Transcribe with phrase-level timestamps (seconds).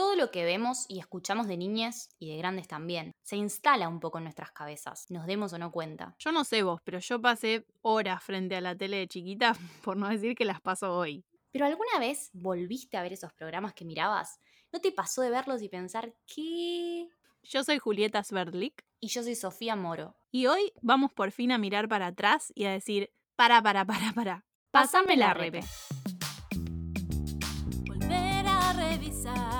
[0.00, 4.00] Todo lo que vemos y escuchamos de niñas y de grandes también se instala un
[4.00, 6.16] poco en nuestras cabezas, nos demos o no cuenta.
[6.18, 9.98] Yo no sé vos, pero yo pasé horas frente a la tele de chiquita, por
[9.98, 11.22] no decir que las paso hoy.
[11.52, 14.40] ¿Pero alguna vez volviste a ver esos programas que mirabas?
[14.72, 17.06] ¿No te pasó de verlos y pensar qué?
[17.42, 18.82] Yo soy Julieta Sverdlik.
[19.00, 20.16] Y yo soy Sofía Moro.
[20.30, 24.14] Y hoy vamos por fin a mirar para atrás y a decir, para, para, para,
[24.14, 24.46] para.
[24.70, 25.60] Pásame la repe.
[27.86, 29.59] Volver a revisar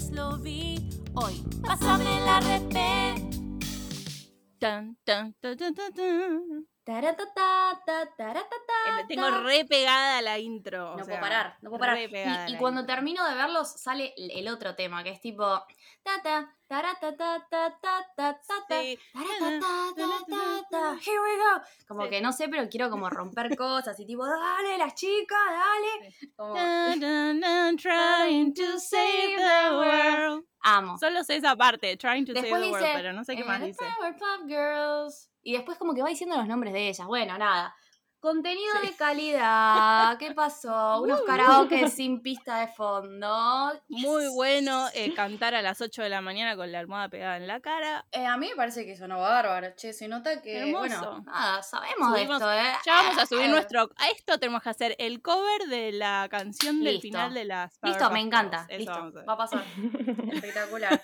[0.00, 0.78] Vez lo vi.
[1.12, 3.14] Hoy, pásame la repe.
[4.58, 6.69] Tan, tan, tan, tan, tan, tan.
[6.86, 7.16] Eh,
[9.08, 10.92] Tengo re pegada la intro.
[10.92, 11.98] o No sea, puedo parar, no puedo parar.
[11.98, 12.94] Y, cuando intro.
[12.94, 15.44] termino de verlos sale el otro tema, que es tipo...
[21.00, 21.62] Here we go.
[21.88, 22.10] Como Sí.
[22.10, 26.14] que no sé, pero quiero como romper cosas y tipo, dale, las chicas, dale.
[26.36, 30.44] Como, Dun, dun, dun, trying to save the world.
[30.62, 30.98] amo.
[30.98, 33.42] Solo sé esa parte, trying to Después save the world, dice, pero no sé qué
[33.42, 33.84] eh, más dice.
[33.98, 35.29] Powerpuff Girls.
[35.42, 37.06] Y después como que va diciendo los nombres de ellas.
[37.06, 37.74] Bueno, nada.
[38.22, 40.18] Contenido de calidad.
[40.18, 41.00] ¿Qué pasó?
[41.02, 43.72] Unos karaoke sin pista de fondo.
[43.88, 47.46] Muy bueno eh, cantar a las 8 de la mañana con la almohada pegada en
[47.46, 48.04] la cara.
[48.12, 49.94] Eh, a mí me parece que sonó bárbaro, che.
[49.94, 50.78] Se nota que, Hermoso.
[50.80, 52.72] bueno, nada, sabemos Subimos- de esto, ¿eh?
[52.84, 53.90] Ya vamos a subir Eh, nuestro.
[53.96, 57.00] A esto tenemos que hacer el cover de la canción del Listo.
[57.08, 57.72] final de las.
[57.82, 58.66] Listo, Powerpuff me encanta.
[58.68, 59.64] Eso Listo, va a pasar.
[60.32, 61.02] Espectacular.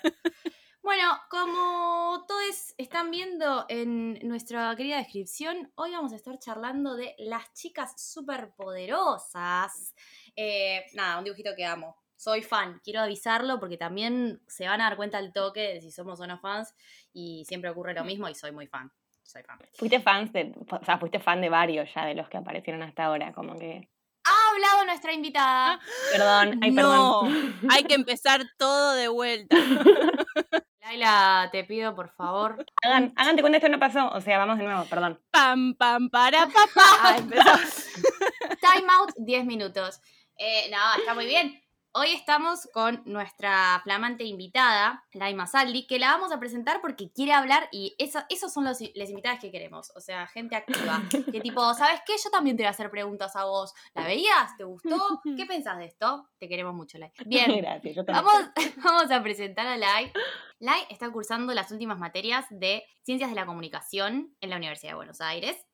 [0.87, 7.13] Bueno, como todos están viendo en nuestra querida descripción, hoy vamos a estar charlando de
[7.17, 9.93] las chicas superpoderosas.
[10.33, 11.97] Eh, nada, un dibujito que amo.
[12.15, 15.91] Soy fan, quiero avisarlo porque también se van a dar cuenta al toque de si
[15.91, 16.73] somos o no fans
[17.11, 18.89] y siempre ocurre lo mismo y soy muy fan.
[19.23, 19.59] Soy fan.
[19.73, 23.03] Fuiste fans de, o sea, fuiste fan de varios ya de los que aparecieron hasta
[23.03, 23.89] ahora, como que.
[24.23, 25.81] Ha hablado nuestra invitada.
[26.13, 27.59] Perdón, ay, no, perdón.
[27.71, 29.57] hay que empezar todo de vuelta.
[30.87, 32.65] Laila, te pido por favor.
[32.81, 35.19] Hagan, hagan de cuenta esto no pasó, o sea, vamos de nuevo, perdón.
[35.31, 36.67] Pam, pam, para, papá.
[37.01, 37.43] Ah, empezó.
[38.61, 39.99] Time out 10 minutos.
[40.37, 41.61] Eh, no, está muy bien.
[41.99, 47.33] Hoy estamos con nuestra flamante invitada, Laima Saldi, que la vamos a presentar porque quiere
[47.33, 49.91] hablar y eso, esos son los, las invitadas que queremos.
[49.95, 51.01] O sea, gente activa.
[51.31, 52.13] Que tipo, ¿sabes qué?
[52.23, 53.73] Yo también te voy a hacer preguntas a vos.
[53.95, 54.55] ¿La veías?
[54.57, 55.21] ¿Te gustó?
[55.35, 56.29] ¿Qué pensás de esto?
[56.37, 57.11] Te queremos mucho, Lai.
[57.25, 58.23] Bien, Gracias, yo también.
[58.23, 58.51] Vamos,
[58.83, 60.13] vamos a presentar a Lai.
[60.59, 64.97] Lai está cursando las últimas materias de Ciencias de la Comunicación en la Universidad de
[64.97, 65.66] Buenos Aires.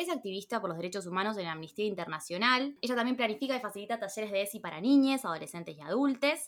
[0.00, 2.74] Es activista por los derechos humanos en Amnistía Internacional.
[2.80, 6.40] Ella también planifica y facilita talleres de ESI para niñas, adolescentes y adultos.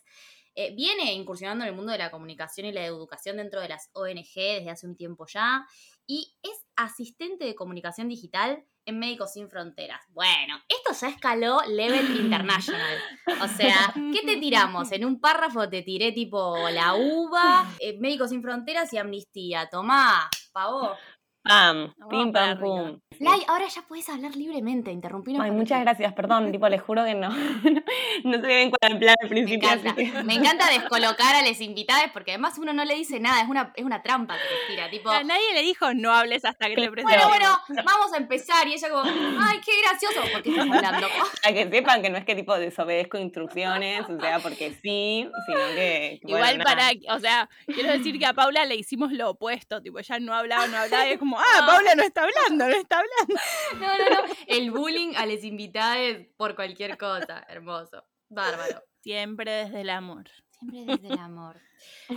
[0.54, 3.90] Eh, viene incursionando en el mundo de la comunicación y la educación dentro de las
[3.92, 5.66] ONG desde hace un tiempo ya.
[6.06, 10.00] Y es asistente de comunicación digital en Médicos Sin Fronteras.
[10.14, 12.98] Bueno, esto ya escaló level international.
[13.42, 14.92] O sea, ¿qué te tiramos?
[14.92, 19.68] En un párrafo te tiré tipo la uva, eh, Médicos Sin Fronteras y Amnistía.
[19.70, 20.96] Tomá, pavo.
[21.44, 23.00] Pam, Vamos pim, pam, pum.
[23.18, 24.90] Lai, ahora ya puedes hablar libremente.
[24.92, 25.36] Interrumpí.
[25.40, 27.28] Ay, muchas gracias, perdón, tipo, les juro que no.
[28.24, 29.68] no se ven con el plan al Me principio.
[29.68, 29.94] así encanta.
[29.96, 33.42] que- Me encanta descolocar a las invitadas porque además uno no le dice nada.
[33.42, 34.88] Es una, es una trampa que te tira.
[34.90, 37.26] Tipo, A nadie le dijo no hables hasta que te Bueno, presentes.
[37.28, 38.66] bueno, bueno, vamos a empezar.
[38.68, 40.20] Y ella como, ay, qué gracioso.
[40.32, 41.06] ¿Por qué estás hablando?
[41.42, 45.58] Para que sepan que no es que tipo desobedezco instrucciones, o sea, porque sí, sino
[45.74, 46.20] que.
[46.22, 46.70] bueno, Igual nada.
[46.70, 50.34] para, o sea, quiero decir que a Paula le hicimos lo opuesto, tipo, ella no
[50.34, 53.42] hablaba, no hablaba, y es como, ah, Paula no está hablando, no está hablando.
[53.80, 54.34] No, no, no.
[54.46, 57.44] El bullying a las invitadas por cualquier cosa.
[57.48, 58.04] Hermoso.
[58.28, 58.82] Bárbaro.
[59.02, 60.28] Siempre desde el amor.
[60.60, 61.60] Siempre desde el amor.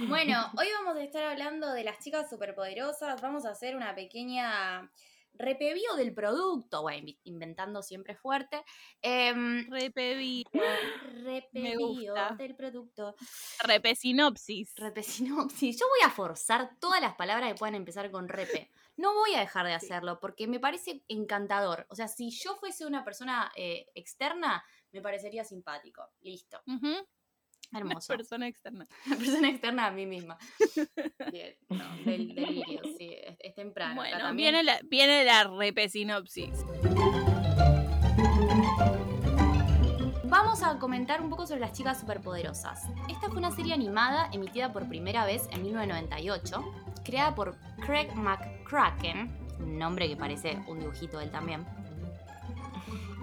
[0.08, 3.22] Bueno, hoy vamos a estar hablando de las chicas superpoderosas.
[3.22, 4.90] Vamos a hacer una pequeña
[5.38, 6.82] repevio del producto.
[6.84, 8.64] Bueno, inventando siempre fuerte.
[9.02, 10.46] Em, Repevi,
[11.24, 12.36] repevio gusta.
[12.38, 13.16] del producto.
[13.64, 14.74] repesinopsis.
[14.76, 15.80] Repesinopsis.
[15.80, 18.70] Yo voy a forzar todas las palabras que puedan empezar con repe.
[18.98, 21.86] No voy a dejar de hacerlo porque me parece encantador.
[21.90, 26.12] O sea, si yo fuese una persona eh, externa, me parecería simpático.
[26.22, 26.62] Listo.
[27.72, 28.16] Hermoso.
[28.16, 28.88] Persona externa.
[29.08, 30.38] Una persona externa a mí misma.
[31.32, 33.96] Bien, no, del delirio, sí, es, es temprano.
[33.96, 34.54] Bueno, también.
[34.54, 36.52] viene la, viene la repesinopsis.
[40.38, 42.90] Vamos a comentar un poco sobre las chicas superpoderosas.
[43.08, 46.62] Esta fue una serie animada emitida por primera vez en 1998,
[47.06, 47.56] creada por
[47.86, 51.66] Craig McCracken, un nombre que parece un dibujito él también,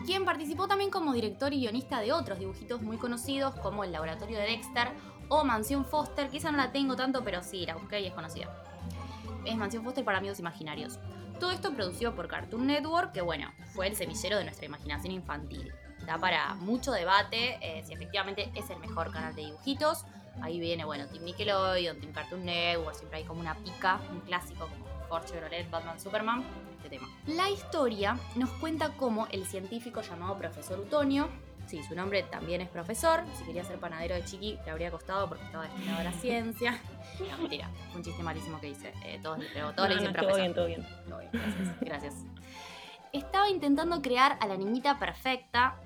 [0.07, 4.39] quien participó también como director y guionista de otros dibujitos muy conocidos como El Laboratorio
[4.39, 4.89] de Dexter
[5.29, 8.15] o Mansión Foster, que esa no la tengo tanto, pero sí, la busqué y es
[8.15, 8.49] conocida.
[9.45, 10.99] Es Mansión Foster para amigos imaginarios.
[11.39, 15.75] Todo esto producido por Cartoon Network, que bueno, fue el semillero de nuestra imaginación infantil.
[16.07, 20.05] Da para mucho debate eh, si efectivamente es el mejor canal de dibujitos.
[20.41, 24.67] Ahí viene, bueno, Team Nickelodeon, Team Cartoon Network, siempre hay como una pica, un clásico
[24.67, 26.43] como Ford Chevrolet, Batman, Superman,
[26.77, 27.07] este tema.
[27.27, 31.29] La historia nos cuenta cómo el científico llamado Profesor Utonio,
[31.67, 35.29] sí, su nombre también es profesor, si quería ser panadero de chiqui le habría costado
[35.29, 36.81] porque estaba destinado a la ciencia.
[37.31, 38.93] No, mentira, fue un chiste malísimo que hice.
[39.05, 39.39] Eh, todos
[39.77, 40.37] todos le No, dicen no, todo profesor.
[40.41, 40.87] bien, todo bien.
[41.07, 42.15] Todo bien, gracias, gracias.
[43.13, 45.77] Estaba intentando crear a la niñita perfecta.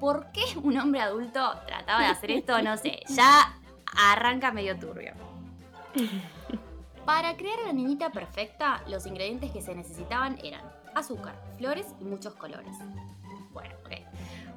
[0.00, 2.62] ¿Por qué un hombre adulto trataba de hacer esto?
[2.62, 3.52] No sé, ya
[3.94, 5.12] arranca medio turbio.
[7.04, 10.62] Para crear a la niñita perfecta, los ingredientes que se necesitaban eran
[10.94, 12.74] azúcar, flores y muchos colores.
[13.50, 13.90] Bueno, ok.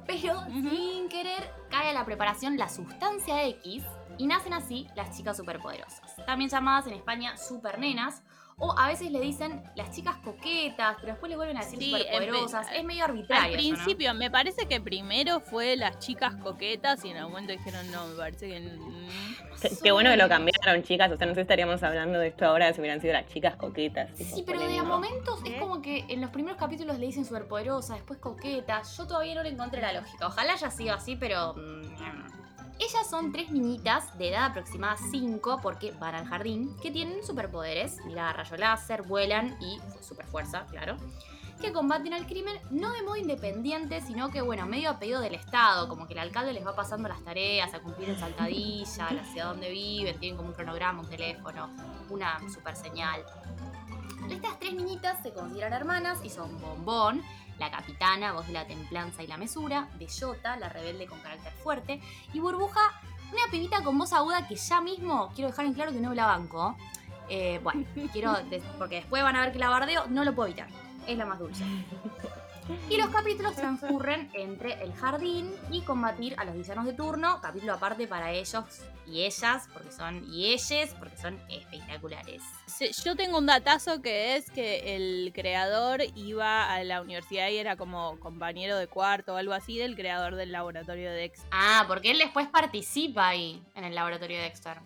[0.06, 3.84] Pero sin querer cae a la preparación la sustancia X
[4.16, 8.22] y nacen así las chicas superpoderosas, también llamadas en España supernenas
[8.58, 11.90] o a veces le dicen las chicas coquetas, pero después le vuelven a decir Sí,
[11.90, 12.66] superpoderosas.
[12.72, 13.58] Es medio Al arbitrario.
[13.58, 13.74] eso, ¿no?
[13.74, 18.06] principio, me parece que primero fue las chicas coquetas y en algún momento dijeron, no,
[18.06, 18.60] me parece que...
[18.60, 19.36] mm".
[19.60, 21.12] Qué, qué bueno que lo cambiaron, chicas.
[21.12, 23.56] O sea, no sé si estaríamos hablando de esto ahora si hubieran sido las chicas
[23.56, 24.10] coquetas.
[24.16, 25.58] Sí, pero de a momentos es ¿Qué?
[25.60, 28.96] como que en los primeros capítulos le dicen superpoderosa, después coquetas.
[28.96, 30.26] Yo todavía no le encontré la lógica.
[30.28, 31.54] Ojalá haya sido así, pero.
[32.78, 38.04] Ellas son tres niñitas de edad aproximada 5 porque van al jardín, que tienen superpoderes,
[38.04, 40.96] mirada rayo láser, vuelan y super fuerza, claro,
[41.60, 45.34] que combaten al crimen no de modo independiente, sino que, bueno, medio a pedido del
[45.34, 49.24] Estado, como que el alcalde les va pasando las tareas a cumplir en Saltadilla, la
[49.24, 51.70] ciudad donde viven, tienen como un cronograma, un teléfono,
[52.10, 53.24] una super señal.
[54.30, 57.22] Estas tres niñitas se consideran hermanas y son Bombón,
[57.58, 62.00] la capitana, voz de la templanza y la mesura, Bellota, la rebelde con carácter fuerte,
[62.32, 62.80] y Burbuja,
[63.32, 66.26] una pibita con voz aguda que ya mismo quiero dejar en claro que no la
[66.26, 66.76] banco.
[67.28, 68.36] Eh, bueno, quiero,
[68.78, 70.68] porque después van a ver que la bardeo, no lo puedo evitar.
[71.06, 71.64] Es la más dulce.
[72.88, 77.74] Y los capítulos transcurren entre el jardín y combatir a los villanos de turno, capítulo
[77.74, 78.64] aparte para ellos
[79.06, 82.42] y ellas, porque son, y ellas, porque son espectaculares.
[82.66, 87.56] Sí, Yo tengo un datazo que es que el creador iba a la universidad y
[87.58, 91.48] era como compañero de cuarto o algo así del creador del laboratorio de Dexter.
[91.52, 94.78] Ah, porque él después participa ahí en el laboratorio de Dexter.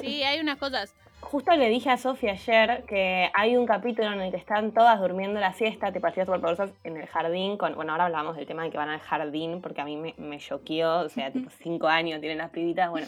[0.00, 0.94] Sí, hay unas cosas.
[1.20, 4.98] Justo le dije a Sofía ayer que hay un capítulo en el que están todas
[5.00, 7.56] durmiendo la siesta, te parecía superpoderosas en el jardín.
[7.56, 10.14] Con, bueno, ahora hablamos del tema de que van al jardín, porque a mí me,
[10.18, 13.06] me choqueó, o sea, tipo cinco años tienen las pibitas, bueno.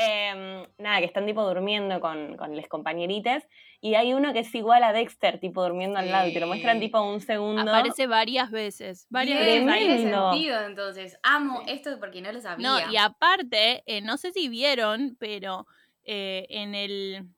[0.00, 3.48] Em, nada, que están tipo durmiendo con, con los compañerites.
[3.80, 6.46] Y hay uno que es igual a Dexter, tipo durmiendo al lado, y te lo
[6.46, 7.62] muestran tipo un segundo.
[7.62, 9.06] Aparece varias veces.
[9.10, 11.18] Varias Bien, veces tiene sentido entonces.
[11.24, 12.68] Amo esto porque no lo sabía.
[12.68, 15.66] No, y aparte, eh, no sé si vieron, pero
[16.04, 17.28] eh, en el.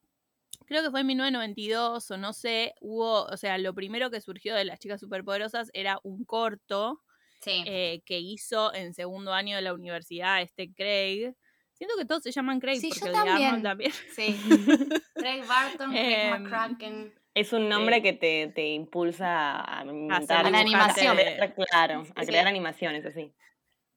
[0.70, 4.54] Creo que fue en 1992 o no sé, hubo, o sea, lo primero que surgió
[4.54, 7.00] de las chicas superpoderosas era un corto
[7.40, 7.64] Sí.
[7.66, 11.34] eh, que hizo en segundo año de la universidad este Craig.
[11.72, 13.62] Siento que todos se llaman Craig Sí, porque yo también.
[13.64, 13.92] también.
[14.14, 14.36] Sí.
[15.16, 17.14] Craig Barton, Craig Em, McCracken.
[17.34, 18.02] Es un nombre Sí.
[18.02, 21.16] que te, te impulsa a inventar a la animación.
[21.16, 22.26] crear- claro, a Sí.
[22.28, 23.34] crear animaciones así.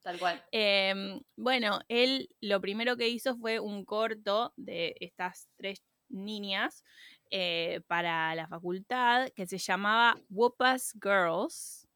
[0.01, 0.43] Tal cual.
[0.51, 5.83] Em, bueno, él lo primero que hizo fue un corto de estas tres
[6.13, 6.83] niñas
[7.31, 11.87] eh, para la facultad que se llamaba Whoopas Girls.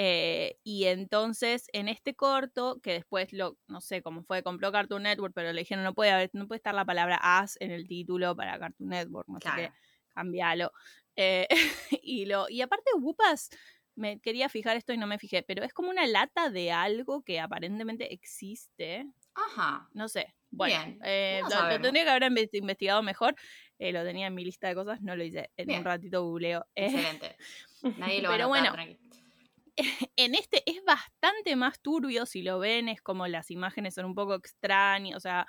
[0.00, 5.02] Eh, y entonces en este corto, que después lo, no sé cómo fue, compró Cartoon
[5.02, 7.88] Network, pero le dijeron no puede haber, no puede estar la palabra as en el
[7.88, 9.62] título para Cartoon Network, no sé Claro.
[9.72, 9.72] qué,
[10.14, 10.72] cambialo.
[11.16, 11.48] Eh,
[12.02, 13.50] y lo, y aparte Whoopas,
[13.96, 17.22] me quería fijar esto y no me fijé, pero es como una lata de algo
[17.22, 19.04] que aparentemente existe.
[19.34, 19.88] Ajá.
[19.92, 20.34] No sé.
[20.50, 23.34] Bueno, eh, lo- lo, tendría que haber inve- investigado mejor.
[23.78, 25.50] eh, lo tenía en mi lista de cosas, no lo hice.
[25.56, 25.78] En Bien.
[25.80, 26.66] un ratito googleo.
[26.74, 27.36] Eh, Excelente.
[27.98, 28.98] Nadie lo va a Pero notar, bueno.
[30.16, 34.14] en este es bastante más turbio, si lo ven, es como las imágenes son un
[34.14, 35.46] poco extrañas, o sea,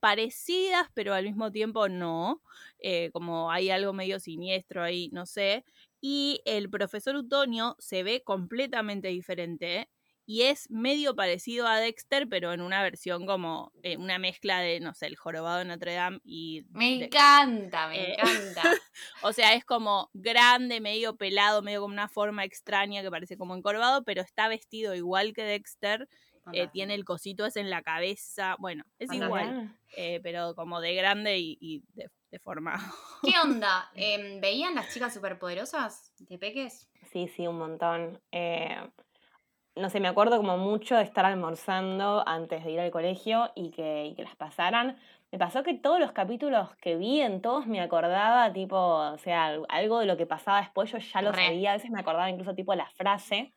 [0.00, 2.42] parecidas, pero al mismo tiempo no,
[2.78, 5.64] eh, como hay algo medio siniestro ahí, no sé.
[6.00, 9.88] Y el profesor Utonio se ve completamente diferente
[10.26, 14.80] y es medio parecido a Dexter, pero en una versión como eh, una mezcla de,
[14.80, 16.64] no sé, el jorobado de Notre Dame y...
[16.70, 18.62] Me encanta, me Eh, encanta.
[19.22, 23.54] o sea, es como grande, medio pelado, medio como una forma extraña que parece como
[23.54, 26.08] encorvado, pero está vestido igual que Dexter.
[26.52, 28.56] eh, tiene el cosito ese en la cabeza.
[28.58, 32.82] Bueno, es igual, eh, pero como de grande y, y de, deformado.
[33.22, 33.90] ¿Qué onda?
[33.94, 36.90] Em, ¿Veían las chicas superpoderosas de peques?
[37.12, 38.20] Sí, sí, un montón.
[38.32, 38.76] Eh,
[39.76, 43.70] no sé, me acuerdo como mucho de estar almorzando antes de ir al colegio y
[43.70, 44.96] que, y que las pasaran.
[45.32, 49.46] Me pasó que todos los capítulos que vi, en todos me acordaba, tipo, o sea,
[49.46, 51.46] al- algo de lo que pasaba después yo ya lo Re.
[51.46, 51.70] sabía.
[51.70, 53.52] A veces me acordaba incluso, tipo, la frase.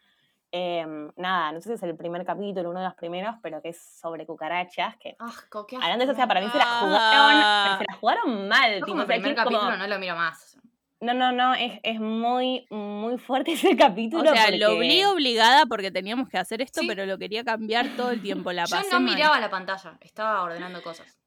[0.50, 3.68] em, nada, no sé si es el primer capítulo, uno de los primeros, pero que
[3.70, 6.64] es sobre cucarachas, que Asco, qué hablando de eso, o sea, para mí se la
[6.64, 7.76] jugaron, Ah.
[7.78, 10.58] se la jugaron mal, Yo tipo, como sea, primer como- capítulo no lo miro más.
[11.02, 14.32] No, no, no, es, es muy, muy fuerte ese capítulo.
[14.32, 16.88] O sea, lo obligué obligada porque teníamos que hacer esto, Sí.
[16.88, 18.52] pero lo quería cambiar todo el tiempo.
[18.52, 19.16] La Yo pasé no mal.
[19.16, 21.18] miraba la pantalla, estaba ordenando cosas.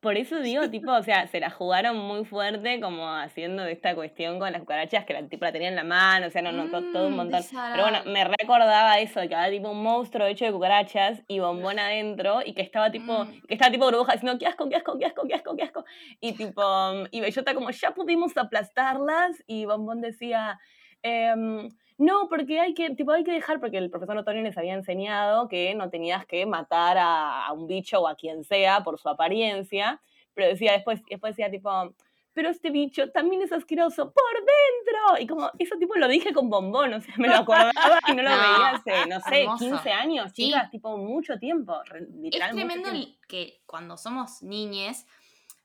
[0.00, 4.40] Por eso digo, tipo, o sea, se la jugaron muy fuerte como haciendo esta cuestión
[4.40, 6.68] con las cucarachas que la tipo la tenía en la mano, o sea, no, no,
[6.68, 7.42] to- todo un Mm, montón.
[7.52, 11.78] Pero bueno, me recordaba eso, que había tipo un monstruo hecho de cucarachas y bombón
[11.78, 13.40] adentro y que estaba tipo, Mm.
[13.46, 15.84] que estaba tipo burbuja diciendo, qué asco, qué asco, qué asco, qué asco, qué asco.
[16.20, 16.62] Y tipo,
[17.12, 20.58] y Bellota como, ya pudimos aplastarlas y bombón decía,
[21.02, 24.74] em, no, porque hay que, tipo, hay que dejar, porque el profesor Otoño les había
[24.74, 28.98] enseñado que no tenías que matar a, a un bicho o a quien sea por
[28.98, 30.00] su apariencia,
[30.34, 31.92] pero decía después, después decía tipo,
[32.32, 35.20] pero este bicho también es asqueroso por dentro.
[35.20, 38.22] Y como, eso tipo lo dije con bombón, o sea, me lo acordaba y no
[38.22, 39.64] lo No, veía hace, no sé, hermoso.
[39.64, 40.44] 15 años, Sí.
[40.46, 41.82] chicas, tipo mucho tiempo,
[42.14, 42.50] literal.
[42.50, 43.18] Es tremendo tiempo.
[43.26, 45.04] que cuando somos niñes,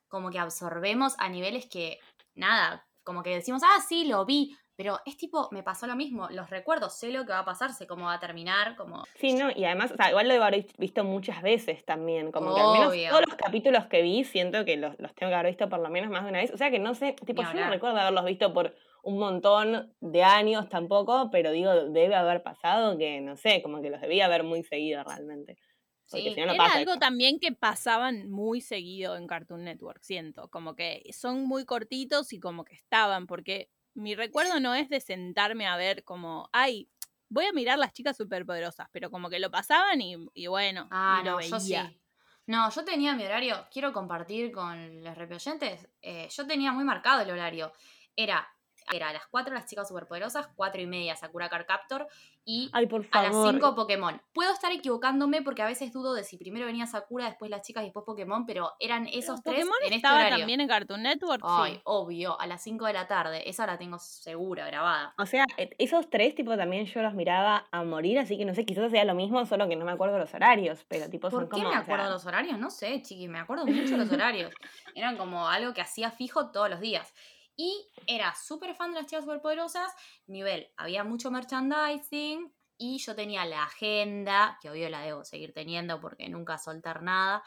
[0.08, 2.00] como que absorbemos a niveles que,
[2.34, 6.28] nada, como que decimos, ah, sí, lo vi, pero es tipo, me pasó lo mismo,
[6.30, 9.04] los recuerdos, sé lo que va a pasar, sé cómo va a terminar, como...
[9.16, 12.56] Sí, no, y además, o sea, igual lo debo haber visto muchas veces también, como
[12.56, 15.52] que al menos todos los capítulos que vi, siento que los, los tengo que haber
[15.52, 17.54] visto por lo menos más de una vez, o sea que no sé, tipo, yo
[17.54, 22.98] no recuerdo haberlos visto por un montón de años tampoco, pero digo, debe haber pasado
[22.98, 25.58] que, no sé, como que los debía ver muy seguido realmente.
[26.06, 30.02] Sí, si no, no Era pasa algo también que pasaban muy seguido en Cartoon Network,
[30.04, 30.50] siento.
[30.50, 35.02] Como que son muy cortitos y como que estaban, porque mi recuerdo no es de
[35.02, 36.90] sentarme a ver como, ay,
[37.30, 41.22] voy a mirar las chicas superpoderosas, pero como que lo pasaban y, y bueno, Ah,
[41.22, 42.00] y lo no, yo sí.
[42.48, 47.22] No, yo tenía mi horario, quiero compartir con los repioyentes, eh, yo tenía muy marcado
[47.22, 47.74] el horario.
[48.16, 48.48] Era,
[48.92, 52.08] era a las 4 las chicas superpoderosas, 4 y media Sakura Card Captor
[52.46, 53.54] y Ay, por a las favor.
[53.54, 54.22] 5 Pokémon.
[54.34, 57.84] Puedo estar equivocándome porque a veces dudo de si primero venía Sakura, después las chicas
[57.84, 60.38] y después Pokémon, pero eran esos tres Pokémon en este estaba horario.
[60.40, 61.82] también en Cartoon Network, Ay, sí.
[61.86, 63.50] obvio, a las 5 de la tarde.
[63.50, 65.14] Esa la tengo segura, grabada.
[65.18, 68.54] O sea, e- esos tres, tipo, también yo los miraba a morir, así que no
[68.54, 71.42] sé, quizás sea lo mismo, solo que no me acuerdo los horarios, pero tipo son
[71.42, 71.64] ¿Por qué como.
[71.64, 72.60] me o sea, acuerdo los horarios?
[72.60, 74.54] No sé, chiqui, me acuerdo mucho los horarios.
[74.96, 77.14] Eran como algo que hacía fijo todos los días.
[77.56, 79.92] Y era súper fan de las chicas superpoderosas,
[80.28, 86.00] nivel, había mucho merchandising y yo tenía la agenda, que obvio la debo seguir teniendo
[86.00, 87.44] porque nunca soltar nada.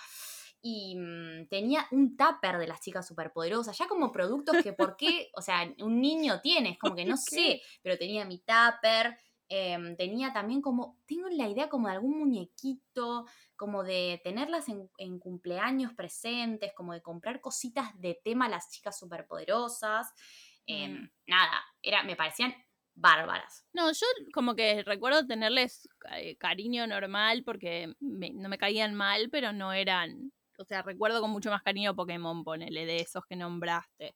[0.62, 5.30] Y mm, tenía un tupper de las chicas superpoderosas, ya como productos que por qué,
[5.34, 9.16] o sea, un niño tiene, es como que no sé, pero tenía mi tupper,
[9.48, 13.26] em, tenía también como, tengo la idea como de algún muñequito,
[13.56, 18.70] como de tenerlas en, en cumpleaños presentes, como de comprar cositas de tema a las
[18.70, 20.12] chicas superpoderosas.
[20.66, 21.10] em, Mm.
[21.28, 22.52] Nada, era, me parecían
[22.94, 23.66] bárbaras.
[23.72, 29.28] No, yo como que recuerdo tenerles eh, cariño normal porque me- no me caían mal,
[29.30, 30.32] pero no eran.
[30.58, 34.14] O sea, recuerdo con mucho más cariño Pokémon, ponele, de esos que nombraste.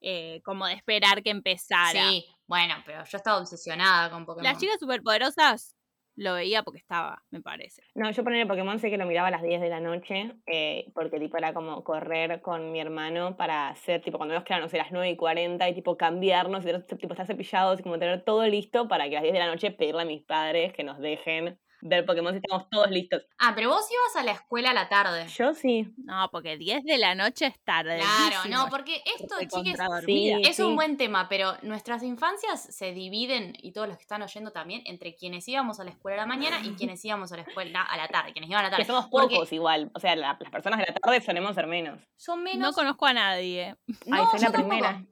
[0.00, 2.08] Eh, como de esperar que empezara.
[2.08, 4.44] Sí, bueno, pero yo estaba obsesionada con Pokémon.
[4.44, 5.76] Las chicas superpoderosas
[6.16, 7.82] lo veía porque estaba, me parece.
[7.94, 10.90] No, yo poner Pokémon sé que lo miraba a las 10 de la noche, eh,
[10.94, 14.68] porque tipo era como correr con mi hermano para hacer, tipo, cuando nos quedan, no
[14.68, 18.22] sé, las 9 y 40 y tipo cambiarnos, y tipo estar cepillados y como tener
[18.24, 20.84] todo listo para que a las 10 de la noche pedirle a mis padres que
[20.84, 23.22] nos dejen ver Pokémon si estamos todos listos.
[23.38, 25.26] Ah, pero vos ibas a la escuela a la tarde.
[25.28, 25.92] Yo sí.
[25.98, 27.98] No, porque 10 de la noche es tarde.
[28.00, 30.62] Claro, no, porque esto, chiques, Sí, es sí.
[30.62, 34.82] un buen tema, pero nuestras infancias se dividen, y todos los que están oyendo también,
[34.86, 37.82] entre quienes íbamos a la escuela a la mañana y quienes íbamos a la escuela
[37.82, 38.86] a la tarde, quienes iban a la Que tarde.
[38.86, 39.90] somos Porque pocos igual.
[39.94, 41.98] O sea, la- las personas de la tarde solemos ser menos.
[42.16, 42.60] Son menos.
[42.60, 43.76] No conozco a nadie.
[44.06, 44.68] No, Ay, soy yo la tampoco.
[44.68, 45.04] primera.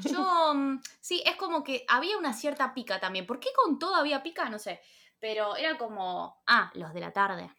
[0.00, 3.26] Yo, mm, sí, es como que había una cierta pica también.
[3.26, 4.48] ¿Por qué con todo había pica?
[4.48, 4.80] No sé.
[5.20, 7.50] Pero era como, ah, los de la tarde.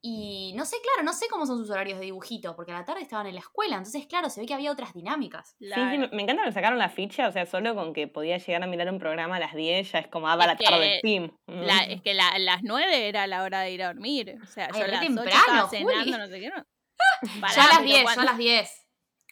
[0.00, 2.84] Y no sé, claro, no sé cómo son sus horarios de dibujito, porque a la
[2.84, 3.76] tarde estaban en la escuela.
[3.76, 5.56] Entonces, claro, se ve que había otras dinámicas.
[5.58, 8.62] Sí, sí, me, encanta que sacaron la ficha, o sea, solo con que podía llegar
[8.62, 10.98] a mirar un programa a las 10 ya es como, ah, va la tarde, que
[11.00, 11.32] Steam.
[11.48, 14.38] La- es que la- las 9 era la hora de ir a dormir.
[14.40, 16.10] O sea, Ay, yo a re las 8 temprano, Juli.
[16.12, 16.48] no sé qué.
[16.50, 16.64] No.
[17.40, 18.84] Pará, yo a las pero 10, yo cuando- a las 10.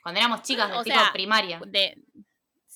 [0.03, 1.61] Cuando éramos chicas de O tipo sea, primaria.
[1.67, 1.95] de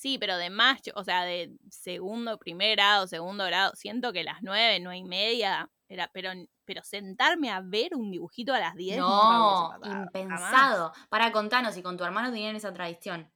[0.00, 4.38] Sí, pero de más, o sea, de segundo, primer grado, segundo grado, siento que las
[4.40, 6.30] 9, 9 y media, era, pero,
[6.64, 10.07] pero sentarme a ver un dibujito a las 10 No, jamás.
[10.07, 10.92] impensado.
[11.11, 13.30] Para contarnos si con tu hermano tenían esa tradición.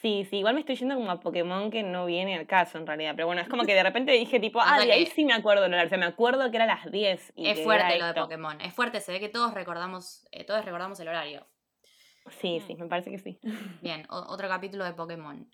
[0.00, 2.86] Sí, sí, igual me estoy yendo como a Pokémon que no viene al caso en
[2.86, 5.24] realidad, pero bueno, es como que de repente dije tipo, ah, sea de ahí sí
[5.24, 7.32] me acuerdo, el horario, o sea, me acuerdo que era a las 10.
[7.34, 8.14] Y Es que fuerte lo de.
[8.14, 8.60] Pokémon.
[8.60, 11.44] Es fuerte, se ve que todos recordamos, eh, todos recordamos el horario.
[12.40, 13.38] Sí, sí, me parece que sí.
[13.82, 15.48] Bien, otro capítulo de Pokémon.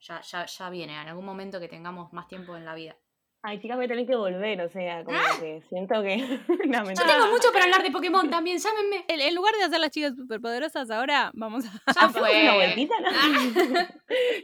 [0.00, 2.96] Ya, ya, ya viene, en algún momento que tengamos más tiempo en la vida.
[3.40, 6.16] Ay, chicas, voy a tener que volver, o sea, como que siento que...
[6.66, 9.04] no, Yo tengo mucho para hablar de Pokémon también, llámenme.
[9.06, 11.70] En, en lugar de hacer las chicas superpoderosas, ahora vamos a.
[11.70, 12.42] Ya ¿Hacemos fue.
[12.42, 12.94] una vueltita?
[13.00, 13.10] No.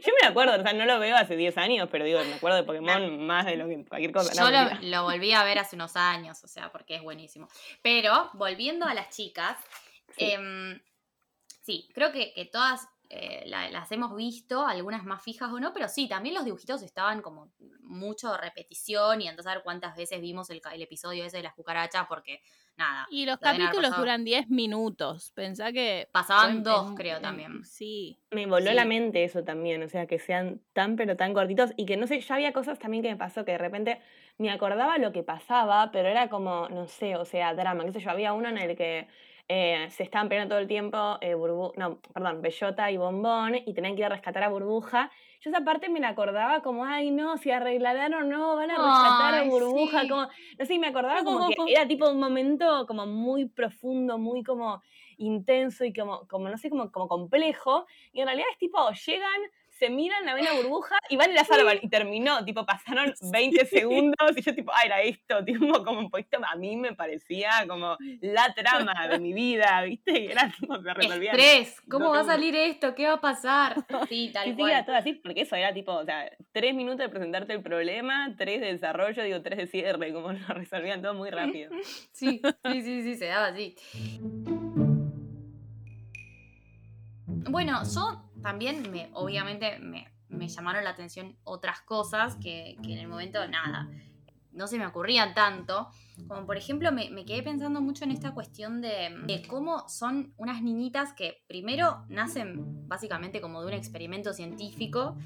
[0.05, 2.57] Yo me acuerdo, o sea, no lo veo hace 10 años, pero digo, me acuerdo
[2.57, 4.33] de Pokémon más de lo que cualquier cosa.
[4.41, 7.49] No, Yo lo, volví a ver hace unos años, o sea, porque es buenísimo.
[7.81, 9.57] Pero, volviendo a las chicas,
[10.17, 10.31] Sí.
[10.31, 10.79] em,
[11.65, 15.73] sí, creo que, que todas eh, la- las hemos visto, algunas más fijas o no,
[15.73, 20.19] pero sí, también los dibujitos estaban como mucho repetición y entonces a ver cuántas veces
[20.21, 22.41] vimos el, episodio ese de las cucarachas, porque
[22.77, 23.97] nada, Y los capítulos pasado.
[24.01, 25.31] duran 10 minutos.
[25.35, 26.07] Pensá que.
[26.11, 27.63] pasaban dos, en- creo en- también.
[27.63, 28.19] Sí.
[28.31, 28.75] Me voló Sí.
[28.75, 32.07] la mente eso también, o sea, que sean tan pero tan cortitos y que no
[32.07, 34.01] sé, ya había cosas también que me pasó que de repente
[34.39, 37.99] me acordaba lo que pasaba, pero era como, no sé, o sea, drama, qué sé
[38.01, 39.07] yo, había uno en el que
[39.47, 43.73] eh, se estaban peleando todo el tiempo, eh, Burbu- no, perdón, Bellota y Bombón, y
[43.73, 45.11] tenían que ir a rescatar a Burbuja.
[45.41, 48.77] Yo esa parte me la acordaba como, ay, no, si arreglarán o no, van a
[48.77, 50.07] rescatar a Burbuja, sí.
[50.09, 54.43] como, no sé, me acordaba como que era tipo un momento como muy profundo, muy
[54.43, 54.81] como
[55.17, 59.41] intenso y como, como no sé, como, como complejo, y en realidad es tipo, llegan,
[59.77, 61.79] se miran, la ven a burbuja y van y la salvan.
[61.81, 66.09] Y terminó, tipo, pasaron 20 segundos y yo tipo, ah, era esto, tipo, como un
[66.09, 70.19] poquito, a mí me parecía como la trama de mi vida, ¿viste?
[70.19, 71.39] Y era tipo, se resolvían.
[71.39, 72.95] Estrés, ¿cómo va a salir esto?
[72.95, 73.85] ¿Qué va a pasar?
[74.09, 74.71] Sí, tal sí, cual.
[74.71, 78.33] era todo así, porque eso era tipo, o sea, tres minutos de presentarte el problema,
[78.37, 81.71] tres de desarrollo, digo, tres de cierre, como lo resolvían todo muy rápido.
[82.11, 82.41] Sí,
[82.71, 83.75] sí, sí, sí, se daba así.
[87.49, 92.99] Bueno, yo también, me, obviamente, me, me llamaron la atención otras cosas que, que en
[92.99, 93.89] el momento, nada,
[94.55, 95.89] no se me ocurrían tanto.
[96.27, 100.61] Como por ejemplo, me, quedé pensando mucho en esta cuestión de, de cómo son unas
[100.61, 105.17] niñitas que primero nacen básicamente como de un experimento científico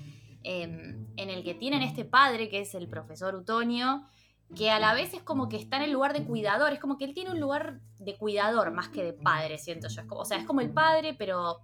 [0.43, 0.63] eh,
[1.15, 4.03] en el que tienen este padre que es el profesor Utonio,
[4.55, 6.97] que a la vez es como que está en el lugar de cuidador, es como
[6.97, 10.01] que él tiene un lugar de cuidador más que de padre, siento yo.
[10.09, 11.59] O sea, es como el padre, pero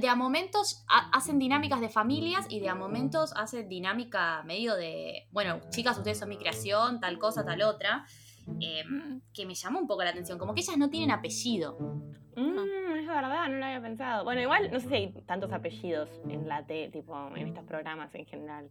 [0.00, 4.74] de a momentos ha- hacen dinámicas de familias y de a momentos hacen dinámica medio
[4.76, 8.04] de, bueno, chicas, ustedes son mi creación, tal cosa, tal otra,
[8.60, 8.84] eh,
[9.32, 11.78] que me llamó un poco la atención, como que ellas no tienen apellido.
[12.36, 14.24] Mm, es verdad, no lo había pensado.
[14.24, 18.14] Bueno, igual no sé si hay tantos apellidos en la T, tipo, en estos programas
[18.14, 18.70] en general.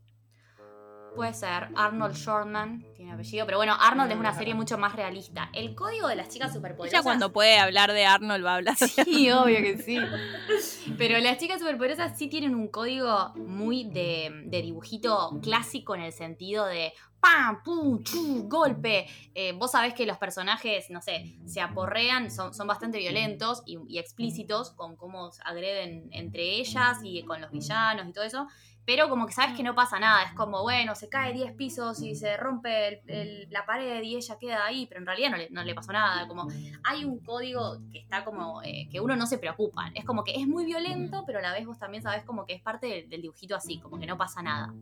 [1.16, 5.50] Puede ser Arnold Shortman, tiene apellido, pero bueno, Arnold es una serie mucho más realista.
[5.54, 7.00] El código de las chicas superpoderosas...
[7.00, 10.00] Ella cuando puede hablar de Arnold va a hablar Sí, obvio que sí.
[10.98, 16.14] Pero las chicas superpoderosas sí tienen un código muy de, de dibujito clásico en el
[16.14, 16.94] sentido de
[17.24, 17.64] ¡pam!
[17.64, 18.04] ¡pum!
[18.04, 18.50] ¡chu!
[18.50, 19.08] ¡golpe!
[19.34, 24.72] Eh, vos sabés que los personajes, no sé, se aporrean, son, bastante violentos y, explícitos
[24.72, 28.48] con cómo agreden entre ellas y con los villanos y todo eso.
[28.86, 32.02] Pero como que sabes que no pasa nada, es como, bueno, se cae 10 pisos
[32.02, 33.02] y se rompe
[33.50, 36.48] la pared y ella queda ahí, pero en realidad no le, pasó nada, como
[36.84, 39.90] hay un código que está como eh, que uno no se preocupa.
[39.96, 42.56] Es como que es muy violento, pero a la vez vos también sabes como que
[42.56, 44.74] es parte del, dibujito así, como que no pasa nada.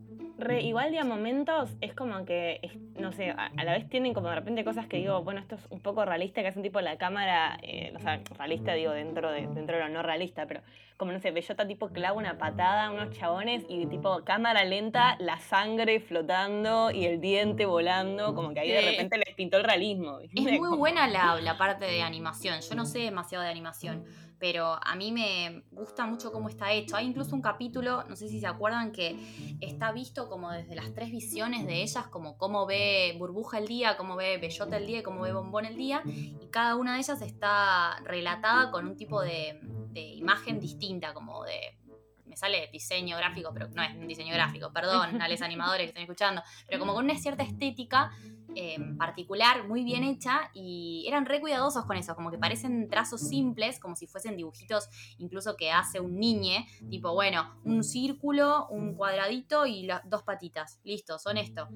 [0.62, 2.30] Igual de a momentos es como que,
[2.99, 5.55] no sé, a, a la vez tienen como de repente cosas que digo, bueno, esto
[5.55, 8.91] es un poco realista, que es un tipo la cámara, eh, o sea, realista digo
[8.91, 10.61] dentro de, dentro de lo no realista, pero
[10.97, 15.15] como no sé, Bellota tipo clava una patada a unos chabones y tipo cámara lenta,
[15.19, 19.63] la sangre flotando y el diente volando, como que ahí de repente les pintó el
[19.63, 20.19] realismo.
[20.19, 22.61] Es muy buena la, la parte de animación.
[22.61, 24.05] Yo no sé demasiado de animación,
[24.41, 26.95] pero a mí me gusta mucho cómo está hecho.
[26.97, 29.15] Hay incluso un capítulo, no sé si se acuerdan, que
[29.62, 33.97] está visto como desde las tres visiones de ellas, como cómo ve Burbuja el día,
[33.97, 36.01] cómo ve Bellota el día y cómo ve Bombón el día.
[36.06, 39.60] Y cada una de ellas está relatada con un tipo de,
[39.91, 41.77] de imagen distinta, como de
[42.32, 45.89] me sale diseño gráfico, pero no es un diseño gráfico, perdón a los animadores que
[45.89, 48.12] están escuchando, pero como con una cierta estética
[48.55, 53.21] eh, particular, muy bien hecha, y eran re cuidadosos con eso, como que parecen trazos
[53.21, 58.95] simples, como si fuesen dibujitos incluso que hace un niñe, tipo, bueno, un círculo, un
[58.95, 61.67] cuadradito y las dos patitas, listo, son esto.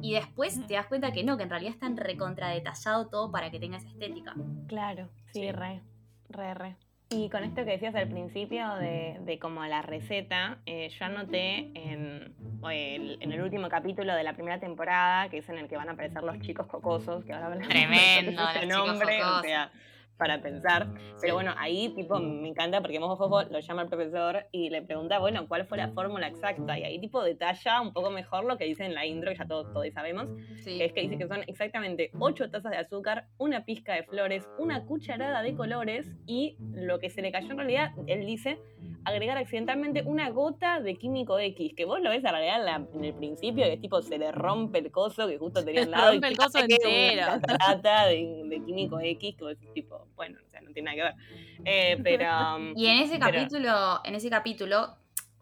[0.00, 3.50] Y después te das cuenta que no, que en realidad están recontra detallado todo para
[3.50, 4.34] que tenga esa estética.
[4.66, 5.52] Claro, sí, Sí.
[5.52, 5.82] re,
[6.28, 6.76] re, re.
[7.14, 11.70] Y con esto que decías al principio de, de como la receta, eh, yo anoté
[11.74, 12.34] en
[12.70, 15.90] el, en el último capítulo de la primera temporada, que es en el que van
[15.90, 19.42] a aparecer los chicos cocosos, que ahora hablamos de Tremendo, ese los chicos nombre, o
[19.42, 19.70] sea,
[20.16, 20.88] para pensar.
[21.20, 24.82] Pero bueno, ahí tipo me encanta porque Mojo Jojo lo llama al profesor y le
[24.82, 26.78] pregunta, bueno, ¿cuál fue la fórmula exacta?
[26.78, 29.46] Y ahí tipo detalla un poco mejor lo que dice en la intro, que ya
[29.46, 30.28] todos, todos sabemos,
[30.62, 30.78] Sí.
[30.78, 34.48] que es que dice que son exactamente 8 tazas de azúcar, una pizca de flores,
[34.58, 38.58] una cucharada de colores y lo que se le cayó en realidad, él dice,
[39.04, 42.86] agregar accidentalmente una gota de químico X, que vos lo ves a realidad en, la-
[42.94, 46.10] en el principio, que tipo se le rompe el coso que justo tenía al lado.
[46.12, 47.26] y rompe el coso entero.
[47.42, 49.84] Una de, de químico X, que vos decís,
[50.14, 51.62] bueno, o sea, no tiene nada que ver.
[51.64, 52.56] Eh, pero.
[52.56, 54.96] um, Y en ese Pero- capítulo, en ese capítulo,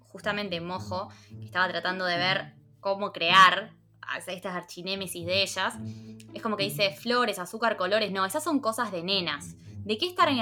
[0.08, 3.72] justamente Mojo, que estaba tratando de ver cómo crear
[4.26, 5.74] estas archinémesis de ellas,
[6.34, 8.10] es como que dice flores, azúcar, colores.
[8.10, 9.54] No, esas son cosas de nenas.
[9.84, 10.38] ¿De qué estarán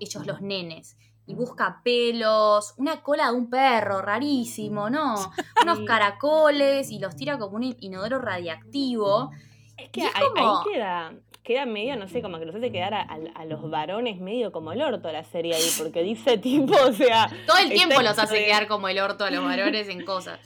[0.00, 0.96] hechos los nenes?
[1.24, 5.14] Y busca pelos, una cola de un perro, rarísimo, ¿no?
[5.62, 9.30] Unos caracoles y los tira como un inodoro radiactivo.
[9.76, 12.70] Es que es ahí, ahí como- queda, queda medio, no sé, como que los hace
[12.70, 16.38] quedar a, a- a los varones medio como el orto la serie ahí, porque dice
[16.38, 17.28] tipo, o sea.
[17.46, 20.38] Todo el tiempo los hace quedar como el orto a los varones en cosas.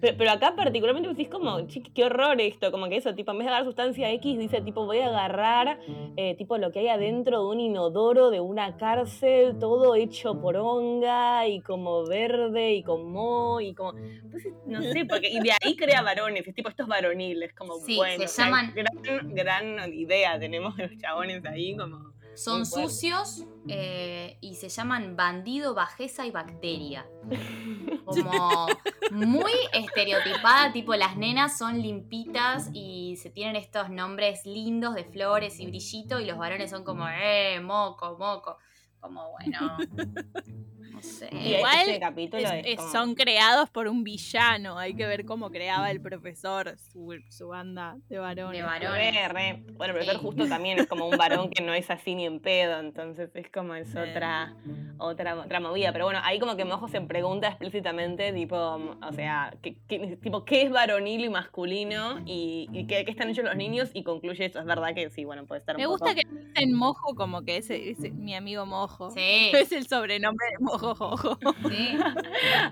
[0.00, 3.38] Pero, pero acá particularmente decís como, chiqui, qué horror esto, como que eso, tipo, en
[3.38, 5.78] vez de agarrar sustancia X, dice tipo, voy a agarrar
[6.16, 10.56] eh, tipo lo que hay adentro de un inodoro, de una cárcel, todo hecho por
[10.56, 13.92] honga y como verde y con moho y como,
[14.30, 17.96] pues, no sé, porque, y de ahí crea varones, es tipo estos varoniles, como Sí,
[17.96, 22.15] bueno, se llaman- gran, gran idea tenemos de los chabones ahí, como...
[22.36, 27.06] Son sucios eh, y se llaman bandido, bajeza y bacteria.
[28.04, 28.66] Como
[29.10, 35.58] muy estereotipada, tipo las nenas son limpitas y se tienen estos nombres lindos de flores
[35.58, 38.58] y brillito y los varones son como, eh, moco, moco.
[39.00, 39.76] Como bueno,
[40.96, 41.28] no sé.
[41.32, 44.78] Y Igual este capítulo Es- es es- como- son creados por un villano.
[44.78, 48.60] Hay que ver cómo creaba el profesor su, su banda de varones.
[48.60, 49.14] De varones.
[49.14, 49.62] Re, re.
[49.74, 50.20] Bueno, el profesor Sí.
[50.26, 53.50] justo también es como un varón que no es así ni en pedo, entonces es
[53.50, 53.98] como es Sí.
[53.98, 54.56] otra,
[54.98, 55.92] otra, otra movida.
[55.92, 60.44] Pero bueno, ahí como que Mojo se pregunta explícitamente, tipo, o sea, ¿qué, qué- tipo,
[60.44, 62.20] ¿qué es varonil y masculino?
[62.26, 64.58] Y, y qué, qué están hechos los niños, y concluye eso.
[64.60, 67.42] Es verdad que sí, bueno, puede estar un Me gusta poco- que dicen mojo como
[67.42, 69.10] que es, es mi amigo mojo.
[69.10, 69.20] Sí,
[69.68, 71.38] Es el sobrenombre de mojo jojo.
[71.68, 71.98] sí.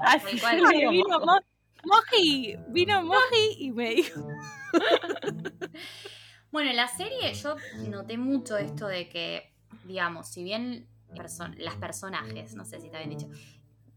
[0.00, 1.20] Así Ay, vino.
[1.20, 1.40] Mo-
[1.86, 4.26] Moji, vino Moji y me dijo.
[6.50, 7.56] Bueno, en la serie yo
[7.90, 9.52] noté mucho esto de que,
[9.84, 13.26] digamos, si bien perso- las personajes, no sé si está bien dicho,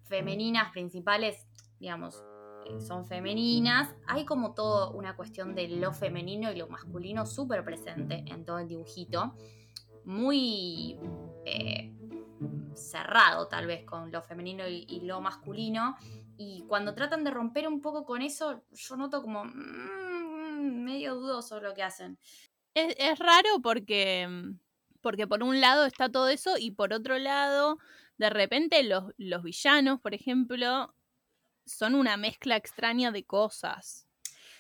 [0.06, 1.46] femeninas principales,
[1.80, 2.24] digamos,
[2.66, 7.64] eh, son femeninas, hay como todo una cuestión de lo femenino y lo masculino súper
[7.64, 9.36] presente en todo el dibujito,
[10.04, 10.98] muy
[11.46, 11.94] eh,
[12.76, 15.96] cerrado tal vez con lo femenino y, y lo masculino,
[16.38, 21.60] y cuando tratan de romper un poco con eso, yo noto como mm, medio dudoso
[21.60, 22.20] lo que hacen.
[22.74, 24.30] Es, es raro porque,
[25.02, 27.80] porque por un lado está todo eso y por otro lado,
[28.18, 30.94] de repente los, los villanos, por ejemplo,
[31.66, 34.08] son una mezcla extraña de cosas.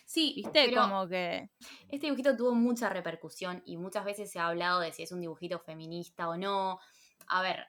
[0.05, 0.73] Sí, ¿Viste?
[0.73, 1.49] Como que...
[1.89, 5.19] este dibujito tuvo mucha repercusión y muchas veces se ha hablado de si es un
[5.19, 6.79] dibujito feminista o no.
[7.27, 7.67] A ver,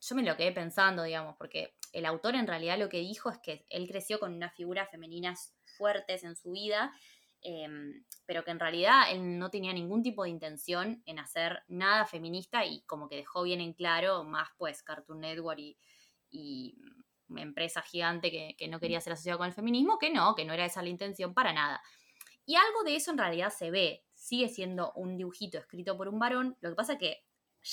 [0.00, 3.38] yo me lo quedé pensando, digamos, porque el autor en realidad lo que dijo es
[3.38, 6.92] que él creció con unas figuras femeninas fuertes en su vida,
[7.40, 12.04] em, pero que en realidad él no tenía ningún tipo de intención en hacer nada
[12.06, 15.78] feminista y como que dejó bien en claro, más pues Cartoon Network y,
[16.30, 16.76] y
[17.28, 20.44] una empresa gigante que, que no quería ser asociada con el feminismo, que no, que
[20.44, 21.82] no era esa la intención para nada.
[22.44, 24.04] Y algo de eso en realidad se ve.
[24.14, 26.56] Sigue siendo un dibujito escrito por un varón.
[26.60, 27.27] Lo que pasa es que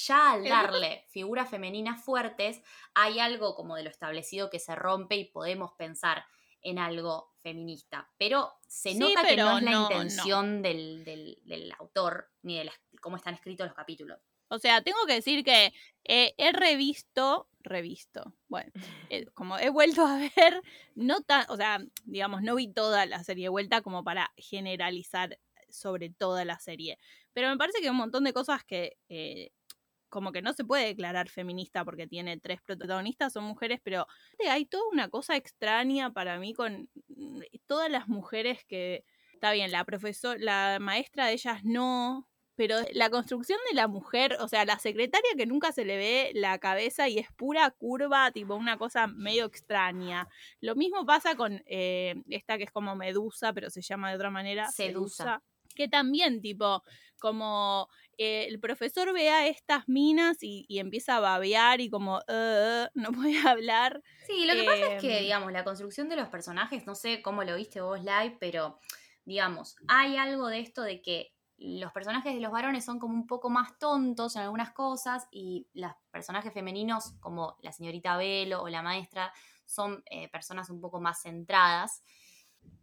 [0.08, 2.62] ya al darle figuras femeninas fuertes,
[2.94, 6.26] hay algo como de lo establecido que se rompe y podemos pensar
[6.62, 8.12] en algo feminista.
[8.18, 12.32] Pero se Sí, nota que no pero es la no, intención Del, del- del autor
[12.42, 14.20] ni de las- cómo están escritos los capítulos.
[14.48, 18.72] O sea, tengo que decir que eh, he revisto, revisto, bueno,
[19.12, 20.62] eh, como he vuelto a ver,
[20.96, 25.40] no tan, o sea, digamos, no vi toda la serie de vuelta como para generalizar
[25.70, 27.00] sobre toda la serie,
[27.34, 29.52] pero me parece que hay un montón de cosas que eh,
[30.10, 34.08] como que no se puede declarar feminista porque tiene tres protagonistas, son mujeres, pero
[34.50, 39.72] hay toda una cosa extraña para mí con mm, todas las mujeres que, está bien,
[39.72, 44.66] la profesora, la maestra de ellas no, pero la construcción de la mujer, o sea,
[44.66, 48.78] la secretaria que nunca se le ve la cabeza y es pura curva, tipo una
[48.78, 50.28] cosa medio extraña.
[50.62, 54.30] Lo mismo pasa con eh, esta que es como Medusa, pero se llama de otra
[54.30, 54.72] manera.
[54.72, 55.44] Sedusa.
[55.76, 56.84] Que también, tipo,
[57.20, 62.18] como eh, el profesor ve a estas minas y, y empieza a babear y como,
[62.28, 64.02] "Uh, no puede hablar.
[64.18, 65.22] Sí, lo que pasa es que, Em.
[65.22, 68.80] digamos, la construcción de los personajes, no sé cómo lo viste vos live, pero,
[69.24, 73.28] digamos, hay algo de esto de que los personajes de los varones son como un
[73.28, 78.68] poco más tontos en algunas cosas y los personajes femeninos, como la señorita Velo o
[78.70, 79.32] la maestra,
[79.66, 82.02] son eh, personas un poco más centradas.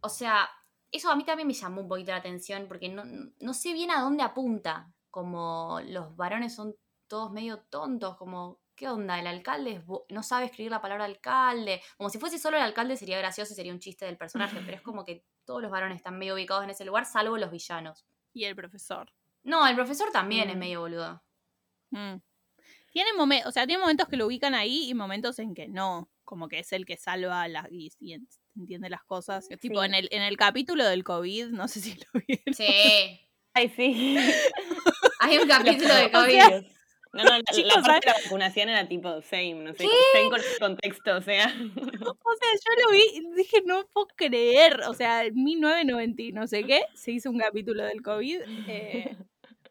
[0.01, 0.49] O sea,
[0.93, 3.03] eso a mí también me llamó un poquito la atención porque no,
[3.41, 6.77] no sé bien a dónde apunta, como los varones son
[7.09, 9.19] todos medio tontos, como ¿qué onda?
[9.19, 11.83] El alcalde es no sabe escribir la palabra alcalde.
[11.97, 14.77] Como si fuese solo el alcalde sería gracioso y sería un chiste del personaje, pero
[14.77, 18.07] es como que todos los varones están medio ubicados en ese lugar, salvo los villanos.
[18.33, 19.13] Y el profesor.
[19.43, 20.59] No, el profesor también es Mm.
[20.59, 21.23] medio boludo.
[21.91, 22.17] Mm.
[22.93, 26.11] Tiene momentos, o sea, tiene momentos que lo ubican ahí y momentos en que no.
[26.25, 28.17] Como que es el que salva las y, y
[28.57, 29.49] entiende las cosas.
[29.61, 29.87] Tipo, Sí.
[29.87, 32.55] en el, en el capítulo del COVID, no sé si lo vieron.
[32.55, 33.21] Sí.
[33.55, 34.17] Ay, sí.
[35.21, 36.31] Hay un capítulo de O COVID.
[36.33, 36.51] sea,
[37.15, 40.31] No, no, la, la Chicos, parte de la vacunación era tipo same, no sé, same
[40.31, 41.47] con el contexto, o sea.
[42.25, 44.81] O sea, yo lo vi y dije, no puedo creer.
[44.89, 48.41] O sea, en 1990 y no sé qué, se hizo un capítulo del COVID.
[48.69, 49.17] eh,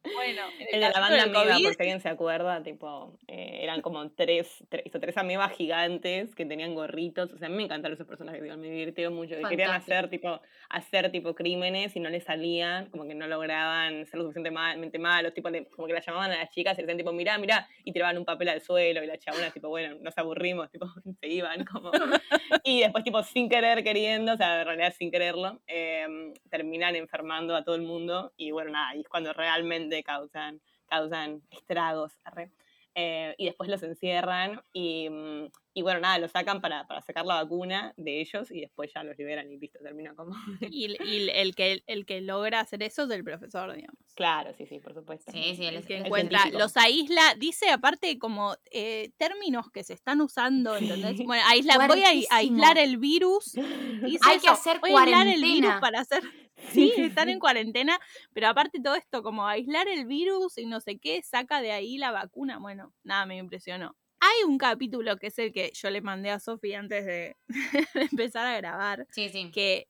[0.04, 3.60] bueno, en El de la banda Ameba, COVID, por si alguien se acuerda, tipo, eh,
[3.62, 7.32] eran como tres, tres, hizo tres amebas gigantes que tenían gorritos.
[7.34, 9.36] O sea, a mí me encantaron esos personajes, digo, me divirtieron mucho.
[9.36, 9.96] que Querían Fantástico.
[9.96, 14.24] hacer tipo, hacer tipo crímenes y no les salían, como que no lograban ser lo
[14.24, 17.68] suficientemente malos, tipo, como que la llamaban a las chicas y decían tipo, mirá, mirá,
[17.84, 20.88] y tiraban un papel al suelo y las chabonas tipo, bueno, nos aburrimos, tipo,
[21.22, 21.92] se iban como.
[22.64, 27.56] Y después tipo, sin querer, queriendo, o sea, en realidad sin quererlo, em, terminan enfermando
[27.56, 32.14] a todo el mundo y bueno, nada, y es cuando realmente causan, causan estragos.
[32.24, 32.52] arre.
[32.94, 37.26] Eh, y después los encierran y, mm, y bueno, nada, los sacan para, para sacar
[37.26, 40.36] la vacuna de ellos y después ya los liberan y listo, termina como...
[40.76, 43.98] y, y el, que, el que logra hacer eso es el profesor, digamos.
[44.14, 45.32] Claro, sí, sí, por supuesto.
[45.32, 46.60] Sí, sí, él El es- que el encuentra, científico.
[46.66, 51.16] los aísla, dice aparte como eh, términos que se están usando, ¿entendés?
[51.26, 53.54] Bueno, aísla, voy a aislar el virus.
[54.04, 55.80] dice Hay que hacer voy a aislar el virus cuarentena.
[55.80, 56.22] para hacer.
[56.72, 58.00] Sí, están en cuarentena,
[58.34, 61.98] pero aparte todo esto, como aislar el virus y no sé qué, saca de ahí
[61.98, 62.60] la vacuna.
[62.60, 63.96] Bueno, nada, me impresionó.
[64.20, 67.38] Hay un capítulo que es el que yo le mandé a Sofi antes de,
[67.96, 69.50] de empezar a grabar, Sí, sí.
[69.52, 69.90] que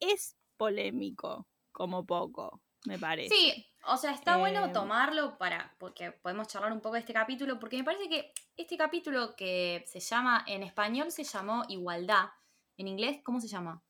[0.00, 3.34] es polémico, como poco, me parece.
[3.34, 7.12] Sí, o sea, está bueno Eh, tomarlo para, porque podemos charlar un poco de este
[7.12, 12.30] capítulo, porque me parece que este capítulo que se llama, en español se llamó Igualdad,
[12.78, 13.82] en inglés, ¿cómo se llama?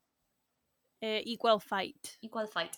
[1.01, 2.09] Eh, equal Fight.
[2.21, 2.73] Equal Fight.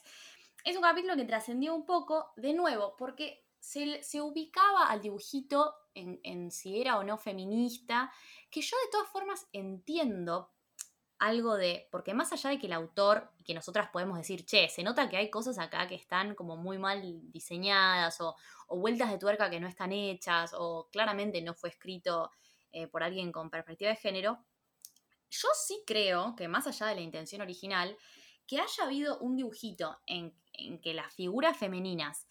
[0.65, 5.75] Es un capítulo que trascendió un poco, de nuevo, porque se, se ubicaba al dibujito
[5.95, 8.13] en, si era o no feminista,
[8.51, 10.51] que yo de todas formas entiendo
[11.19, 14.83] algo de, porque más allá de que el autor, que nosotras podemos decir, che, se
[14.83, 18.35] nota que hay cosas acá que están como muy mal diseñadas o,
[18.67, 22.31] o vueltas de tuerca que no están hechas o claramente no fue escrito
[22.73, 24.45] eh, por alguien con perspectiva de género,
[25.33, 27.97] yo sí creo que más allá de la intención original,
[28.47, 32.27] que haya habido un dibujito en, en que las figuras femeninas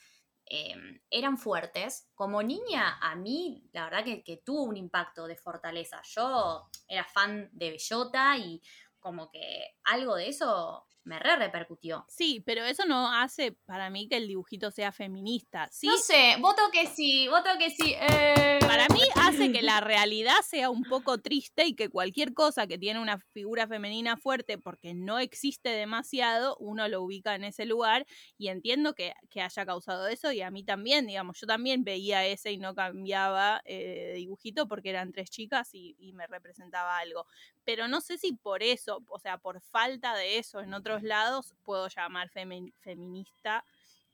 [0.46, 0.76] eh,
[1.10, 6.02] eran fuertes, como niña a mí la verdad que tuvo un impacto de fortaleza.
[6.04, 8.62] Yo era fan de Bellota y
[9.00, 12.06] como que algo de eso me re repercutió.
[12.08, 15.68] Sí, pero eso no hace para mí que el dibujito sea feminista.
[15.72, 17.96] Sí, No sé, voto que sí, voto que sí.
[18.00, 18.60] eh.
[18.62, 22.78] para mí hace que la realidad sea un poco triste y que cualquier cosa que
[22.78, 28.06] tiene una figura femenina fuerte porque no existe demasiado, uno lo ubica en ese lugar
[28.38, 32.26] y entiendo que, que haya causado eso y a mí también, digamos, yo también veía
[32.28, 37.00] ese y no cambiaba eh, de dibujito porque eran tres chicas y, y me representaba
[37.00, 37.26] algo.
[37.64, 41.56] Pero no sé si por eso, o sea, por falta de eso en otros lados,
[41.64, 43.64] puedo llamar feminista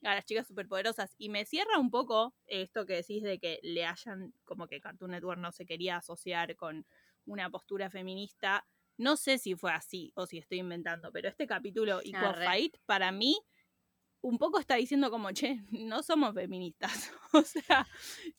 [0.04, 1.16] a las chicas superpoderosas.
[1.18, 5.12] Y me cierra un poco esto que decís de que le hayan, como que Cartoon
[5.12, 6.86] Network no se quería asociar con
[7.26, 8.66] una postura feminista.
[8.98, 12.46] No sé si fue así o si estoy inventando, pero este capítulo Arre.
[12.46, 13.38] Fight, para mí,
[14.22, 17.12] un poco está diciendo como, che, no somos feministas.
[17.34, 17.88] o sea,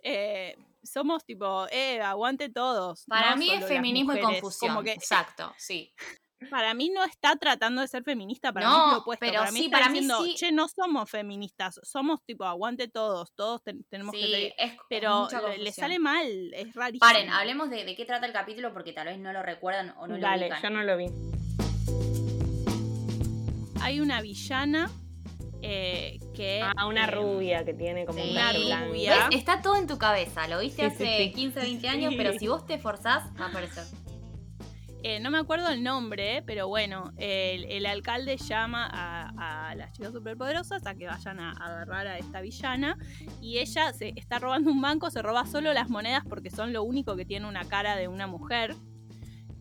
[0.03, 3.05] eh, somos tipo, eh, aguante todos.
[3.07, 4.75] Para no mí es feminismo y confusión.
[4.75, 5.93] Como que Exacto, sí.
[6.51, 9.21] Para mí no está tratando de ser feminista, para mí No, es lo opuesto.
[9.27, 10.35] pero para mí sí, está para mí diciendo, sí.
[10.37, 14.53] che, no somos feministas, somos tipo, aguante todos, todos ten- tenemos que Sí, seguir.
[14.57, 17.01] es, Pero le- sale mal, es rarísimo.
[17.01, 20.07] Paren, hablemos de, de qué trata el capítulo porque tal vez no lo recuerdan o
[20.07, 20.63] no lo Dale, ubican.
[20.63, 21.07] yo no lo vi.
[23.81, 24.91] Hay una villana
[25.63, 26.61] eh, que...
[26.63, 28.27] Ah, una eh, rubia que tiene como Sí.
[28.27, 29.29] un Una rubia.
[29.29, 29.39] ¿Ves?
[29.39, 30.47] Está todo en tu cabeza.
[30.47, 31.33] Lo viste hace sí.
[31.33, 33.85] 15, 20 años, pero si vos te esforzás, va a aparecer.
[35.03, 39.93] Eh, no me acuerdo el nombre, pero bueno, el, el alcalde llama a, a las
[39.93, 42.99] chicas superpoderosas a que vayan a, agarrar a esta villana
[43.41, 46.83] y ella se está robando un banco, se roba solo las monedas porque son lo
[46.83, 48.75] único que tiene una cara de una mujer.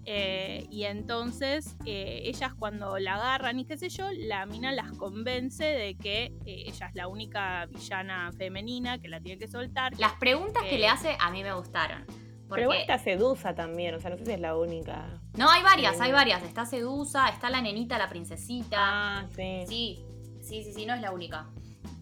[0.10, 4.94] Eh, y entonces eh, ellas cuando la agarran y qué sé yo, la mina las
[4.94, 10.00] convence de que eh, ella es la única villana femenina que la tiene que soltar.
[10.00, 12.06] Las preguntas que le hace a mí me gustaron.
[12.48, 12.64] Porque...
[12.66, 15.20] Pero está Sedusa también, o sea, no sé si es la única.
[15.36, 16.14] No, hay varias, hay Eh.
[16.14, 16.44] varias.
[16.44, 18.78] Está Sedusa, está la nenita, la princesita.
[18.80, 19.66] Ah, sí.
[19.68, 20.00] Sí,
[20.42, 21.48] sí, sí, sí, no es la única.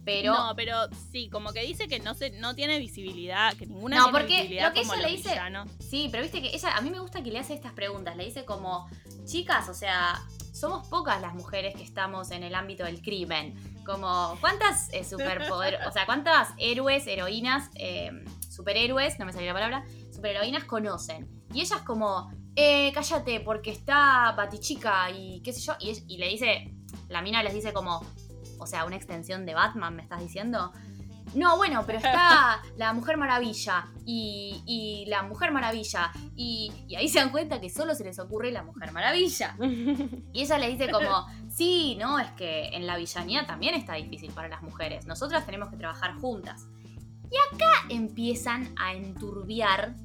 [0.03, 0.33] pero...
[0.35, 0.75] No, pero
[1.11, 4.33] sí, como que dice que no se, no tiene visibilidad, que ninguna No, tiene porque
[4.35, 5.71] visibilidad lo que como ella le dice- villanos.
[5.79, 8.15] Sí, pero viste que ella, a mí me gusta que le hace estas preguntas.
[8.15, 8.87] Le dice como,
[9.25, 10.21] chicas, o sea,
[10.53, 13.55] somos pocas las mujeres que estamos en el ámbito del crimen.
[13.83, 18.11] Como, ¿cuántas eh, superpoder, o sea, cuántas héroes, heroínas, eh,
[18.47, 19.85] superhéroes, no me salió la palabra,
[20.25, 21.29] superheroínas conocen?
[21.53, 25.73] Y ellas como, eh, cállate, porque está Batichica y qué sé yo.
[25.79, 26.73] Y, le dice,
[27.09, 28.03] la mina les dice como,
[28.57, 30.71] o sea, una extensión de Batman, ¿me estás diciendo?
[31.35, 36.11] No, bueno, pero está la Mujer Maravilla y, y la Mujer Maravilla.
[36.35, 39.55] Y, y ahí se dan cuenta que solo se les ocurre la Mujer Maravilla.
[40.33, 44.31] Y ella le dice como, sí, no, es que en la villanía también está difícil
[44.33, 45.05] para las mujeres.
[45.05, 46.67] Nosotras tenemos que trabajar juntas.
[47.31, 49.95] Y acá empiezan a enturbiar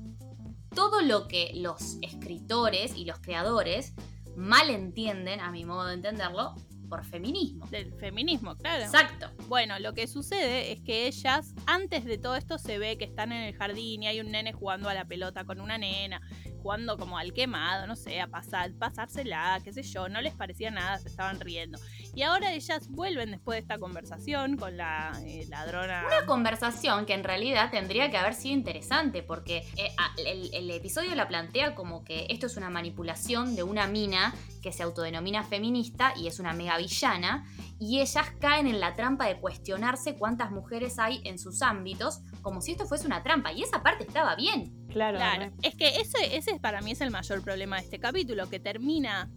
[0.74, 3.94] todo lo que los escritores y los creadores
[4.36, 6.54] mal entienden, a mi modo de entenderlo,
[6.88, 7.66] por feminismo.
[7.68, 8.82] Del feminismo, claro.
[8.82, 9.30] Exacto.
[9.46, 13.32] Bueno, lo que sucede es que ellas, antes de todo esto, se ve que están
[13.32, 16.20] en el jardín y hay un nene jugando a la pelota con una nena,
[16.62, 20.70] jugando como al quemado, no sé, a pasar, pasársela, qué sé yo, no les parecía
[20.70, 21.78] nada, se estaban riendo.
[22.14, 26.04] Y ahora ellas vuelven después de esta conversación con la eh, ladrona.
[26.06, 29.94] Una conversación que en realidad tendría que haber sido interesante porque eh,
[30.54, 34.82] el episodio la plantea como que esto es una manipulación de una mina que se
[34.82, 37.46] autodenomina feminista y es una mega villana
[37.78, 42.60] y ellas caen en la trampa de cuestionarse cuántas mujeres hay en sus ámbitos como
[42.60, 44.79] si esto fuese una trampa y esa parte estaba bien.
[44.90, 45.18] Claro.
[45.18, 48.60] Claro, es que ese, ese para mí es el mayor problema de este capítulo, que
[48.60, 49.30] termina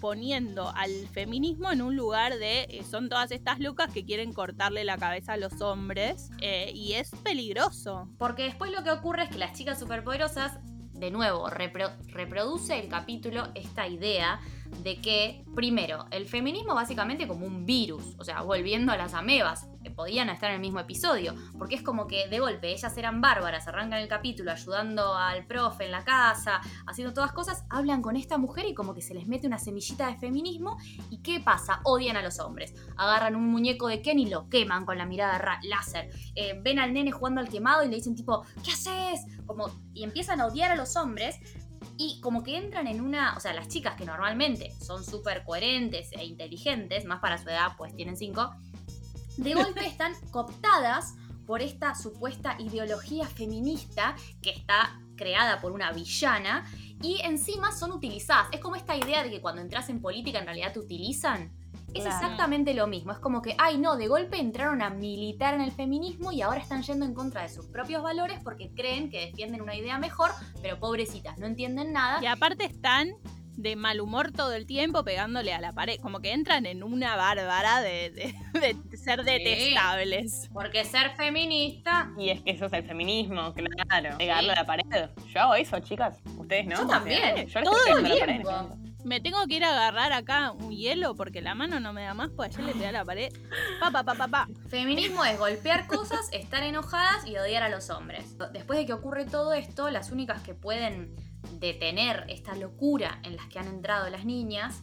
[0.00, 4.84] poniendo al feminismo en un lugar de eh, son todas estas locas que quieren cortarle
[4.84, 8.08] la cabeza a los hombres eh, y es peligroso.
[8.18, 10.58] Porque después lo que ocurre es que las chicas superpoderosas,
[10.92, 14.40] de nuevo, repro- reproduce el capítulo esta idea
[14.82, 19.68] de que, primero, el feminismo básicamente como un virus, o sea, volviendo a las amebas,
[19.90, 23.66] podían estar en el mismo episodio, porque es como que de golpe ellas eran bárbaras,
[23.68, 28.38] arrancan el capítulo ayudando al profe en la casa, haciendo todas cosas, hablan con esta
[28.38, 30.76] mujer y como que se les mete una semillita de feminismo
[31.10, 31.80] y ¿qué pasa?
[31.84, 35.38] Odian a los hombres, agarran un muñeco de Ken y lo queman con la mirada
[35.38, 39.20] ra- láser, eh, ven al nene jugando al quemado y le dicen tipo, ¿qué haces?
[39.46, 41.38] Como, y empiezan a odiar a los hombres
[41.96, 46.10] y como que entran en una, o sea, las chicas que normalmente son súper coherentes
[46.12, 48.50] e inteligentes, más para su edad, pues tienen cinco,
[49.36, 51.14] de golpe están cooptadas
[51.46, 56.64] por esta supuesta ideología feminista que está creada por una villana
[57.02, 58.48] y encima son utilizadas.
[58.52, 61.52] Es como esta idea de que cuando entras en política en realidad te utilizan.
[61.92, 62.16] Es Claro.
[62.16, 63.12] exactamente lo mismo.
[63.12, 66.58] Es como que, ay, no, de golpe entraron a militar en el feminismo y ahora
[66.58, 70.32] están yendo en contra de sus propios valores porque creen que defienden una idea mejor,
[70.60, 72.20] pero pobrecitas, no entienden nada.
[72.20, 73.14] Y aparte están
[73.56, 77.16] de mal humor todo el tiempo pegándole a la pared, como que entran en una
[77.16, 80.48] bárbara de, de- de ser detestables.
[80.52, 82.10] Porque ser feminista.
[82.18, 84.18] Y es que eso es el feminismo, claro.
[84.18, 84.84] Pegarle a la pared.
[85.32, 86.18] Yo hago eso, chicas.
[86.36, 86.76] Ustedes no.
[86.76, 87.46] Yo también.
[87.46, 88.42] Yo les Todo estoy el la pared.
[89.04, 92.14] Me tengo que ir a agarrar acá un hielo porque la mano no me da
[92.14, 93.30] más, pues ayer le pegué a la pared.
[93.78, 94.48] Pa, pa, pa, pa, pa.
[94.70, 98.36] Feminismo es golpear cosas, estar enojadas y odiar a los hombres.
[98.52, 101.14] Después de que ocurre todo esto, las únicas que pueden
[101.58, 104.82] detener esta locura en las que han entrado las niñas,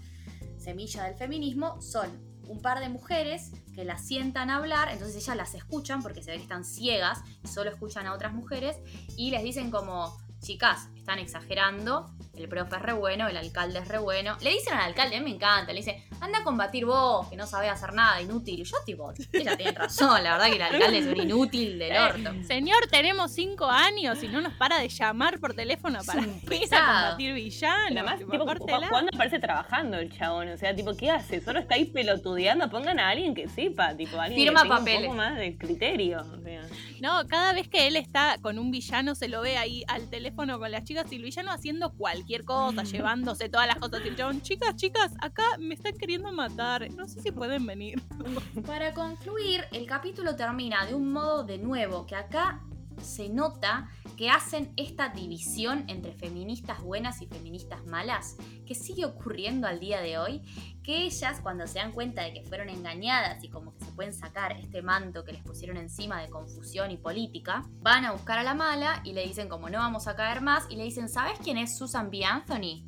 [0.58, 5.56] semilla del feminismo, son un par de mujeres que las sientan hablar, entonces ellas las
[5.56, 8.78] escuchan porque se ve que están ciegas y solo escuchan a otras mujeres
[9.15, 13.88] y les dicen como, chicas, están exagerando, el profe es re bueno, el alcalde es
[13.88, 14.38] re bueno.
[14.41, 17.36] Le dicen al alcalde, a mí me encanta, le dice, anda a combatir vos, que
[17.36, 18.62] no sabés hacer nada, inútil.
[18.62, 21.98] Y yo tipo, ella tiene razón, la verdad que el alcalde es un inútil del
[22.02, 22.32] orto.
[22.48, 26.74] Señor, tenemos cinco años y no nos para de llamar por teléfono para un ir
[26.74, 27.91] a combatir villanos.
[27.91, 28.89] Además, tipo, tipo.
[28.89, 30.50] ¿cuándo parece trabajando el chabón?
[30.50, 31.41] O sea, tipo, ¿qué hace?
[31.41, 32.70] Solo está ahí pelotudeando.
[32.70, 35.02] Pongan a alguien que sepa, tipo, alguien Firma que tenga papeles.
[35.02, 36.22] un poco más de criterio.
[36.22, 36.62] O sea.
[37.02, 40.60] No, cada vez que él está con un villano se lo ve ahí al teléfono
[40.60, 44.16] con las chicas y el villano haciendo cualquier cosa, llevándose todas las cosas y el
[44.16, 48.02] chabón, chicas, chicas, acá me están queriendo matar, no sé si pueden venir.
[48.66, 52.62] Para concluir, el capítulo termina de un modo de nuevo que acá
[53.02, 59.68] se nota que hacen esta división entre feministas buenas y feministas malas, que sigue ocurriendo
[59.68, 60.42] al día de hoy,
[60.84, 64.13] que ellas cuando se dan cuenta de que fueron engañadas y como que se pueden
[64.13, 68.44] sacar este manto que les pusieron encima de confusión y política, van a buscar a
[68.44, 71.40] la mala y le dicen como no vamos a caer más y le dicen, ¿sabes
[71.44, 72.25] quién es Susan B.
[72.25, 72.84] Anthony?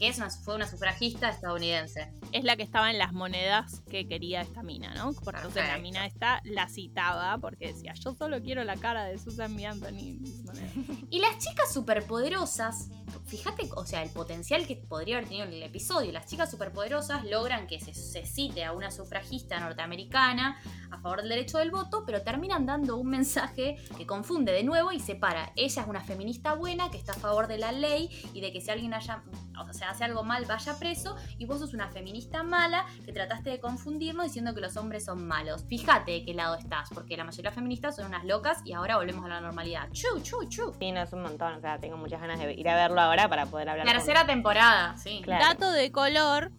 [0.00, 2.10] que es una, fue una sufragista estadounidense.
[2.32, 5.12] Es la que estaba en las monedas que quería esta mina, ¿no?
[5.12, 9.18] Porque entonces la mina esta la citaba porque decía, yo solo quiero la cara de
[9.18, 9.66] Susan B.
[9.66, 9.88] Anthony.
[9.88, 10.72] en mis monedas".
[11.10, 12.88] Y las chicas superpoderosas,
[13.26, 16.12] fíjate, o sea, el potencial que podría haber tenido el episodio.
[16.12, 21.28] Las chicas superpoderosas logran que se, se cite a una sufragista norteamericana a favor del
[21.28, 25.52] derecho del voto, pero terminan dando un mensaje que confunde de nuevo y separa.
[25.56, 28.60] Ella es una feminista buena que está a favor de la ley y de que
[28.60, 29.22] si alguien haya,
[29.58, 33.50] o sea, hace algo mal vaya preso, y vos sos una feminista mala que trataste
[33.50, 35.64] de confundirnos diciendo que los hombres son malos.
[35.64, 38.72] Fíjate de qué lado estás, porque la mayoría de las feministas son unas locas y
[38.72, 39.90] ahora volvemos a la normalidad.
[39.92, 40.72] Chu, chu, chu.
[40.78, 43.28] Sí, no es un montón, o sea, tengo muchas ganas de ir a verlo ahora
[43.28, 43.86] para poder hablar.
[43.86, 45.20] con- Tercera temporada, sí.
[45.24, 45.44] Claro.
[45.44, 46.52] Dato de color,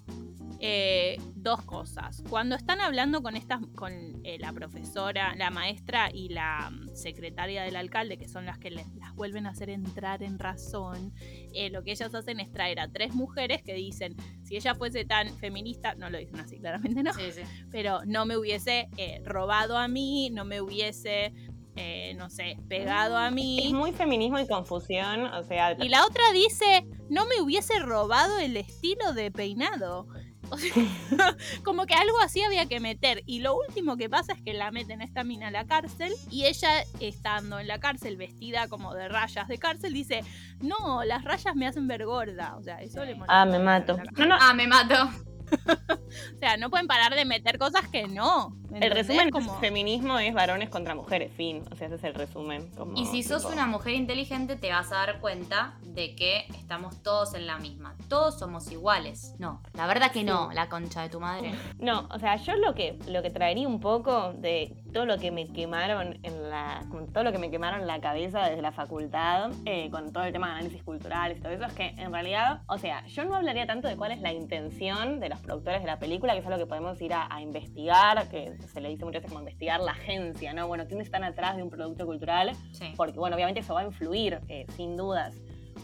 [0.64, 2.22] eh, dos cosas.
[2.30, 3.92] Cuando están hablando con estas, con
[4.24, 8.70] eh, la profesora, la maestra y la mm, secretaria del alcalde, que son las que
[8.70, 11.14] les- las vuelven a hacer entrar en razón,
[11.56, 15.04] eh, lo que ellas hacen es traer a tres mujeres que dicen, si ella fuese
[15.04, 17.42] tan feminista, no lo dicen así, claramente no, Sí, sí.
[17.72, 21.34] pero no me hubiese eh, robado a mí, no me hubiese,
[21.76, 23.72] eh, no sé, pegado a Es mí.
[23.74, 28.58] muy feminismo y confusión, o sea, Y la otra dice, no me hubiese robado el
[28.58, 30.08] estilo de peinado.
[30.50, 30.74] O sea,
[31.64, 33.24] como que algo así había que meter.
[33.26, 36.12] Y lo último que pasa es que la meten a esta mina a la cárcel.
[36.30, 36.70] Y ella,
[37.00, 40.26] estando en la cárcel, vestida como de rayas de cárcel, dice,
[40.60, 42.58] no, las rayas me hacen ver gorda.
[42.58, 43.98] O sea, eso le molesta ah, me mato.
[44.18, 45.10] No, no, Ah, me mato.
[46.36, 48.56] O sea, no pueden parar de meter cosas que no.
[48.74, 49.60] el resumen como...
[49.60, 51.64] feminismo es varones contra mujeres, fin.
[51.72, 52.70] O sea, ese es el resumen.
[52.76, 57.02] como Y si sos una mujer inteligente, te vas a dar cuenta de que estamos
[57.04, 57.96] todos en la misma.
[58.10, 59.36] Todos somos iguales.
[59.40, 60.56] No, la verdad que no, Sí.
[60.56, 61.54] la concha de tu madre.
[61.80, 65.32] No, o sea, yo lo que, lo que traería un poco de todo lo que
[65.32, 66.84] me quemaron en la.
[67.14, 70.34] todo lo que me quemaron en la cabeza desde la facultad, eh, con todo el
[70.34, 73.36] tema de análisis cultural y todo eso, es que en realidad, o sea, yo no
[73.36, 76.46] hablaría tanto de cuál es la intención de los productores de la película, que es
[76.46, 79.80] algo que podemos ir a, a investigar, que se le dice muchas veces como investigar
[79.80, 80.68] la agencia, ¿no?
[80.68, 82.52] Bueno, ¿quiénes están atrás de un producto cultural?
[82.72, 82.94] Sí.
[82.96, 85.36] porque bueno, obviamente eso va a influir, eh, sin dudas.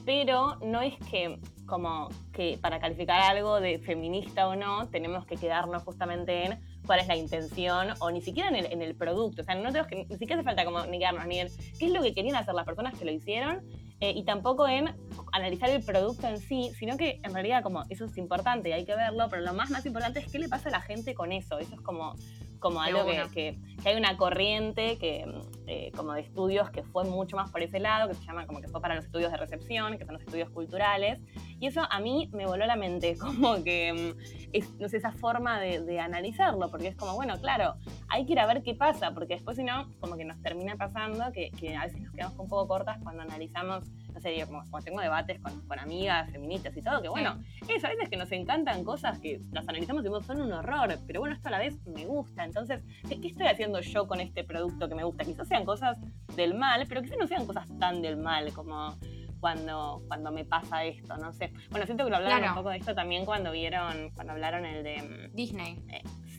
[0.05, 5.35] Pero no es que como que para calificar algo de feminista o no, tenemos que
[5.35, 9.43] quedarnos justamente en cuál es la intención o ni siquiera en el, en el producto.
[9.43, 11.85] O sea, no tenemos que, ni siquiera hace falta como ni quedarnos ni en qué
[11.85, 13.61] es lo que querían hacer las personas que lo hicieron
[13.99, 14.95] eh, y tampoco en
[15.31, 18.85] analizar el producto en sí, sino que en realidad como eso es importante y hay
[18.85, 21.31] que verlo, pero lo más más importante es qué le pasa a la gente con
[21.31, 21.57] eso.
[21.59, 22.13] Eso es como,
[22.59, 25.25] como algo que, que- que hay una corriente que,
[25.67, 28.61] eh, como de estudios que fue mucho más por ese lado, que se llama como
[28.61, 31.19] que fue para los estudios de recepción, que son los estudios culturales.
[31.59, 35.11] Y eso a mí me voló la mente, como que mm, es, no sé, esa
[35.11, 37.75] forma de, de analizarlo, porque es como, bueno, claro,
[38.09, 40.75] hay que ir a ver qué pasa, porque después si no, como que nos termina
[40.77, 43.83] pasando que, que a veces nos quedamos un poco cortas cuando analizamos,
[44.13, 47.37] no sé, digo, como cuando tengo debates con, con amigas feministas y todo, que bueno,
[47.67, 50.97] eso, a veces que nos encantan cosas que las analizamos y decimos son un horror,
[51.05, 52.43] pero bueno, esto a la vez me gusta.
[52.43, 55.23] Entonces, ¿qué, qué estoy haciendo yo con este producto que me gusta?
[55.23, 55.99] Quizás sean cosas
[56.35, 58.95] del mal, pero quizás no sean cosas tan del mal como
[59.39, 61.53] cuando, cuando me pasa esto, no sé.
[61.69, 62.53] Bueno, siento que lo hablaron Claro.
[62.53, 65.29] un poco de esto también cuando vieron, cuando hablaron el de...
[65.31, 65.77] mm, Disney.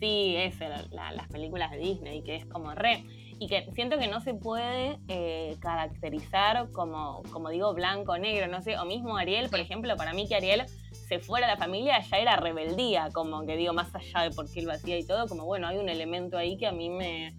[0.01, 3.05] Sí, eso, la- la- las películas de Disney, que es como re.
[3.41, 8.49] Y que siento que no se puede eh, caracterizar como, como digo, blanco o negro,
[8.49, 8.77] no sé.
[8.79, 9.65] O mismo Ariel, por Sí.
[9.65, 10.65] ejemplo, para mí que Ariel
[11.09, 14.51] se fuera de la familia ya era rebeldía, como que digo, más allá de por
[14.51, 16.91] qué él lo hacía y todo, como bueno, hay un elemento ahí que a mí
[16.91, 17.35] me.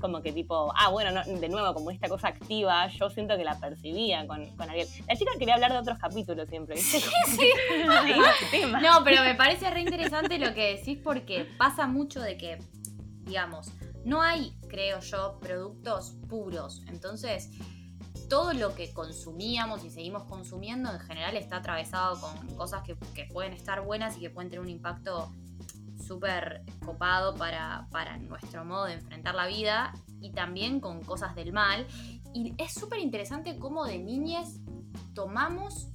[0.00, 3.44] Como que tipo, ah, bueno, no, de nuevo, como esta cosa activa, yo siento que
[3.44, 4.86] la percibía con, con Ariel.
[5.08, 7.00] La chica quería hablar de otros capítulos siempre, Sí,
[8.50, 8.80] tema.
[8.80, 12.58] No, pero me parece re interesante lo que decís porque pasa mucho de que,
[13.24, 13.68] digamos,
[14.04, 16.82] no hay, creo yo, productos puros.
[16.88, 17.50] Entonces,
[18.28, 22.96] todo lo que consumíamos y seguimos consumiendo en general está atravesado con cosas que,
[23.26, 25.32] pueden estar buenas y que pueden tener un impacto
[26.06, 31.52] súper copado para, para nuestro modo de enfrentar la vida y también con cosas del
[31.52, 31.86] mal.
[32.32, 34.60] Y es súper interesante cómo de niñez
[35.14, 35.88] tomamos,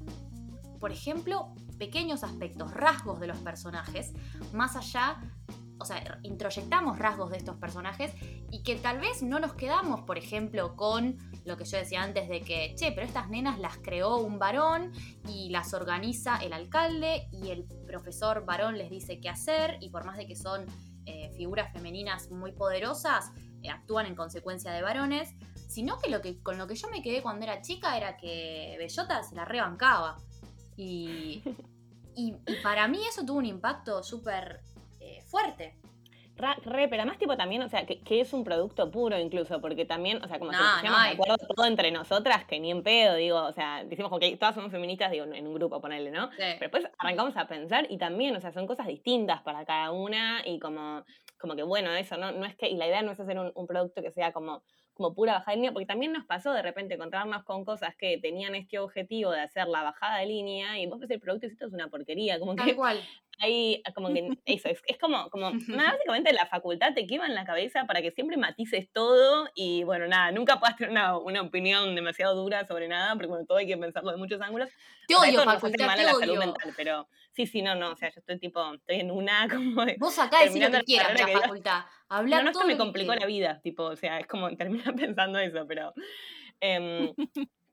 [0.80, 4.14] por ejemplo, pequeños aspectos, rasgos de los personajes,
[4.53, 5.20] más allá,
[5.80, 8.11] o sea, introyectamos rasgos de estos personajes
[8.51, 12.27] y que tal vez no nos quedamos, por ejemplo, con lo que yo decía antes
[12.27, 14.91] de que, che, pero estas nenas las creó un varón
[15.27, 20.05] y las organiza el alcalde y el profesor varón les dice qué hacer y por
[20.05, 20.65] más de que son
[21.05, 23.32] eh, figuras femeninas muy poderosas,
[23.63, 25.34] eh, actúan en consecuencia de varones,
[25.67, 28.75] sino que, lo que con lo que yo me quedé cuando era chica era que
[28.77, 30.17] Bellota se la rebancaba.
[30.75, 31.41] Y,
[32.15, 34.61] y, y para mí eso tuvo un impacto súper
[35.00, 35.76] eh, fuerte.
[36.36, 39.60] Ra- Re, pero además tipo también, o sea, que, que es un producto puro incluso,
[39.60, 42.72] porque también, o sea, como No, pusiéramos no de acuerdo todo entre nosotras, que ni
[42.72, 46.12] en pedo, digo, o sea, decimos que todas somos feministas, digo, en un grupo, ponerle,
[46.12, 46.30] ¿no?
[46.32, 46.38] Sí.
[46.38, 50.41] Pero después arrancamos a pensar y también, o sea, son cosas distintas para cada una
[50.45, 51.04] y como,
[51.38, 52.32] como que bueno, eso, ¿no?
[52.32, 54.64] No es que, y la idea no es hacer un, un producto que sea como,
[54.93, 58.18] como pura bajada de línea, porque también nos pasó de repente encontrarnos con cosas que
[58.18, 61.50] tenían este objetivo de hacer la bajada de línea y vos ves el producto y
[61.50, 62.97] esto es una porquería, como Tal que cual.
[63.39, 65.51] Hay como que eso, es, es como, como
[66.01, 70.07] básicamente la facultad te quema en la cabeza para que siempre matices todo y bueno,
[70.07, 73.67] nada, nunca puedas tener una, una opinión demasiado dura sobre nada, porque bueno, todo hay
[73.67, 74.69] que pensarlo de muchos ángulos.
[75.07, 76.39] Te odio, facultad, mal te a la salud odio.
[76.39, 79.85] mental, pero sí, sí, no, no, o sea, yo estoy tipo, estoy en una como
[79.85, 79.95] de...
[79.99, 81.85] Vos acá decís lo que la quieras la digo- facultad.
[82.09, 84.49] Hablar No, no, todo esto me que complicó la vida, tipo, o sea, es como
[84.57, 85.93] terminar pensando eso, pero...
[86.59, 87.13] em,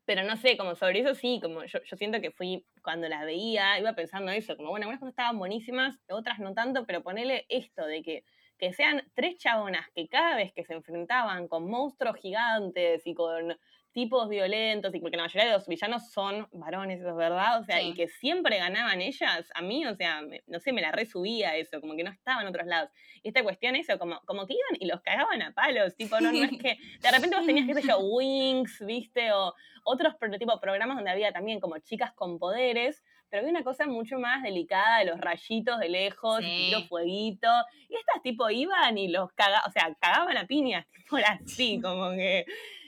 [0.06, 3.24] pero no sé, como sobre eso sí, como yo, yo siento que fui, cuando las
[3.26, 7.44] veía, iba pensando eso, como bueno, algunas cosas estaban buenísimas, otras no tanto, pero ponele
[7.48, 8.24] esto de que,
[8.56, 13.58] que sean tres chabonas que cada vez que se enfrentaban con monstruos gigantes y con
[13.96, 17.64] tipos violentos, y porque la mayoría de los villanos son varones, eso es verdad, o
[17.64, 17.88] sea, Sí.
[17.88, 21.56] y que siempre ganaban ellas, a mí, o sea, me- no sé, me la resubía
[21.56, 22.90] eso, como que no estaba en otros lados.
[23.22, 26.30] Y esta cuestión, eso, como, como que iban y los cagaban a palos, tipo, no,
[26.30, 30.60] no es que de repente vos tenías, qué sé yo, Wings, viste, o otros tipo,
[30.60, 34.98] programas donde había también como chicas con poderes, pero había una cosa mucho más delicada
[34.98, 36.86] de los rayitos de lejos, y tiro Sí.
[36.88, 37.48] fueguito,
[37.88, 42.10] y estas tipo iban y los cagaban, o sea, cagaban a piñas, tipo, así, como
[42.10, 42.44] que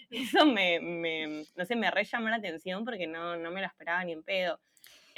[0.35, 3.67] eso me, me no sé, me re llamó la atención porque no, no me lo
[3.67, 4.61] esperaba ni en pedo.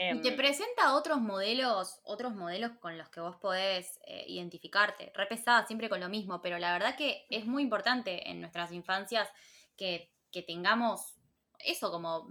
[0.00, 5.12] Y te Em, presenta otros modelos, otros modelos con los que vos podés eh, identificarte.
[5.14, 8.72] Re pesada, siempre con lo mismo, pero la verdad que es muy importante en nuestras
[8.72, 9.28] infancias
[9.76, 11.16] que, que tengamos
[11.58, 12.28] eso, como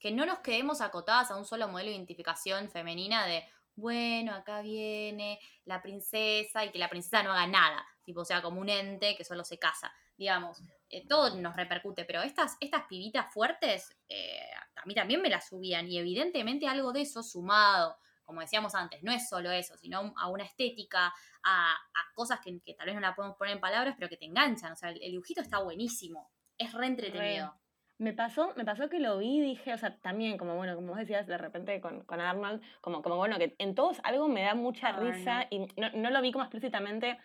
[0.00, 3.44] que no nos quedemos acotadas a un solo modelo de identificación femenina de,
[3.76, 8.42] bueno, acá viene la princesa y que la princesa no haga nada, tipo, o sea,
[8.42, 10.62] como un ente que solo se casa, digamos.
[10.94, 15.48] Eh, todo nos repercute, pero estas, estas pibitas fuertes eh, a mí también me las
[15.48, 20.14] subían y evidentemente algo de eso sumado, como decíamos antes, no es solo eso, sino
[20.16, 23.60] a una estética, a, a cosas que, que tal vez no la podemos poner en
[23.60, 27.54] palabras, pero que te enganchan, o sea, el, el dibujito está buenísimo, es re entretenido.
[27.98, 30.88] Me pasó, me pasó que lo vi y dije, o sea, también, como bueno, como
[30.88, 34.42] vos decías de repente con, con Arnold, como, como bueno, que en todos algo me
[34.42, 37.18] da mucha risa y no, no lo vi como explícitamente.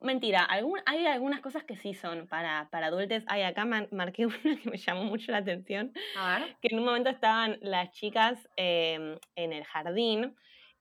[0.00, 3.22] Mentira, algún, hay algunas cosas que sí son para, para adultos.
[3.26, 6.56] Ay, acá man- marqué una que me llamó mucho la atención, A ver.
[6.60, 10.36] que en un momento estaban las chicas eh, en el jardín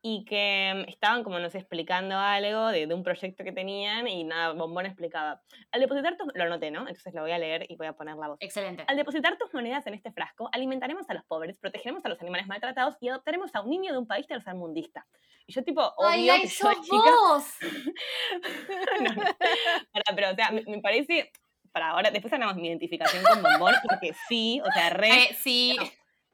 [0.06, 4.26] y que estaban como, no sé, explicando algo de, de un proyecto que tenían y
[4.26, 5.42] nada, Bombón explicaba.
[5.72, 6.28] Al depositar tus...
[6.36, 6.82] Lo anoté, ¿no?
[6.82, 8.38] Entonces lo voy a leer y voy a poner la voz.
[8.42, 8.84] Excelente.
[8.86, 12.48] Al depositar tus monedas en este frasco, alimentaremos a los pobres, protegeremos a los animales
[12.48, 15.08] maltratados y adoptaremos a un niño de un país tercermundista.
[15.48, 17.46] Y yo tipo, ¡Ay, obvio ay, que yo, vos!
[19.00, 19.22] no, no.
[19.22, 21.32] Pará, pero o sea, me, me parece,
[21.72, 25.08] para ahora, después hablamos mi identificación con Bombón, porque sí, o sea, re...
[25.08, 25.78] Eh, sí,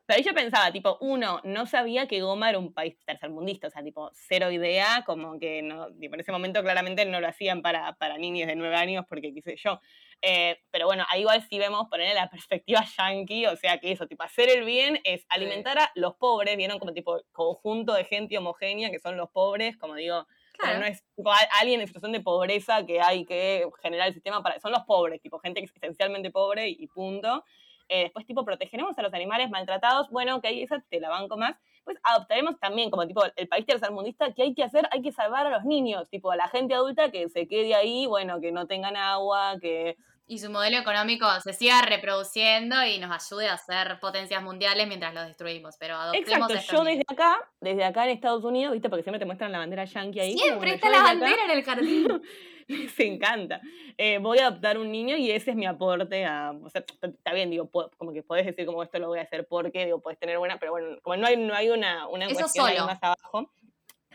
[0.10, 3.70] Pero ahí yo pensaba, tipo, uno, no sabía que Goma era un país tercermundista, o
[3.70, 7.62] sea, tipo, cero idea, como que no, tipo, en ese momento claramente no lo hacían
[7.62, 9.80] para, para niños de nueve años, porque qué sé yo.
[10.24, 14.08] Eh, pero bueno, ahí igual sí vemos poner la perspectiva yankee, o sea que eso,
[14.08, 18.36] tipo, hacer el bien es alimentar a los pobres, vieron como tipo conjunto de gente
[18.36, 20.26] homogénea que son los pobres, como digo,
[20.58, 20.80] claro.
[20.80, 21.32] no es tipo,
[21.62, 24.60] alguien en situación de pobreza que hay que generar el sistema para.
[24.60, 27.44] Son los pobres, tipo gente existencialmente pobre y punto.
[27.90, 30.10] Eh, después, tipo, protegeremos a los animales maltratados.
[30.10, 31.56] Bueno, ok, esa te la banco más.
[31.84, 34.88] Pues adoptaremos también, como tipo, el país tercermundista, ¿qué hay que hacer?
[34.92, 38.06] Hay que salvar a los niños, tipo, a la gente adulta que se quede ahí,
[38.06, 39.98] bueno, que no tengan agua, que.
[40.32, 45.12] Y su modelo económico se siga reproduciendo y nos ayude a ser potencias mundiales mientras
[45.12, 45.76] los destruimos.
[45.80, 48.90] Pero adoptemos Exacto, yo desde acá, desde acá en Estados Unidos, ¿viste?
[48.90, 50.38] Porque siempre te muestran la bandera yankee ahí.
[50.38, 52.22] Siempre bueno, está la acá- bandera en el jardín.
[52.68, 53.60] Les encanta.
[53.98, 56.52] Eh, voy a adoptar un niño y ese es mi aporte a.
[56.64, 59.24] O sea, está bien, digo, puedo- como que podés decir como esto lo voy a
[59.24, 62.26] hacer porque, digo, puedes tener buena, pero bueno, como no hay, no hay una, una
[62.28, 63.52] Eso cuestión ahí más abajo.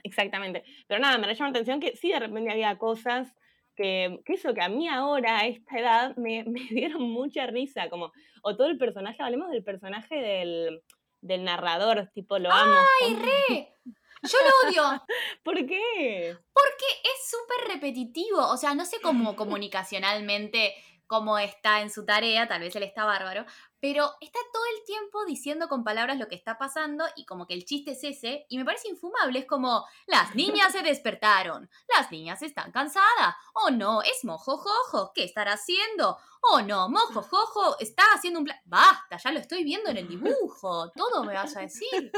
[0.05, 0.63] Exactamente.
[0.87, 3.35] Pero nada, me llama la atención que sí de repente había cosas
[3.75, 7.89] que, que eso que a mí ahora, a esta edad, me, me dieron mucha risa.
[7.91, 8.13] Como,
[8.43, 10.83] o todo el personaje, hablemos del personaje del,
[11.21, 12.77] del narrador, tipo, lo amo.
[13.03, 13.75] ¡Ay, re!
[14.23, 15.03] Yo lo odio.
[15.43, 16.37] ¿Por qué?
[16.53, 18.39] Porque es súper repetitivo.
[18.49, 20.75] O sea, no sé cómo comunicacionalmente
[21.07, 23.45] cómo está en su tarea, tal vez él está bárbaro,
[23.85, 27.53] pero está todo el tiempo diciendo con palabras lo que está pasando y como que
[27.53, 32.11] el chiste es ese y me parece infumable, es como, las niñas se despertaron, las
[32.11, 36.17] niñas están cansadas, oh no, es mojo jojo, ¿qué estará haciendo?
[36.51, 40.09] Oh no, mojo jojo, está haciendo un plan, basta, ya lo estoy viendo en el
[40.09, 42.11] dibujo, todo me vas a decir.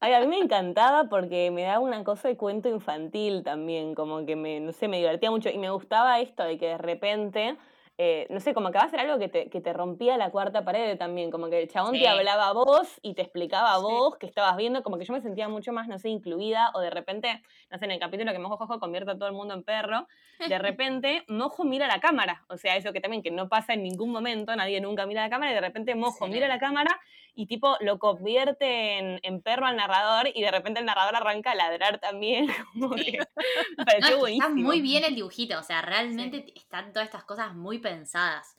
[0.00, 4.26] Ay, a mí me encantaba porque me daba una cosa de cuento infantil también, como
[4.26, 7.56] que me, no sé, me divertía mucho y me gustaba esto de que de repente
[7.98, 10.30] eh, no sé, como que va a ser algo que te, que te, rompía la
[10.30, 13.78] cuarta pared también, como que el chabón te hablaba a vos y te explicaba a
[13.78, 16.80] vos que estabas viendo, como que yo me sentía mucho más, no sé, incluida, o
[16.80, 19.54] de repente, no sé, en el capítulo que Mojo Jojo convierte a todo el mundo
[19.54, 20.06] en perro,
[20.46, 23.82] de repente Mojo mira la cámara, o sea, eso que también que no pasa en
[23.82, 27.00] ningún momento, nadie nunca mira la cámara, y de repente Mojo mira la cámara
[27.36, 31.54] y tipo lo convierte en, perro al narrador y de repente el narrador arranca a
[31.54, 32.46] ladrar también.
[32.74, 34.48] Me pareció buenísimo.
[34.48, 38.56] Está muy bien el dibujito, o sea, realmente están todas estas cosas muy pensadas.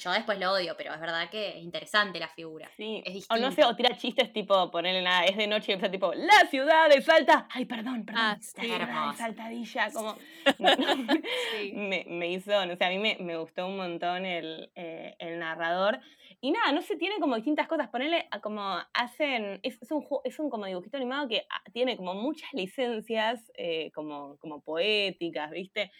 [0.00, 2.70] Yo después lo odio, pero es verdad que es interesante la figura.
[2.76, 3.02] Sí.
[3.04, 5.90] Es o no sé, o tira chistes tipo, ponerle nada, es de noche y empieza
[5.90, 7.48] tipo, la ciudad de Salta.
[7.50, 8.22] Ay, perdón, perdón.
[8.24, 8.68] Ah, sí,
[9.16, 10.16] Saltadilla, como.
[11.74, 15.40] me, me, hizo, no sé, a mí me, me gustó un montón el, eh, el
[15.40, 16.00] narrador.
[16.40, 17.88] Y nada, no se tiene como distintas cosas.
[17.88, 19.58] Ponerle como hacen.
[19.62, 24.36] Es, un, es un como dibujito animado que ah, tiene como muchas licencias eh, como,
[24.38, 25.90] como poéticas, ¿viste?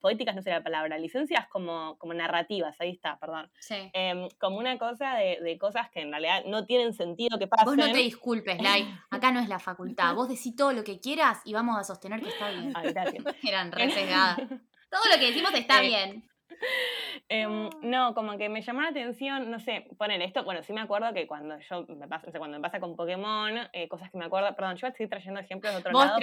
[0.00, 3.50] poéticas no sé la palabra, licencias como, como narrativas, ahí está, perdón.
[3.58, 3.90] Sí.
[3.92, 7.66] Em, como una cosa de, cosas que en realidad no tienen sentido que pasen.
[7.66, 8.86] Vos no te disculpes, Lai.
[9.10, 10.14] Acá no es la facultad.
[10.14, 12.72] Vos decís todo lo que quieras y vamos a sostener que está bien.
[12.74, 12.94] Ay.
[13.42, 13.86] Eran re
[14.90, 16.35] Todo lo que decimos está eh, bien.
[17.28, 20.80] Em, no, como que me llamó la atención, no sé, poner esto, bueno, sí me
[20.80, 24.26] acuerdo que cuando yo me pasa, cuando me pasa con Pokémon, eh, cosas que me
[24.26, 26.20] acuerdo, perdón, yo estoy trayendo ejemplos de otro lado,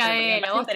[0.53, 0.67] vos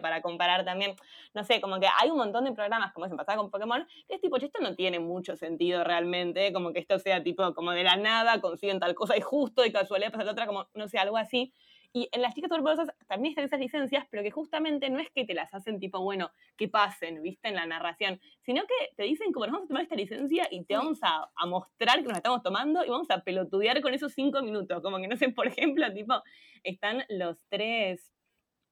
[0.00, 0.94] para comparar también,
[1.34, 4.16] no sé, como que hay un montón de programas como se pasaba con Pokémon, que
[4.16, 7.84] es tipo, esto no tiene mucho sentido realmente, como que esto sea tipo, como de
[7.84, 11.16] la nada, consiguen tal cosa y justo, y casualidad pasa otra, como, no sé, algo
[11.16, 11.52] así,
[11.92, 15.24] y en las chicas superpoderosas también están esas licencias, pero que justamente no es que
[15.24, 19.32] te las hacen tipo, bueno, que pasen, viste, en la narración, sino que te dicen
[19.32, 22.42] como, nos vamos a tomar esta licencia y te vamos a, mostrar que nos estamos
[22.42, 24.80] tomando y vamos a pelotudear con esos cinco minutos.
[24.82, 26.22] Como que, no sé, por ejemplo, tipo,
[26.62, 28.12] están los tres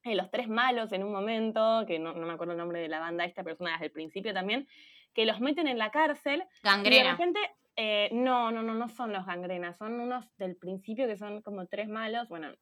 [0.05, 3.01] eh, los tres malos en un momento, que no, me acuerdo el nombre de la
[3.01, 4.69] banda esta persona desde el principio también,
[5.13, 6.45] que los meten en la cárcel.
[6.63, 6.97] Gangrena.
[6.97, 7.41] Y de repente,
[7.75, 11.67] eh, no, no, no, no son los gangrenas, son unos del principio que son como
[11.67, 12.29] tres malos.
[12.29, 12.53] Bueno,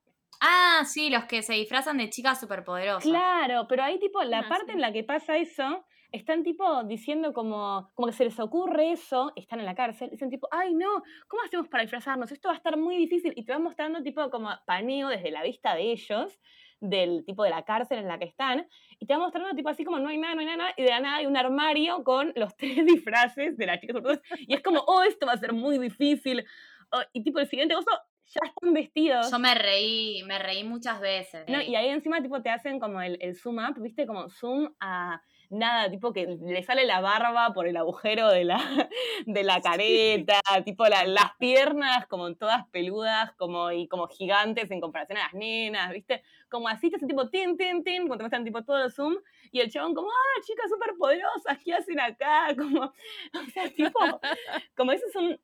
[0.41, 3.03] Ah, sí, los que se disfrazan de chicas superpoderosas.
[3.03, 7.33] Claro, pero ahí tipo, la ah, parte en la que pasa eso, están tipo diciendo
[7.33, 11.03] como, como que se les ocurre eso, están en la cárcel, dicen tipo, ay no,
[11.29, 12.31] ¿cómo hacemos para disfrazarnos?
[12.33, 13.33] Esto va a estar muy difícil.
[13.37, 16.39] Y te van mostrando tipo como paneo desde la vista de ellos,
[16.81, 18.67] del tipo de la cárcel en la que están,
[18.99, 20.91] y te van mostrando tipo así como no hay nada, no hay nada, y de
[20.91, 24.41] la nada hay un armario con los tres disfraces de las chicas superpoderosas.
[24.47, 26.45] Y es como, oh, esto va a ser muy difícil.
[26.93, 27.91] Oh, y tipo el siguiente oso
[28.27, 29.31] ya están vestidos.
[29.31, 31.45] Yo me reí, me reí muchas veces.
[31.49, 34.75] No, y ahí encima tipo te hacen como el, el zoom up, viste, como zoom
[34.81, 38.57] a nada, tipo que le sale la barba por el agujero de la,
[39.27, 45.19] de la careta, tipo las piernas como todas peludas como, y como gigantes en comparación
[45.19, 46.23] a las nenas, ¿viste?
[46.49, 49.17] Como así, te hacen tipo tin, tin, tin, cuando te muestran tipo todo el zoom,
[49.51, 52.49] y el chabón como, ah, chicas súper poderosas, ¿qué hacen acá?
[52.57, 53.99] Como, o sea, tipo,
[54.77, 55.39] como esos son,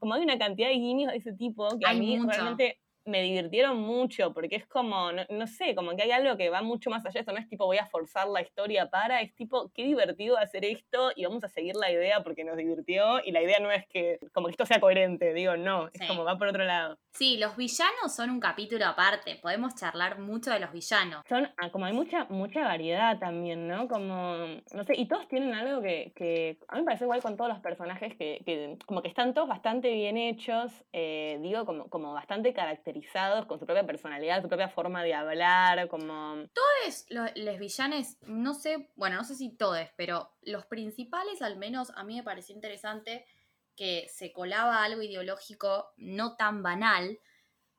[0.00, 3.80] como hay una cantidad de guiños de ese tipo que a mí realmente me divirtieron
[3.80, 7.14] mucho, porque es como, no, sé, como que hay algo que va mucho más allá
[7.14, 10.36] de esto, no es tipo voy a forzar la historia para, es tipo, qué divertido
[10.36, 13.70] hacer esto y vamos a seguir la idea porque nos divirtió y la idea no
[13.70, 16.98] es que como que esto sea coherente, digo, no, es como va por otro lado.
[17.12, 21.22] Sí, los villanos son un capítulo aparte, podemos charlar mucho de los villanos.
[21.28, 23.88] Son, ah, como hay mucha, mucha variedad también, ¿no?
[23.88, 24.36] Como,
[24.74, 27.48] no sé, y todos tienen algo que, que a mí me parece igual con todos
[27.48, 32.12] los personajes que, que como que están todos bastante bien hechos, eh, digo, como, como
[32.12, 32.95] bastante caracterizados
[33.46, 36.46] con su propia personalidad, su propia forma de hablar, como...
[36.52, 41.90] Todos los, villanes, no sé, bueno, no sé si todos, pero los principales al menos
[41.96, 43.26] a mí me pareció interesante
[43.76, 47.18] que se colaba algo ideológico no tan banal.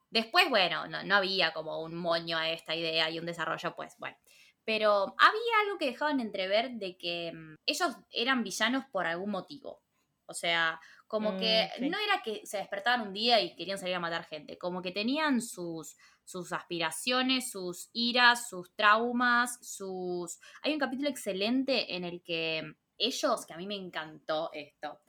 [0.10, 4.18] Después, bueno, no, había como un moño a esta idea y un desarrollo, pues bueno.
[4.64, 9.82] Pero había algo que dejaban entrever de que mm, ellos eran villanos por algún motivo.
[10.28, 13.96] O sea, como que mm, no era que se despertaban un día y querían salir
[13.96, 20.40] a matar gente, como que tenían sus, sus aspiraciones, sus iras, sus traumas, sus...
[20.62, 25.00] Hay un capítulo excelente en el que ellos, que a mí me encantó esto,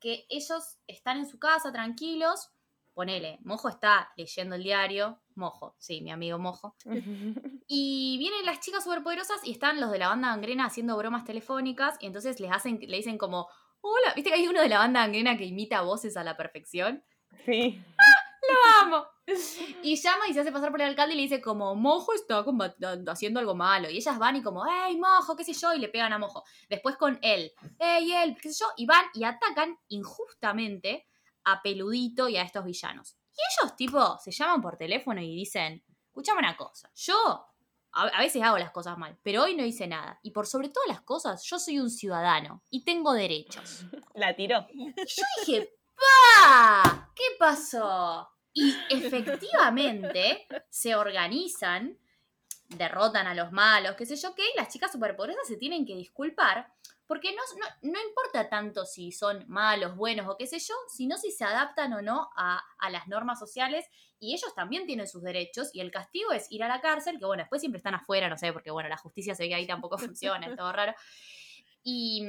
[0.00, 2.50] que ellos están en su casa tranquilos,
[2.94, 6.76] ponele, Mojo está leyendo el diario, Mojo, sí, mi amigo Mojo,
[7.66, 11.96] y vienen las chicas superpoderosas y están los de la banda gangrena haciendo bromas telefónicas
[12.00, 13.48] y entonces les hacen, le dicen como
[13.84, 14.14] hola.
[14.14, 17.04] ¿Viste que hay uno de la banda gangrena que imita voces a la perfección?
[17.44, 17.82] Sí.
[18.48, 19.06] ¡Lo amo!
[19.82, 22.44] Y llama y se hace pasar por el alcalde y le dice como, Mojo está
[23.08, 23.88] haciendo algo malo.
[23.90, 25.36] Y ellas van y como, ¡Ey, Mojo!
[25.36, 25.72] ¿Qué sé yo?
[25.74, 26.44] Y le pegan a Mojo.
[26.68, 28.36] Después con él, ¡Ey, él!
[28.40, 28.66] ¿Qué sé yo?
[28.76, 31.06] Y van y atacan injustamente
[31.44, 33.16] a Peludito y a estos villanos.
[33.32, 37.46] Y ellos, tipo, se llaman por teléfono y dicen, escuchame una cosa, yo
[37.94, 40.18] a, a veces hago las cosas mal, pero hoy no hice nada.
[40.22, 43.84] Y por sobre todas las cosas, yo soy un ciudadano y tengo derechos.
[44.14, 44.66] La tiró.
[44.74, 47.10] Yo dije, ¡pa!
[47.14, 48.28] ¿Qué pasó?
[48.52, 51.98] Y efectivamente se organizan,
[52.68, 55.96] derrotan a los malos, qué sé yo qué, y las chicas superpoderosas se tienen que
[55.96, 56.72] disculpar,
[57.06, 61.16] porque no, no, no importa tanto si son malos, buenos o qué sé yo, sino
[61.16, 63.84] si se adaptan o no a, a las normas sociales,
[64.18, 67.26] y ellos también tienen sus derechos, y el castigo es ir a la cárcel, que
[67.26, 69.66] bueno, después siempre están afuera, no sé, porque bueno, la justicia se ve que ahí
[69.66, 70.94] tampoco funciona, es todo raro.
[71.82, 72.24] Y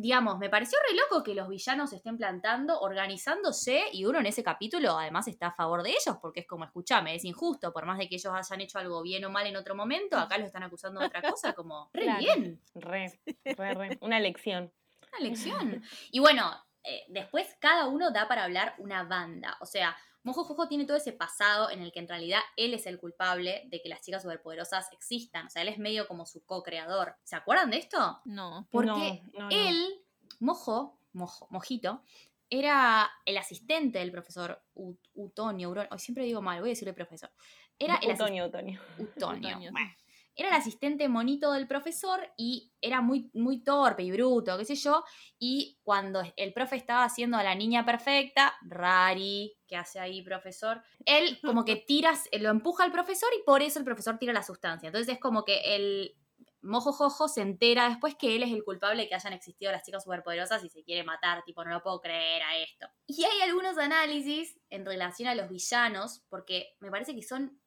[0.00, 4.42] digamos, me pareció re loco que los villanos estén plantando, organizándose, y uno en ese
[4.44, 7.98] capítulo además está a favor de ellos, porque es como, escúchame, es injusto, por más
[7.98, 10.62] de que ellos hayan hecho algo bien o mal en otro momento, acá los están
[10.62, 12.18] acusando de otra cosa, como, re Claro.
[12.20, 13.98] bien, Re, re, re.
[14.00, 14.72] Una lección.
[15.10, 15.82] una lección.
[16.12, 16.44] Y bueno,
[16.88, 20.96] eh, después cada uno da para hablar una banda, o sea, Mojo Jojo tiene todo
[20.96, 24.22] ese pasado en el que en realidad él es el culpable de que las chicas
[24.22, 27.16] superpoderosas existan, o sea, él es medio como su co-creador.
[27.22, 28.20] ¿Se acuerdan de esto?
[28.24, 28.66] No.
[28.70, 29.48] Porque No, no, no.
[29.50, 30.04] él,
[30.40, 32.02] Mojo, Mojo, Mojito,
[32.50, 35.74] era el asistente del profesor Ut- Utonio.
[35.90, 37.30] Ay, siempre digo mal, voy a decirle profesor.
[37.78, 38.12] Era el.
[38.12, 38.46] Utonio.
[38.46, 39.90] Utonio, Bueno,
[40.38, 44.76] Era el asistente monito del profesor y era muy, muy torpe y bruto, qué sé
[44.76, 45.02] yo.
[45.36, 50.80] Y cuando el profe estaba haciendo a la niña perfecta, Rari, ¿qué hace ahí, profesor?
[51.04, 54.44] Él como que tira, lo empuja al profesor y por eso el profesor tira la
[54.44, 54.86] sustancia.
[54.86, 56.14] Entonces es como que el
[56.62, 59.82] mojo jojo se entera después que él es el culpable de que hayan existido las
[59.82, 62.86] chicas superpoderosas y se quiere matar, tipo, no lo puedo creer a esto.
[63.08, 67.60] Y hay algunos análisis en relación a los villanos, porque me parece que son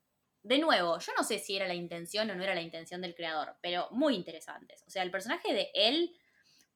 [0.44, 3.16] de nuevo, yo no sé si era la intención o no era la intención del
[3.16, 4.84] creador, pero muy interesantes.
[4.88, 6.16] O sea, el personaje de él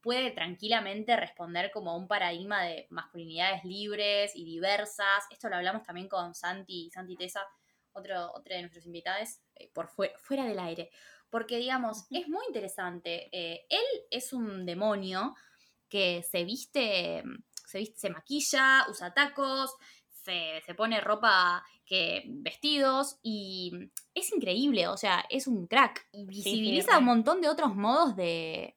[0.01, 5.23] puede tranquilamente responder como a un paradigma de masculinidades libres y diversas.
[5.31, 7.41] Esto lo hablamos también con Santi, Santi Tesa,
[7.91, 10.91] otro, otro de nuestros invitados, eh, por fuera, fuera del aire.
[11.31, 13.29] Porque, digamos, es muy interesante.
[13.31, 15.33] Eh, él es un demonio
[15.89, 17.23] que se viste,
[17.65, 19.75] se viste, se maquilla, usa tacos,
[20.25, 23.71] se, se pone ropa que vestidos y
[24.13, 28.75] es increíble, o sea, es un crack y visibiliza un montón de otros modos de,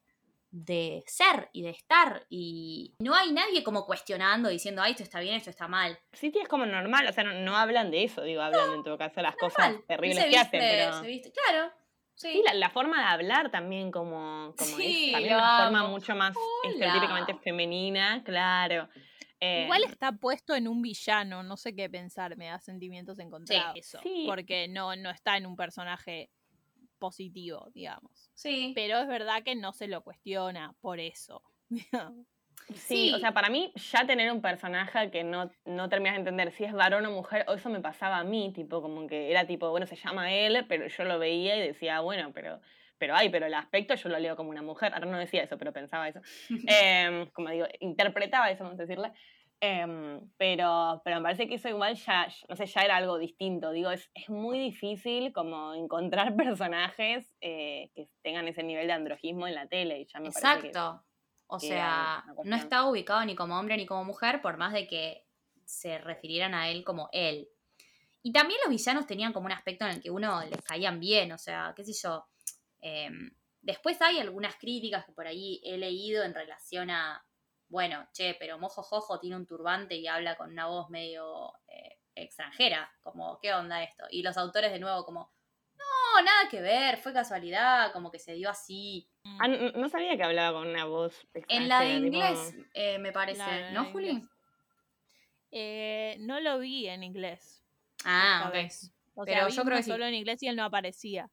[0.51, 5.19] de ser y de estar y no hay nadie como cuestionando diciendo, ay, esto está
[5.19, 5.97] bien, esto está mal.
[6.13, 8.83] Sí, sí, es como normal, o sea, no, no hablan de eso, digo, hablan en
[8.83, 11.01] todo caso las cosas terribles que hacen, pero...
[11.01, 11.71] se viste, claro.
[12.13, 15.87] Sí, Sí, la, la forma de hablar también como, como Sí, es también una forma
[15.87, 16.73] mucho más Hola.
[16.73, 18.89] estereotípicamente femenina, claro.
[19.41, 23.75] Eh, Igual está puesto en un villano, no sé qué pensar, me da sentimientos encontrados.
[23.77, 24.25] eso, Sí.
[24.27, 26.29] Porque no, no está en un personaje
[26.97, 28.29] positivo, digamos.
[28.33, 28.73] sí.
[28.75, 31.41] Pero es verdad que no se lo cuestiona por eso.
[32.75, 36.51] Sí, o sea, para mí ya tener un personaje que no, no terminas de entender
[36.51, 39.47] si es varón o mujer, o eso me pasaba a mí, tipo, como que era
[39.47, 42.59] tipo, bueno, se llama él, pero yo lo veía y decía, bueno, pero,
[42.99, 44.93] pero ay, pero el aspecto yo lo leo como una mujer.
[44.93, 46.19] Ahora no decía eso, pero pensaba eso.
[46.67, 49.11] Em, como digo, interpretaba eso, vamos a decirle.
[49.61, 53.71] Em, pero, pero me parece que eso igual ya, no sé, ya era algo distinto.
[53.71, 59.47] Digo, es, es muy difícil como encontrar personajes eh, que tengan ese nivel de androjismo
[59.47, 59.99] en la tele.
[60.01, 61.03] Y ya me que- Exacto.
[61.51, 64.85] O que sea, no está ubicado ni como hombre ni como mujer, por más de
[64.87, 65.25] que
[65.65, 67.49] se refirieran a él como él.
[68.21, 71.31] Y también los villanos tenían como un aspecto en el que uno les caían bien,
[71.31, 72.27] o sea, qué sé yo.
[72.81, 77.25] Em, después hay algunas críticas que por ahí he leído en relación a,
[77.67, 81.99] bueno, che, pero Mojo Jojo tiene un turbante y habla con una voz medio eh,
[82.15, 84.05] extranjera, como, ¿qué onda esto?
[84.09, 85.31] Y los autores de nuevo como,
[85.77, 89.07] no, nada que ver, fue casualidad, como que se dio así.
[89.39, 92.67] Ah, no, no sabía que hablaba con una voz En la de extranjera, tipo- inglés,
[92.73, 94.27] eh, me parece, ¿no, la Juli?
[95.51, 97.63] Eh, no lo vi en inglés.
[98.05, 98.53] Ah, ok.
[98.53, 98.93] vez.
[99.15, 99.91] O Pero sea, yo creo que sí.
[99.91, 101.29] solo en inglés y él no aparecía.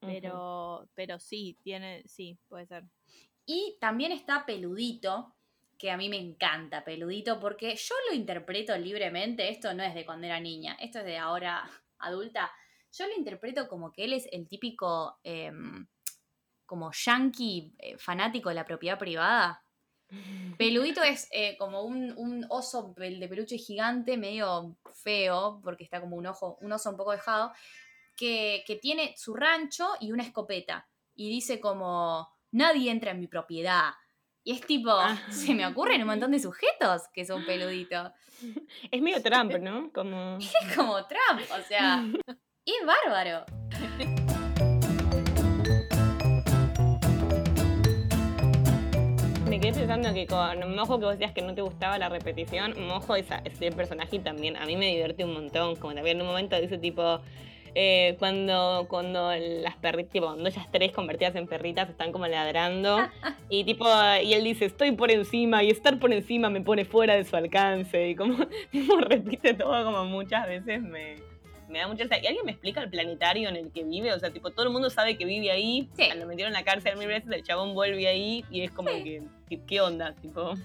[0.00, 2.84] Pero, pero sí, tiene, sí, puede ser.
[3.44, 5.34] Y también está Peludito,
[5.76, 10.04] que a mí me encanta Peludito, porque yo lo interpreto libremente, esto no es de
[10.04, 12.50] cuando era niña, esto es de ahora adulta.
[12.92, 15.86] Yo lo interpreto como que él es el típico, em,
[16.66, 19.64] como yankee eh, fanático de la propiedad privada.
[20.58, 26.16] Peludito es eh, como un, un oso de peluche gigante, medio feo, porque está como
[26.16, 27.52] un, ojo, un oso un poco dejado,
[28.16, 30.88] que, que tiene su rancho y una escopeta.
[31.14, 33.92] Y dice como, nadie entra en mi propiedad.
[34.42, 35.18] Y es tipo, Ah.
[35.30, 38.12] se me ocurren un montón de sujetos que son peluditos.
[38.90, 39.90] Es medio Trump, ¿no?
[39.92, 40.38] Como...
[40.40, 42.02] Es como Trump, o sea,
[42.64, 43.44] es bárbaro.
[49.48, 52.74] Me quedé pensando que con Mojo, que vos decías que no te gustaba la repetición,
[52.86, 55.74] Mojo es, es el personaje y también a mí me divierte un montón.
[55.76, 57.20] Como también en un momento dice tipo,
[57.74, 62.98] eh, cuando, cuando las perritas, tipo, cuando ellas tres convertidas en perritas están como ladrando
[63.48, 63.86] y tipo,
[64.22, 67.36] y él dice, estoy por encima y estar por encima me pone fuera de su
[67.36, 71.16] alcance y como, tipo, repite todo como muchas veces me...
[71.68, 72.02] Me da mucha.
[72.02, 74.12] ¿Y alguien me explica el planetario en el que vive?
[74.12, 75.88] O sea, tipo, todo el mundo sabe que vive ahí.
[75.96, 76.08] Sí.
[76.16, 79.22] Lo metieron en la cárcel mil veces, el chabón vuelve ahí y es como que,
[79.68, 80.12] ¿qué, onda?
[80.14, 80.54] Tipo,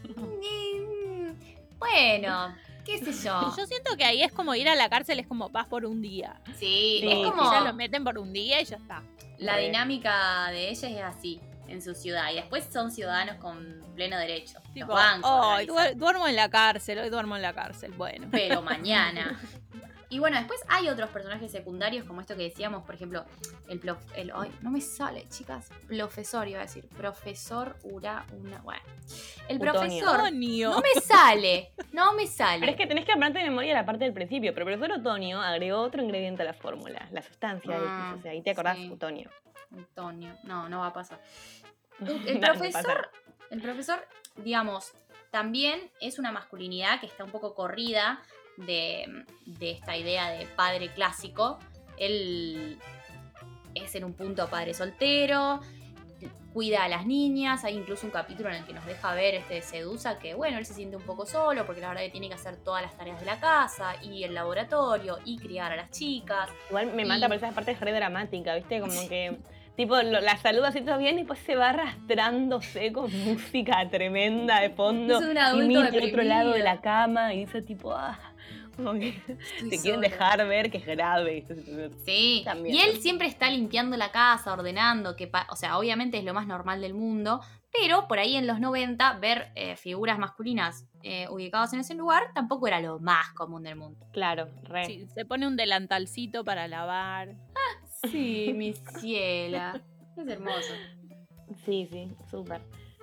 [1.77, 2.55] Bueno,
[2.85, 3.53] qué sé yo.
[3.57, 6.01] Yo siento que ahí es como ir a la cárcel, es como vas por un
[6.01, 6.39] día.
[6.57, 9.01] Sí, Sí, es como ya lo meten por un día y ya está.
[9.37, 9.63] la Re.
[9.65, 14.59] dinámica de ella es así en su ciudad y después son ciudadanos con pleno derecho.
[14.63, 15.75] Los Tipo, bancos "Ay, organizan.
[15.75, 17.91] duer- duermo en la cárcel, hoy duermo en la cárcel.
[17.97, 18.27] Bueno.
[18.31, 19.39] pero mañana.
[20.15, 23.25] Y bueno, después hay otros personajes secundarios, como esto que decíamos, por ejemplo,
[23.67, 28.59] el, plof- el ay, no me sale, chicas, profesor iba a decir, profesor Ura, una,
[28.61, 28.81] bueno.
[29.49, 29.73] El Utonio.
[29.73, 32.61] profesor no me sale, no me sale.
[32.61, 34.53] Pero es que tenés que aprender de memoria la parte del principio.
[34.53, 38.15] Pero el profesor Otonio agregó otro ingrediente a la fórmula, la sustancia Ah.
[38.17, 38.89] O sea, ahí te acordás sí.
[38.89, 39.29] Otonio.
[39.73, 41.19] Antonio, no, no va a pasar.
[41.99, 43.09] El No, no profesor,
[43.49, 44.07] el profesor,
[44.37, 44.93] digamos,
[45.29, 48.21] también es una masculinidad que está un poco corrida
[48.57, 51.59] de, de esta idea de padre clásico.
[51.97, 52.77] Él
[53.73, 55.59] es en un punto padre soltero,
[56.53, 59.61] cuida a las niñas, hay incluso un capítulo en el que nos deja ver este
[59.61, 62.35] Sedusa que bueno, él se siente un poco solo porque la verdad que tiene que
[62.35, 66.49] hacer todas las tareas de la casa y el laboratorio y criar a las chicas.
[66.69, 68.79] Igual me Y- mata, pero esa parte es re dramática, ¿viste?
[68.79, 69.37] Como que.
[69.75, 74.61] Tipo, lo- la saluda así todo bien y después se va arrastrándose con música tremenda
[74.61, 75.19] de fondo.
[75.19, 78.17] Es un y adulto mira al otro lado de la cama y dice tipo, ah,
[78.75, 79.13] como que
[79.69, 81.37] te quieren dejar ver que es grave.
[81.39, 81.93] esta situación.
[82.05, 86.23] Sí, También, y él siempre está limpiando la casa, ordenando, que o sea, obviamente es
[86.23, 90.85] lo más normal del mundo, pero por ahí en los 90 ver eh, figuras masculinas
[91.03, 94.05] eh, ubicadas en ese lugar tampoco era lo más común del mundo.
[94.11, 94.85] Claro, re.
[94.85, 97.35] Sí, se pone un delantalcito para lavar.
[98.11, 99.81] Sí, mi ciela.
[100.17, 100.73] Es hermoso.
[101.65, 102.61] Sí, sí, súper.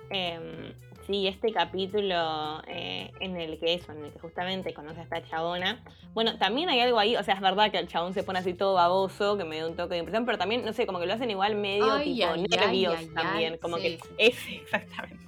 [0.09, 0.73] Em,
[1.05, 5.23] sí, este capítulo eh, en el que eso, en el que justamente conoce a esta
[5.23, 5.83] chabona.
[6.13, 8.53] Bueno, también hay algo ahí, o sea, es verdad que el chabón se pone así
[8.53, 11.05] todo baboso, que me da un toque de impresión, pero también, no sé, como que
[11.05, 13.57] lo hacen igual medio Ay, tipo ay, nervios ay, también.
[13.57, 13.97] como sí.
[13.97, 15.23] que es exactamente.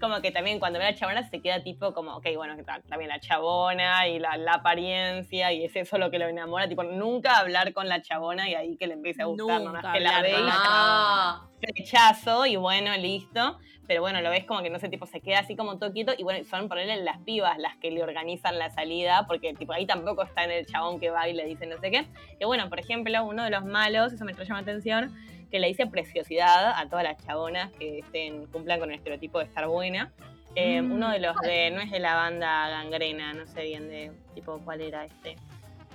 [0.00, 2.62] Como que también cuando ve a la chabona se queda tipo como, ok, bueno, que
[2.62, 6.82] también la chabona y la, la apariencia y es eso lo que lo enamora, tipo,
[6.82, 10.00] nunca hablar con la chabona y ahí que le empiece a gustar, Nunca nomás que
[10.00, 13.58] la ve y la rechazo y bueno, listo.
[13.86, 16.12] Pero bueno, lo ves como que no sé, tipo, se queda así como todo quieto
[16.16, 19.86] y bueno, son ponerle las pibas las que le organizan la salida, porque tipo ahí
[19.86, 22.06] tampoco está en el chabón que va y le dice no sé qué.
[22.38, 25.14] Que bueno, por ejemplo, uno de los malos, eso me llama la atención,
[25.50, 29.44] que le dice preciosidad a todas las chabonas que estén, cumplan con el estereotipo de
[29.44, 30.12] estar buena.
[30.56, 33.88] Eh, Mm, uno de los de, no es de la banda gangrena, no sé bien
[33.88, 35.36] de tipo cuál era este.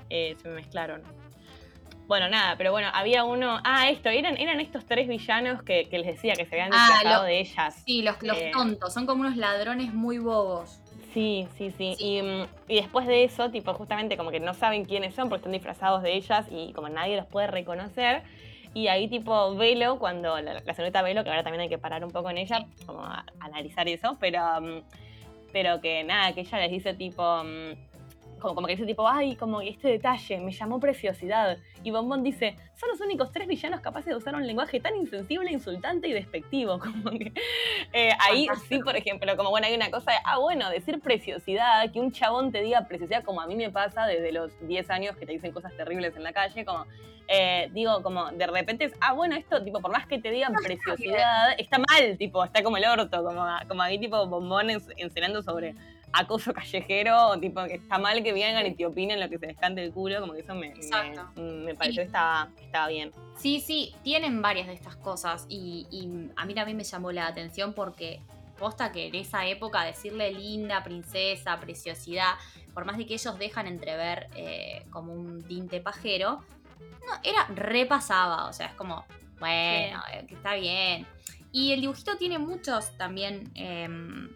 [0.09, 1.01] Eh, se me mezclaron.
[2.10, 3.60] Bueno, nada, pero bueno, había uno.
[3.64, 6.88] Ah, esto, eran, eran estos tres villanos que, que les decía que se habían Ah,
[6.88, 7.84] disfrazado lo- de ellas.
[7.86, 8.49] sí, los, los Eh.
[8.51, 10.80] tontos, son como unos ladrones muy bobos.
[11.14, 11.93] Sí, sí, sí.
[11.99, 12.03] Sí.
[12.18, 15.41] Y, mm, y después de eso, tipo, justamente como que no saben quiénes son porque
[15.41, 18.24] están disfrazados de ellas y como nadie los puede reconocer.
[18.74, 22.03] Y ahí, tipo, Velo, cuando la, la señorita Velo, que ahora también hay que parar
[22.03, 24.82] un poco en ella, como a, a analizar eso, pero, mm,
[25.53, 27.88] pero que nada, que ella les dice, tipo, mm,
[28.39, 31.57] como, como que dice, tipo, ay, como este detalle, me llamó preciosidad.
[31.83, 35.51] Y Bombón dice, son los únicos tres villanos capaces de usar un lenguaje tan insensible,
[35.51, 36.79] insultante y despectivo.
[36.79, 37.31] Como que,
[37.93, 41.91] eh, ahí sí, por ejemplo, como bueno, hay una cosa de, ah, bueno, decir preciosidad,
[41.91, 45.15] que un chabón te diga preciosidad, como a mí me pasa desde los 10 años
[45.17, 46.85] que te dicen cosas terribles en la calle, como,
[47.27, 50.53] eh, digo, como de repente es, ah, bueno, esto, tipo, por más que te digan
[50.53, 55.41] preciosidad, está mal, tipo, está como el orto, como, como ahí, tipo, bombón ens- enseñando
[55.43, 55.75] sobre
[56.14, 59.47] acoso callejero, o tipo, que está mal que vengan y te opinen lo que se
[59.47, 60.74] les cante el culo, como que eso me,
[61.36, 63.12] me, pareció que estaba, estaba bien.
[63.38, 67.28] Sí, sí, tienen varias de estas cosas y, y a mí también me llamó la
[67.28, 68.22] atención porque
[68.60, 72.36] posta que en esa época decirle linda, princesa, preciosidad,
[72.74, 76.43] por más de que ellos dejan entrever eh, como un tinte pajero,
[76.80, 79.05] no, era repasaba, o sea, es como,
[79.39, 81.07] bueno, eh, que está bien.
[81.51, 84.30] Y el dibujito tiene muchos también, em,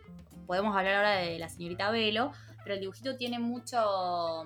[0.46, 2.32] podemos hablar ahora de la señorita Velo,
[2.64, 4.44] pero el dibujito tiene mucho...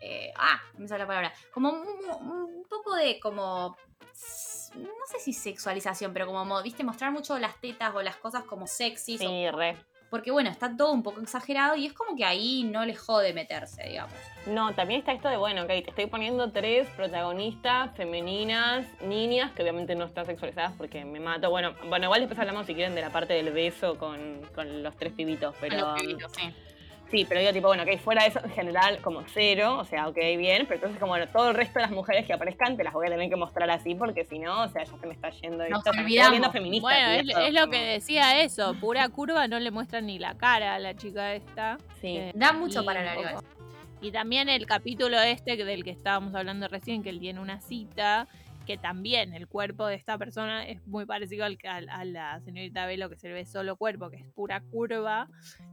[0.00, 1.32] eh, ah, me sale la palabra.
[1.52, 1.86] Como un,
[2.30, 3.76] un poco de como
[4.76, 8.44] no sé si sexualización, pero como, mo- viste, mostrar mucho las tetas o las cosas
[8.44, 9.20] como sexys.
[9.20, 9.76] o- Sí, re.
[10.10, 13.32] Porque bueno, está todo un poco exagerado y es como que ahí no les jode
[13.32, 14.12] meterse, digamos.
[14.46, 19.62] No, también está esto de, bueno, ok, te estoy poniendo tres protagonistas femeninas, niñas, que
[19.62, 21.48] obviamente no están sexualizadas porque me mato.
[21.48, 24.96] Bueno, bueno igual después hablamos si quieren de la parte del beso con, con los
[24.96, 25.76] tres pibitos, pero...
[25.76, 26.52] A los pibitos, sí.
[27.10, 30.16] Sí, pero digo, tipo, bueno, que fuera eso en general como cero, o sea, ok,
[30.38, 32.92] bien, pero entonces como bueno, todo el resto de las mujeres que aparezcan te las
[32.92, 35.30] voy a tener que mostrar así porque si no, o sea, ya se me está
[35.30, 36.28] yendo Nos esto, olvidamos.
[36.30, 36.82] volviendo feminista.
[36.88, 38.74] Bueno, es, lo como- que decía eso.
[38.80, 41.78] Pura curva, no le muestran ni la cara a la chica esta.
[42.00, 42.16] Sí.
[42.16, 43.42] Eh, Da mucho y para la
[44.00, 48.28] Y también el capítulo este del que estábamos hablando recién, que él tiene una cita,
[48.66, 52.40] que también el cuerpo de esta persona es muy parecido al que a, a la
[52.42, 55.26] señorita Velo, que se le ve solo cuerpo, que es pura curva.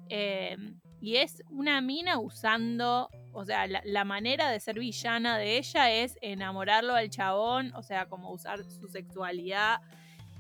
[0.10, 0.58] Eh,
[1.02, 5.92] y es una mina usando, o sea, la, la manera de ser villana de ella
[5.92, 9.82] es enamorarlo al chabón, o sea, como usar su sexualidad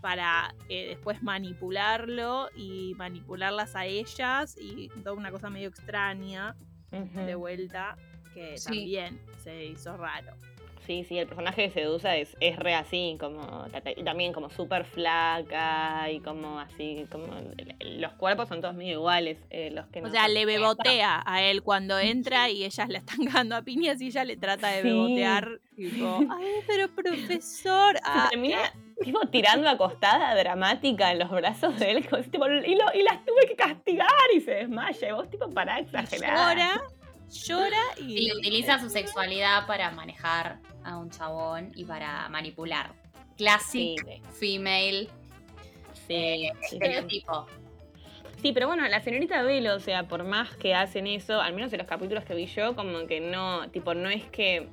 [0.01, 6.55] para eh, después manipularlo y manipularlas a ellas y toda una cosa medio extraña
[6.91, 7.97] de vuelta
[8.33, 8.65] que Sí.
[8.65, 10.35] también se hizo raro.
[10.87, 13.65] Sí, sí, el personaje que seduce es, es re así, como
[13.95, 17.27] y también como súper flaca y como así, como
[17.81, 21.43] los cuerpos son todos medio iguales, eh, los que O no sea, le bebotea a
[21.43, 24.81] él cuando entra y ellas la están cagando a piñas y ella le trata de
[24.81, 24.87] Sí.
[24.87, 25.59] bebotear.
[25.75, 27.95] Tipo, ay, pero profesor.
[28.03, 28.73] ah, Se termina
[29.03, 33.23] tipo tirando acostada dramática en los brazos de él, como tipo, y, lo- y las
[33.25, 35.09] tuve que castigar y se desmaya.
[35.09, 36.55] Y vos tipo para exagerar.
[36.57, 36.81] llora,
[37.29, 38.27] llora y...
[38.27, 42.93] Y utiliza su sexualidad para manejar a un chabón y para manipular.
[43.37, 45.09] Classic Sí, female
[46.07, 46.75] sí, eh, sí.
[46.75, 47.45] estereotipo.
[48.41, 51.73] Sí, pero bueno, la señorita Velo, o sea, por más que hacen eso, al menos
[51.73, 54.67] en los capítulos que vi yo, como que no, tipo, no es que,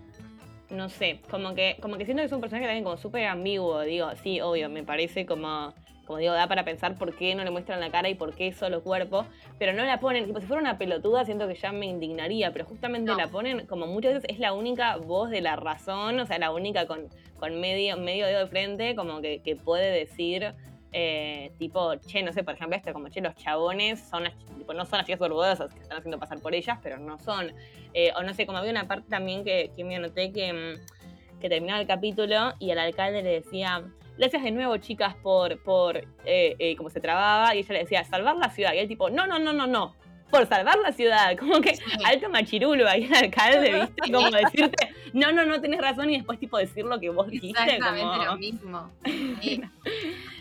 [0.68, 3.80] no sé, como que, como que siento que es un personaje también como súper ambiguo,
[3.80, 5.74] digo, sí, obvio, me parece como,
[6.04, 8.52] como digo, da para pensar por qué no le muestran la cara y por qué
[8.52, 9.24] solo cuerpo,
[9.58, 12.64] pero no la ponen, tipo, si fuera una pelotuda siento que ya me indignaría, pero
[12.64, 13.16] justamente No.
[13.16, 16.52] la ponen como muchas veces es la única voz de la razón, o sea, la
[16.52, 20.54] única con, con medio, medio dedo de frente, como que, que puede decir
[20.96, 24.72] eh, tipo, che, no sé, por ejemplo, esto, como, che, los chabones son las, tipo,
[24.74, 27.52] no son las chicas orgullosas que están haciendo pasar por ellas, pero no son.
[27.94, 31.40] Eh, o no sé, como había una parte también que, que me anoté que, mm,
[31.40, 33.82] que terminaba el capítulo y al alcalde le decía,
[34.18, 38.04] gracias de nuevo, chicas, por, por eh, eh, cómo se trababa, y ella le decía,
[38.04, 38.72] salvar la ciudad.
[38.74, 39.94] Y él tipo, no, no, no, no, no.
[40.30, 44.12] Por salvar la ciudad, como que alto machirulo ahí el alcalde, ¿viste?
[44.12, 47.60] Como decirte, no, no, no tenés razón, y después tipo decir lo que vos dijiste.
[47.62, 48.24] Exactamente como...
[48.24, 48.90] lo mismo.
[49.42, 49.60] Sí.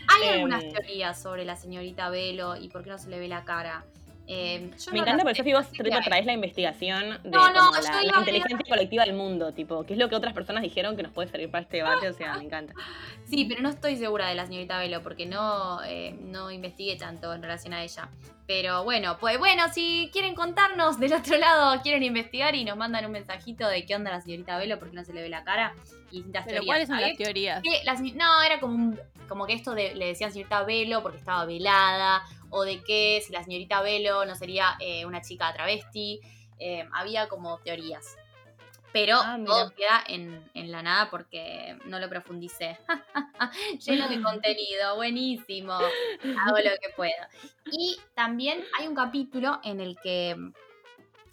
[0.06, 3.28] Hay Em, algunas teorías sobre la señorita Velo y por qué no se le ve
[3.28, 3.84] la cara.
[4.26, 5.66] Yo Me no encanta, pero Sofi, vos
[6.04, 9.92] traes la investigación de No, no, la, la la inteligencia colectiva del mundo, tipo, que
[9.92, 12.36] es lo que otras personas dijeron que nos puede servir para este debate, o sea,
[12.38, 12.72] me encanta.
[13.26, 17.32] Sí, pero no estoy segura de la señorita Velo porque no, eh, no investigué tanto
[17.32, 18.08] en relación a ella.
[18.46, 23.06] Pero bueno, pues bueno, si quieren contarnos del otro lado, quieren investigar y nos mandan
[23.06, 25.74] un mensajito de qué onda la señorita Velo, porque no se le ve la cara
[26.10, 26.66] y distintas Pero teorías.
[26.66, 27.62] ¿cuáles son las teorías?
[27.62, 31.02] que la señ- no, era como un- como que esto de, le decían señorita Velo
[31.02, 32.22] porque estaba velada,
[32.54, 36.20] o de que si la señorita Velo no sería eh, una chica travesti.
[36.60, 38.16] eh, había como teorías.
[38.92, 42.78] Pero Ah, todo queda en, en la nada porque no lo profundicé.
[43.84, 45.72] Lleno de contenido, buenísimo.
[45.72, 47.12] Hago lo que puedo.
[47.72, 50.36] Y también hay un capítulo en el que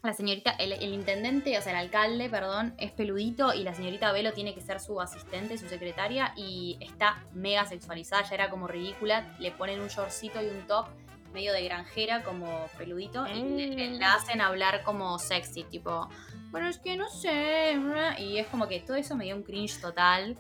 [0.02, 4.12] la señorita, el, el intendente, o sea, el alcalde, perdón, es peludito y la señorita
[4.12, 8.68] Velo tiene que ser su asistente, su secretaria, y está mega sexualizada, ya era como
[8.68, 9.36] ridícula.
[9.40, 10.88] Le ponen un shortcito y un top
[11.34, 14.00] medio de granjera, como peludito, y Mm.
[14.00, 16.10] la hacen hablar como sexy, tipo,
[16.52, 17.78] bueno, es que no sé,
[18.20, 20.38] y es como que todo eso me dio un cringe total.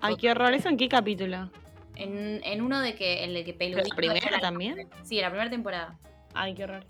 [0.00, 1.50] Ay, qué horror, ¿eso en qué capítulo?
[1.94, 3.88] En, en uno de que, en el que peludito.
[3.88, 4.88] ¿La primera era también?
[5.02, 5.98] Sí, la primera temporada.
[6.34, 6.84] Ay, qué horror.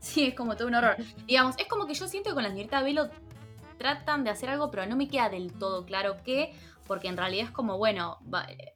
[0.00, 0.96] Sí, es como todo un horror.
[1.26, 3.08] Digamos, es como que yo siento que con la señorita Velo
[3.78, 6.52] tratan de hacer algo, pero no me queda del todo claro qué,
[6.86, 8.18] porque en realidad es como, bueno,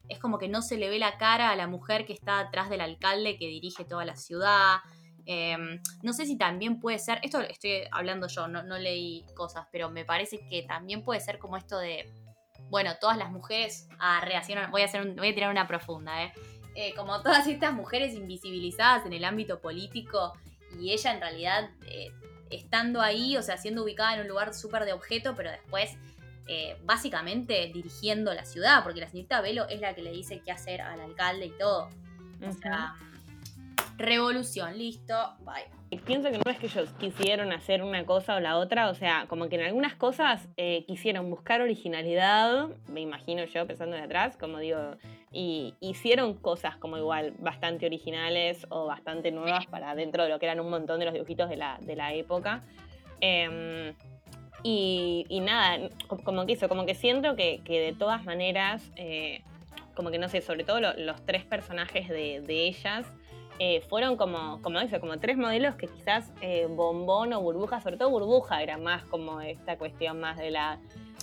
[0.08, 2.68] es como que no se le ve la cara a la mujer que está atrás
[2.70, 4.78] del alcalde que dirige toda la ciudad.
[5.26, 5.56] Eh,
[6.02, 9.90] no sé si también puede ser, esto estoy hablando yo, no, no leí cosas, pero
[9.90, 12.10] me parece que también puede ser como esto de,
[12.68, 15.50] bueno, todas las mujeres, ah, re, así no- voy a, hacer un- voy a tirar
[15.50, 16.32] una profunda, ¿eh?
[16.74, 20.32] Eh, como todas estas mujeres invisibilizadas en el ámbito político
[20.80, 22.12] y ella en realidad eh,
[22.50, 25.96] estando ahí, o sea, siendo ubicada en un lugar súper de objeto, pero después
[26.52, 30.50] eh, básicamente dirigiendo la ciudad, porque la señorita Velo es la que le dice qué
[30.50, 31.90] hacer al alcalde y todo.
[32.44, 32.96] O sea,
[33.96, 36.00] revolución, listo, bye.
[36.04, 39.26] Pienso que no es que ellos quisieron hacer una cosa o la otra, o sea,
[39.28, 44.36] como que en algunas cosas eh, quisieron buscar originalidad, me imagino yo pensando de atrás,
[44.36, 44.96] como digo,
[45.30, 50.46] y hicieron cosas como igual bastante originales o bastante nuevas para dentro de lo que
[50.46, 52.64] eran un montón de los dibujitos de la, de la época.
[53.20, 53.94] Em,
[54.62, 55.88] y, y, nada,
[56.24, 59.42] como que eso, como que siento que, que de todas maneras, eh,
[59.94, 63.06] como que no sé, sobre todo lo, los tres personajes de, de ellas,
[63.58, 67.96] eh, fueron como, como dice, como tres modelos que quizás eh, Bombón o Burbuja, sobre
[67.98, 70.78] todo Burbuja, era más como esta cuestión más de la,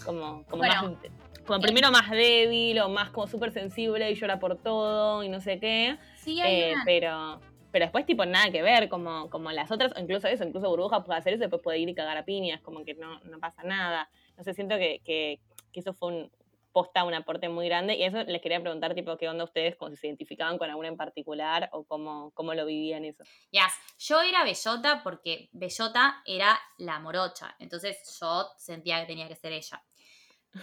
[0.05, 1.11] como, como Bueno, más,
[1.47, 5.41] como primero más débil o más como súper sensible y llora por todo y no
[5.41, 7.39] sé qué, Sí, hay eh, una- pero,
[7.71, 11.03] pero después tipo nada que ver, como, como las otras, o incluso eso, incluso Burbuja
[11.03, 13.39] puede hacer eso y después puede ir y cagar a piñas, como que no, no
[13.39, 14.09] pasa nada.
[14.37, 15.39] No sé, siento que, que,
[15.71, 16.31] que eso fue un
[16.77, 19.89] posta un aporte muy grande y eso les quería preguntar tipo qué onda ustedes, como
[19.89, 23.23] si se identificaban con alguna en particular o cómo, cómo lo vivían eso.
[23.49, 23.73] Yes.
[23.97, 27.55] Yo era Bellota porque Bellota era la morocha.
[27.57, 29.83] Entonces yo sentía que tenía que ser ella.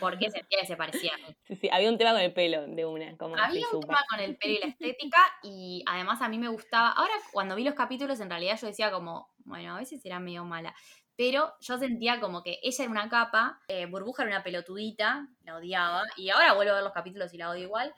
[0.00, 1.36] Porque sentía que se parecía a mí.
[1.44, 4.20] Sí, sí, había un tema con el pelo de una, como Había un tema con
[4.20, 6.90] el pelo y la estética y además a mí me gustaba.
[6.90, 10.44] Ahora cuando vi los capítulos en realidad yo decía como, bueno, a veces era medio
[10.44, 10.74] mala.
[11.16, 15.56] Pero yo sentía como que ella era una capa, eh, Burbuja era una pelotudita, la
[15.56, 16.02] odiaba.
[16.16, 17.94] Y ahora vuelvo a ver los capítulos y la odio igual.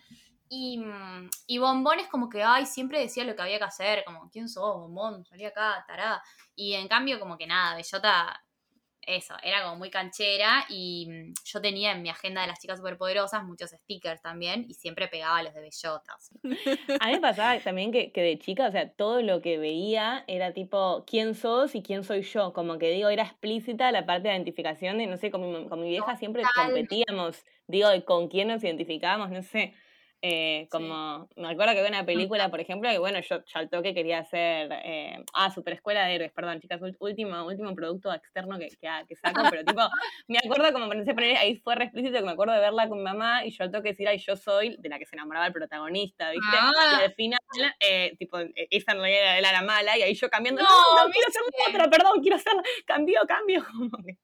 [0.48, 4.04] Y, mm, y Bombón es como que, ay, siempre decía lo que había que hacer,
[4.04, 5.24] como, ¿quién sos, Bombón?
[5.24, 6.22] Salí acá, tarada.
[6.54, 8.44] Y en cambio, como que nada, Bellota,
[9.06, 12.78] eso, era como muy canchera y mm, yo tenía en mi agenda de las chicas
[12.78, 16.30] superpoderosas muchos stickers también y siempre pegaba los de bellotas.
[17.00, 20.24] A mí me pasaba también que, que de chica, o sea, todo lo que veía
[20.26, 22.52] era tipo, ¿quién sos y quién soy yo?
[22.52, 25.80] Como que digo, era explícita la parte de identificación de, no sé, con mi, con
[25.80, 29.74] mi vieja siempre competíamos, digo, de con quién nos identificábamos, no sé.
[30.22, 33.68] Eh, como, me acuerdo que había una película, por ejemplo, que bueno, yo ya al
[33.70, 38.58] toque quería hacer, eh, ah, Super Escuela de Héroes, perdón, chicas, último, último producto externo
[38.58, 39.82] que, que, que saco, pero tipo,
[40.28, 42.88] me acuerdo como, no sé, poner, ahí fue re explícito que me acuerdo de verla
[42.88, 45.16] con mi mamá y yo al toque decir, ay, yo soy de la que se
[45.16, 46.46] enamoraba el protagonista, ¿viste?
[46.56, 47.40] Y Ah, al final,
[47.80, 51.06] eh, tipo, eh, esa en realidad era la mala, y ahí yo cambiando, no, No,
[51.06, 52.52] no, quiero ser otra, perdón, quiero ser,
[52.86, 54.16] cambio, cambio, como que-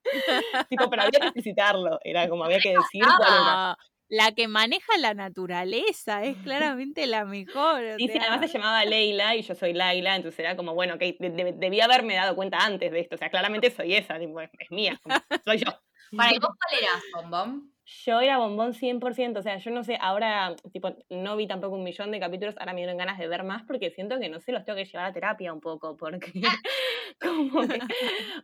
[0.68, 3.76] tipo, pero había que explicitarlo, era como había que decir cuál era.
[4.12, 7.82] La que maneja la naturaleza es claramente la mejor.
[7.82, 10.96] o Sí, sí, además se llamaba Leila y yo soy Laila, entonces era como, bueno,
[10.96, 14.18] ok, de- de- debía haberme dado cuenta antes de esto, o sea, claramente soy esa,
[14.18, 15.00] tipo, es, es mía,
[15.46, 15.72] soy yo.
[16.16, 17.71] Para, ¿y vos cuál eras, Bombón?
[17.84, 21.82] Yo era bombón 100%, o sea, yo no sé, ahora, tipo, no vi tampoco un
[21.82, 24.52] millón de capítulos, ahora me dieron ganas de ver más porque siento que, no sé,
[24.52, 26.30] los tengo que llevar a terapia un poco, porque
[27.20, 27.80] como que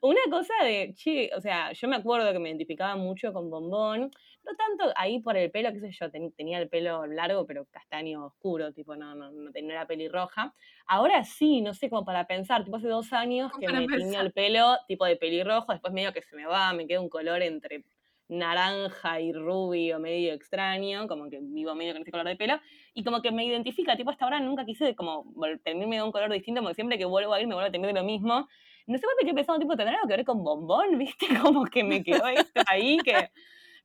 [0.03, 4.11] una cosa de, che, o sea, yo me acuerdo que me identificaba mucho con bombón,
[4.45, 7.67] no tanto ahí por el pelo, qué sé yo, ten- tenía el pelo largo, pero
[7.71, 10.55] castaño oscuro, tipo, no, no, no, no era pelirroja.
[10.87, 14.27] Ahora sí, no sé, como para pensar, tipo, hace dos años que me pensar.
[14.27, 17.43] el pelo tipo de pelirrojo, después medio que se me va, me queda un color
[17.43, 17.85] entre
[18.29, 22.61] naranja y rubio medio extraño, como que vivo medio con ese color de pelo,
[22.95, 25.25] y como que me identifica, tipo hasta ahora nunca quise como
[25.65, 27.87] tenerme de un color distinto, porque siempre que vuelvo a ir me vuelvo a tener
[27.93, 28.49] de lo mismo.
[28.87, 30.97] No sé por qué pensando, tipo, ¿tendrá algo que ver con bombón?
[30.99, 31.27] ¿Viste?
[31.43, 33.31] Como que me quedó esto ahí, que...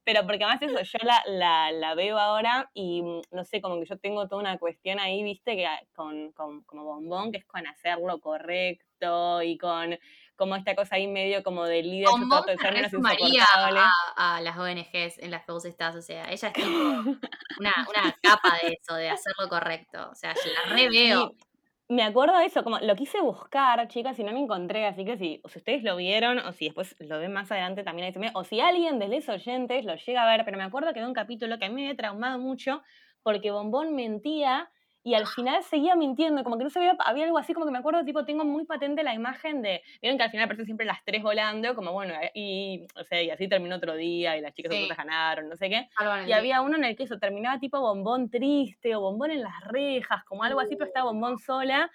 [0.05, 3.79] Pero porque además eso, yo la, la, la veo ahora y mm, no sé, como
[3.79, 7.37] que yo tengo toda una cuestión ahí, viste, que a- con, con como bombón, que
[7.37, 9.97] es con hacerlo correcto y con
[10.43, 13.45] como esta cosa ahí medio como de líder, Bombón trato de se resumaría
[14.17, 16.67] a, a las ONGs en las que vos estás, o sea, ella es tipo
[17.59, 21.29] una, una capa de eso, de hacerlo correcto, o sea, yo la reveo.
[21.29, 21.37] Sí,
[21.89, 25.17] me acuerdo de eso, como lo quise buscar, chicas, y no me encontré, así que
[25.17, 28.13] si, o si ustedes lo vieron, o si después lo ven más adelante también, ahí
[28.13, 30.93] se me- o si alguien de los oyentes lo llega a ver, pero me acuerdo
[30.93, 32.81] que de un capítulo que a mí me había traumado mucho,
[33.21, 34.69] porque Bombón mentía
[35.03, 37.79] y al final seguía mintiendo, como que no sabía, había algo así, como que me
[37.79, 41.03] acuerdo, tipo, tengo muy patente la imagen de, vieron que al final aparecen siempre las
[41.03, 44.53] tres volando, como bueno, eh, y, o sea, y así terminó otro día, y las
[44.53, 44.87] chicas Sí.
[44.95, 45.89] ganaron, no sé qué.
[46.25, 49.61] Y había uno en el que eso terminaba tipo bombón triste o bombón en las
[49.67, 51.91] rejas, como algo así, pero estaba bombón sola.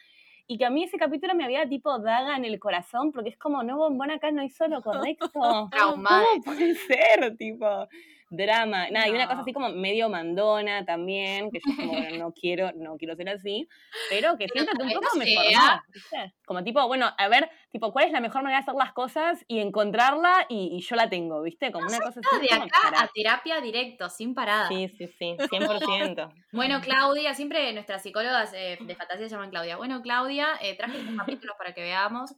[0.51, 3.37] Y que a mí ese capítulo me había tipo daga en el corazón, porque es
[3.37, 5.29] como, no, bombón acá no hizo lo correcto.
[5.71, 6.25] Traumada.
[6.45, 7.37] ¿Cómo puede ser?
[7.37, 7.87] Tipo,
[8.31, 8.91] drama.
[8.91, 9.41] Nada, y una cosa No.
[9.43, 13.69] así como medio mandona también, que yo como, bueno, no quiero, no quiero ser así,
[14.11, 16.35] pero que siento que un poco no me formó, ¿viste?
[16.47, 19.45] Como tipo, bueno, a ver, tipo, ¿cuál es la mejor manera de hacer las cosas
[19.49, 21.73] y encontrarla y, y yo la tengo, ¿viste?
[21.73, 22.41] Como una cosa así.
[22.41, 24.69] de como acá para- a terapia directo, sin parada.
[24.69, 26.31] Sí, sí, sí, 100%.
[26.53, 29.77] Bueno, Claudia, siempre nuestras psicólogas eh, de fantasía se llaman Claudia.
[29.77, 31.15] Bueno, Claudia, eh, traje estos
[31.47, 32.35] capítulos para que veamos.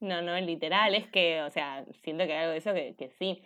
[0.00, 3.10] No, no, literal, es que, o sea, siento que hay algo de eso que, que
[3.18, 3.42] sí.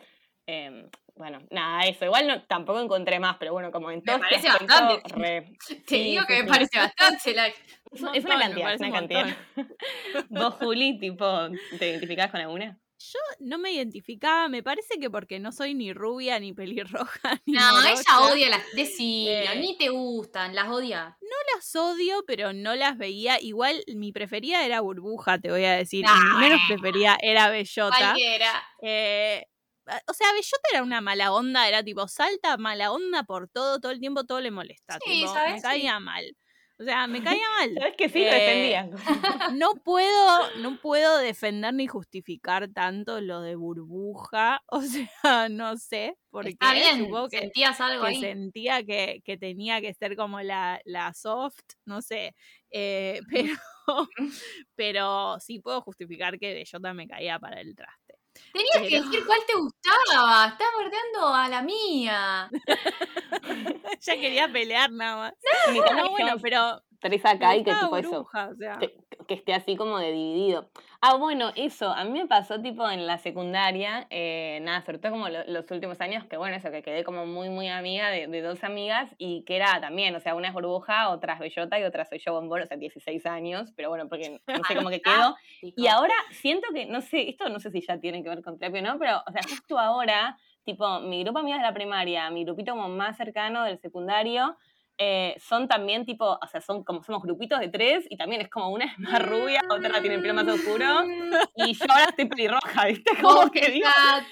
[0.47, 0.89] Em,
[1.21, 2.05] bueno, nada, eso.
[2.07, 5.03] Igual no, tampoco encontré más, pero bueno, como en todo este parece bastante.
[5.15, 5.53] re-
[5.87, 6.49] Te Sí, digo sí, que me sí.
[6.49, 7.35] parece bastante.
[7.35, 7.49] la-
[7.93, 9.37] Es, es montón, una me cantidad, es una un cantidad.
[10.31, 11.27] Vos, Juli, tipo,
[11.79, 12.79] ¿te identificás con alguna?
[13.03, 17.55] Yo no me identificaba, me parece que porque no soy ni rubia, ni pelirroja, ni
[17.55, 18.63] No, ella odia las.
[18.75, 19.59] Decilo, Eh.
[19.59, 21.17] ni te gustan, las odia.
[21.21, 23.41] No las odio, pero no las veía.
[23.41, 26.05] Igual mi preferida era Burbuja, te voy a decir.
[26.07, 27.97] Ah, mi menos preferida era Bellota.
[27.99, 28.63] Cualquiera.
[28.83, 29.47] Eh,
[30.07, 33.93] o sea, Bellota era una mala onda, era tipo, salta mala onda por todo, todo
[33.93, 34.99] el tiempo todo le molesta.
[35.05, 35.53] Sí, tipo, ¿sabes?
[35.55, 35.63] me Sí.
[35.63, 36.37] caía mal.
[36.79, 37.75] O sea, me caía mal.
[37.79, 38.21] ¿Sabes que sí?
[38.21, 38.91] Lo Eh, defendían.
[39.61, 44.63] No puedo, no puedo defender ni justificar tanto lo de burbuja.
[44.69, 46.17] O sea, no sé.
[46.31, 48.21] Porque Está bien, supongo que, sentías algo que ahí.
[48.21, 52.35] sentía que, que tenía que ser como la, la soft, no sé.
[52.71, 53.55] Eh, pero,
[54.75, 58.00] pero sí puedo justificar que Bellota me caía para el traste.
[58.53, 60.49] Tenías que decir cuál te gustaba.
[60.49, 62.51] Estás bordeando a la mía.
[64.01, 65.35] ya quería pelear nada más.
[65.41, 68.21] Caso, No, bueno, pero tres acá y que tipo eso.
[68.51, 68.79] o sea.
[68.79, 68.95] que,
[69.27, 70.71] que esté así como de dividido.
[71.03, 75.13] Ah, bueno, eso, a mí me pasó tipo en la secundaria, eh, nada, sobre todo
[75.13, 78.27] como lo- los últimos años, que bueno, eso, que quedé como muy, muy amiga de,
[78.27, 81.79] de dos amigas y que era también, o sea, una es burbuja, otra es bellota
[81.81, 84.91] y otra soy yo bombón, o sea, 16 años, pero bueno, porque no sé cómo
[84.91, 85.37] que quedó.
[85.63, 88.59] Y ahora siento que, no sé, esto no sé si ya tiene que ver con
[88.59, 91.73] terapia o no, pero, o sea, justo ahora, tipo, mi grupo de amigas de la
[91.75, 94.57] primaria, mi grupito como más cercano del secundario,
[95.03, 98.51] eh, son también tipo, o sea, son como, somos grupitos de tres y también es
[98.51, 100.85] como una es más rubia, otra tiene el pelo más oscuro.
[101.57, 103.11] Y yo ahora estoy pelirroja, ¿viste?
[103.23, 103.89] Como que digo,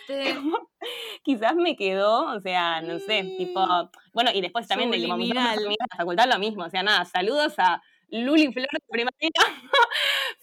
[1.25, 3.67] quizás me quedó, o sea, no sé, tipo,
[4.13, 5.57] bueno, y después también de que la
[5.97, 9.31] facultad lo mismo, o sea, nada, saludos a Luli Flor de primaria,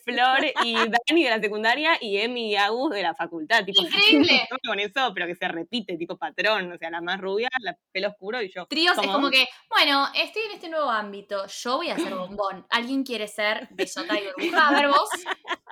[0.05, 4.47] Flor y Dani de la secundaria y Emi y Agus de la facultad, tipo, Increíble.
[4.65, 8.09] con eso, pero que se repite, tipo patrón, o sea, la más rubia, la pelo
[8.09, 8.65] oscuro y yo.
[8.67, 11.45] Tríos es como que, bueno, estoy en este nuevo ámbito.
[11.47, 12.65] Yo voy a ser bombón.
[12.69, 14.67] ¿Alguien quiere ser bellota y burbuja?
[14.67, 15.09] A ver vos.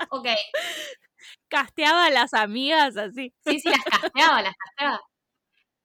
[0.10, 0.28] Ok.
[1.48, 3.34] Casteaba a las amigas así.
[3.45, 5.02] Sí, sí, las casteaba, las casteaba.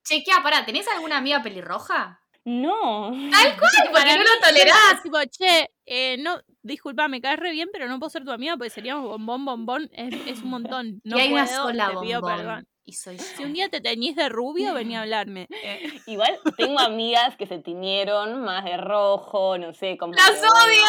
[0.05, 2.21] Chequea, pará, ¿tenés alguna amiga pelirroja?
[2.45, 3.11] No.
[3.31, 5.03] Tal cual, para no lo tolerás.
[5.03, 8.57] Tipo, che, eh, no, disculpa, me caes re bien, pero no puedo ser tu amiga
[8.57, 9.91] porque seríamos bombón, bombón.
[9.93, 11.01] Es, es un montón.
[11.05, 12.37] No y hay una puedo, sola te pido bombón.
[12.39, 12.69] perdón.
[12.85, 15.47] Y soy Si un día te teñís de rubio, vení a hablarme.
[15.63, 20.15] Eh, Igual tengo amigas que se tiñeron más de rojo, no sé, como.
[20.15, 20.89] ¡Las odia!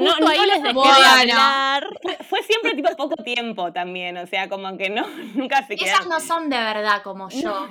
[0.00, 0.94] No, justo no, ahí les dejé bueno.
[1.00, 1.88] de hablar.
[2.02, 5.86] fue, fue siempre tipo poco tiempo también, o sea, como que no, nunca se Esas
[5.86, 6.08] quedaron.
[6.10, 7.68] no son de verdad como yo.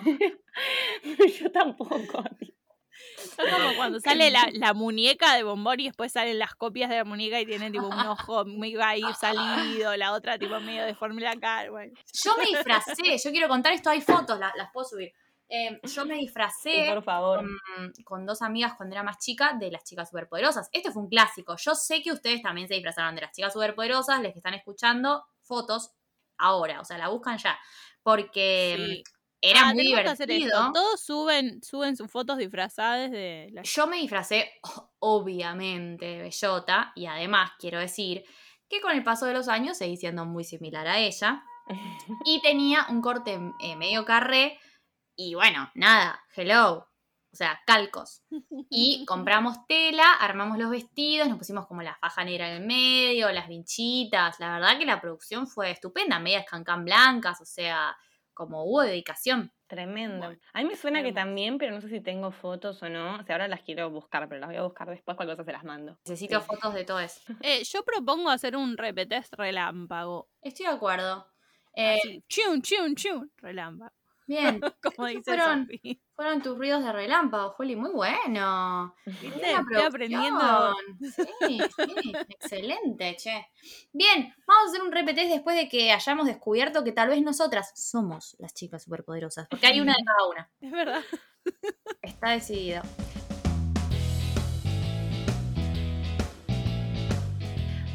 [1.40, 2.24] Yo tampoco.
[3.36, 7.04] Como cuando sale la, la muñeca de bombón y después salen las copias de la
[7.06, 11.36] muñeca y tienen tipo un ojo medio ahí salido, la otra tipo medio deforme la
[11.36, 11.70] cara.
[11.72, 11.94] Bueno.
[12.24, 15.12] Yo me disfracé, yo quiero contar esto, hay fotos, la- las, puedo subir.
[15.50, 17.40] Eh, yo me Sí, disfracé por favor.
[17.40, 20.68] con, con dos amigas cuando era más chica de las chicas superpoderosas.
[20.74, 21.56] Este fue un clásico.
[21.58, 25.24] Yo sé que ustedes también se disfrazaron de las chicas superpoderosas, les que están escuchando
[25.44, 25.92] fotos
[26.38, 27.58] ahora, o sea, la buscan ya.
[28.04, 29.04] Porque Sí.
[29.42, 30.34] Era Ah, muy hacer esto.
[30.34, 30.72] divertido.
[30.74, 34.52] Todos suben, suben sus fotos disfrazadas de la Yo me disfracé,
[35.00, 38.24] obviamente, de bellota, y además quiero decir
[38.70, 41.44] que con el paso de los años seguí siendo muy similar a ella.
[42.26, 44.60] Y tenía un corte eh, medio carré,
[45.16, 46.88] y bueno, nada, hello.
[47.34, 48.24] O sea, calcos.
[48.70, 53.32] Y compramos tela, armamos los vestidos, nos pusimos como la faja negra en el medio,
[53.32, 54.40] las vinchitas.
[54.40, 57.96] La verdad que la producción fue estupenda, medias cancán blancas, o sea,
[58.38, 59.52] como hubo dedicación.
[59.66, 60.28] Tremendo.
[60.28, 63.16] Bueno, a mí me suena que también, pero no sé si tengo fotos o no.
[63.20, 65.52] O sea, ahora las quiero buscar, pero las voy a buscar después, cualquier cosa se
[65.52, 65.98] las mando.
[66.06, 66.46] Necesito Sí.
[66.46, 67.20] fotos de todo eso.
[67.44, 70.30] Eh, yo propongo hacer un repetest relámpago.
[70.42, 71.26] Estoy de acuerdo.
[71.76, 73.92] Eh, Así, chun, chun, chun, relámpago.
[74.28, 74.62] Bien,
[74.96, 78.96] Como dice fueron- tus ruidos de relámpago, Juli, muy bueno.
[79.06, 79.52] ¿Viste?
[79.52, 80.76] Estoy aprendiendo.
[81.46, 83.48] Sí, sí, excelente, che.
[83.94, 87.72] Bien, vamos a hacer un repetest después de que hayamos descubierto que tal vez nosotras
[87.76, 90.52] somos las chicas superpoderosas, porque hay una de cada una.
[90.62, 91.02] Es verdad.
[92.02, 92.82] Está decidido.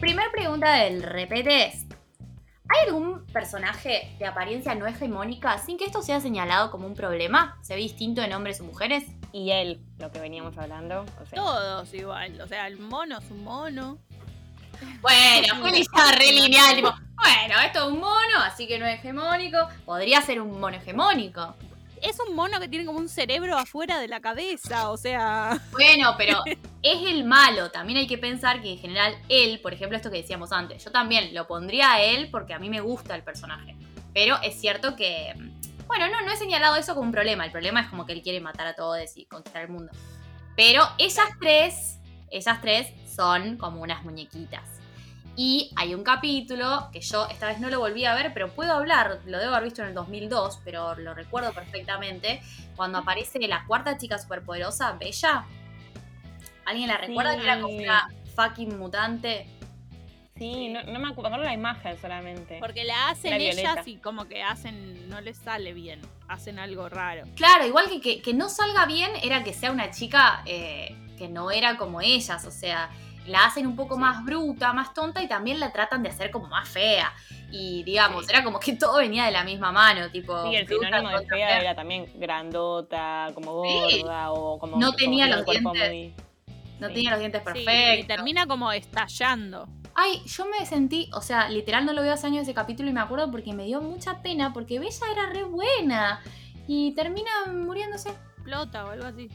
[0.01, 1.91] Primer pregunta del repetest.
[2.73, 7.59] ¿Hay algún personaje de apariencia no hegemónica sin que esto sea señalado como un problema?
[7.61, 9.05] ¿Se ve distinto en hombres o mujeres?
[9.31, 11.05] Y él, lo que veníamos hablando.
[11.20, 12.40] O sea, Todos igual.
[12.40, 13.99] O sea, el mono es un mono.
[15.03, 18.99] Bueno, Juli ya re lineal, tipo, bueno, esto es un mono, así que no es
[18.99, 19.59] hegemónico.
[19.85, 21.55] Podría ser un mono hegemónico.
[22.03, 24.91] Es un mono que tiene como un cerebro afuera de la cabeza.
[24.91, 25.61] O sea.
[25.70, 26.43] Bueno, pero
[26.83, 27.70] es el malo.
[27.70, 30.91] También hay que pensar que en general él, por ejemplo, esto que decíamos antes, yo
[30.91, 33.77] también lo pondría a él porque a mí me gusta el personaje.
[34.12, 35.33] Pero es cierto que,
[35.87, 37.45] Bueno, no, no he señalado eso como un problema.
[37.45, 39.93] El problema es como que él quiere matar a todos y conquistar el mundo.
[40.57, 41.99] Pero esas tres,
[42.31, 44.72] esas tres son como unas muñequitas.
[45.35, 48.73] Y hay un capítulo que yo esta vez no lo volví a ver, pero puedo
[48.73, 52.43] hablar, lo debo haber visto en el 2002, pero lo recuerdo perfectamente,
[52.77, 55.47] cuando aparece la cuarta chica superpoderosa, Bella.
[56.67, 57.37] ¿Alguien la recuerda?
[57.37, 59.47] Que era como una fucking mutante.
[60.37, 62.59] Sí, no, no me acuerdo la imagen solamente.
[62.61, 66.89] Porque la hacen La ellas y como que hacen, no les sale bien, hacen algo
[66.89, 67.25] raro.
[67.37, 71.29] Claro, igual que, que, que no salga bien era que sea una chica eh, que
[71.29, 72.91] no era como ellas, o sea,
[73.27, 74.01] la hacen un poco Sí.
[74.01, 77.12] más bruta, más tonta y también la tratan de hacer como más fea.
[77.51, 78.32] Y digamos, Sí.
[78.32, 80.43] era como que todo venía de la misma mano, tipo...
[80.49, 81.61] Sí, el bruta sinónimo de fea fea.
[81.61, 84.01] era también grandota, como Sí.
[84.03, 84.78] gorda o como.
[84.78, 85.62] No tenía los dientes.
[85.65, 86.15] muy-
[86.81, 86.94] No Sí.
[86.94, 87.99] tenía los dientes Sí, perfectos.
[88.05, 89.69] y termina como estallando.
[89.94, 92.93] Ay, yo me sentí, o sea, literal no lo veo hace años ese capítulo y
[92.93, 96.20] me acuerdo porque me dio mucha pena porque Bella era re buena
[96.66, 98.09] y termina muriéndose.
[98.09, 99.28] Explota o algo así.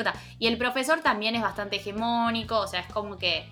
[0.00, 0.18] Explota.
[0.38, 3.46] Y el profesor también es bastante hegemónico, o sea, es como que,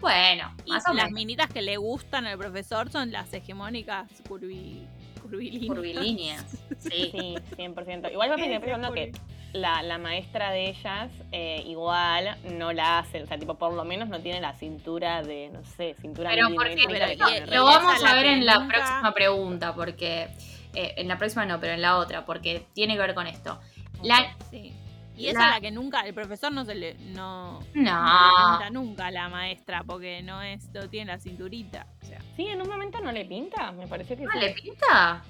[0.00, 4.08] bueno, Y más o las menos minitas que le gustan al profesor son las hegemónicas
[4.28, 4.86] curvi,
[5.22, 5.68] curvilíneas.
[5.68, 6.46] curvilíneas.
[6.78, 7.10] Sí.
[7.12, 8.10] Sí, 100%.
[8.10, 9.12] Igual me quedé pensando que
[9.52, 13.84] la, la maestra de ellas eh, igual no la hace, o sea, tipo, por lo
[13.84, 17.18] menos no tiene la cintura de, no sé, cintura Pero porque Rey.
[17.50, 20.28] lo vamos a ver en la próxima pregunta, porque
[20.74, 23.60] eh, en la próxima no, pero en la otra, porque tiene que ver con esto.
[24.02, 24.72] La, Sí.
[25.20, 27.80] Y esa La- es la que nunca, el profesor no se le, no, no le
[27.84, 31.86] pinta nunca a la maestra porque no es, no tiene la cinturita.
[32.02, 34.38] O sea, Sí, en un momento no le pinta, me pareció que ¿no sí.
[34.38, 35.22] le pinta?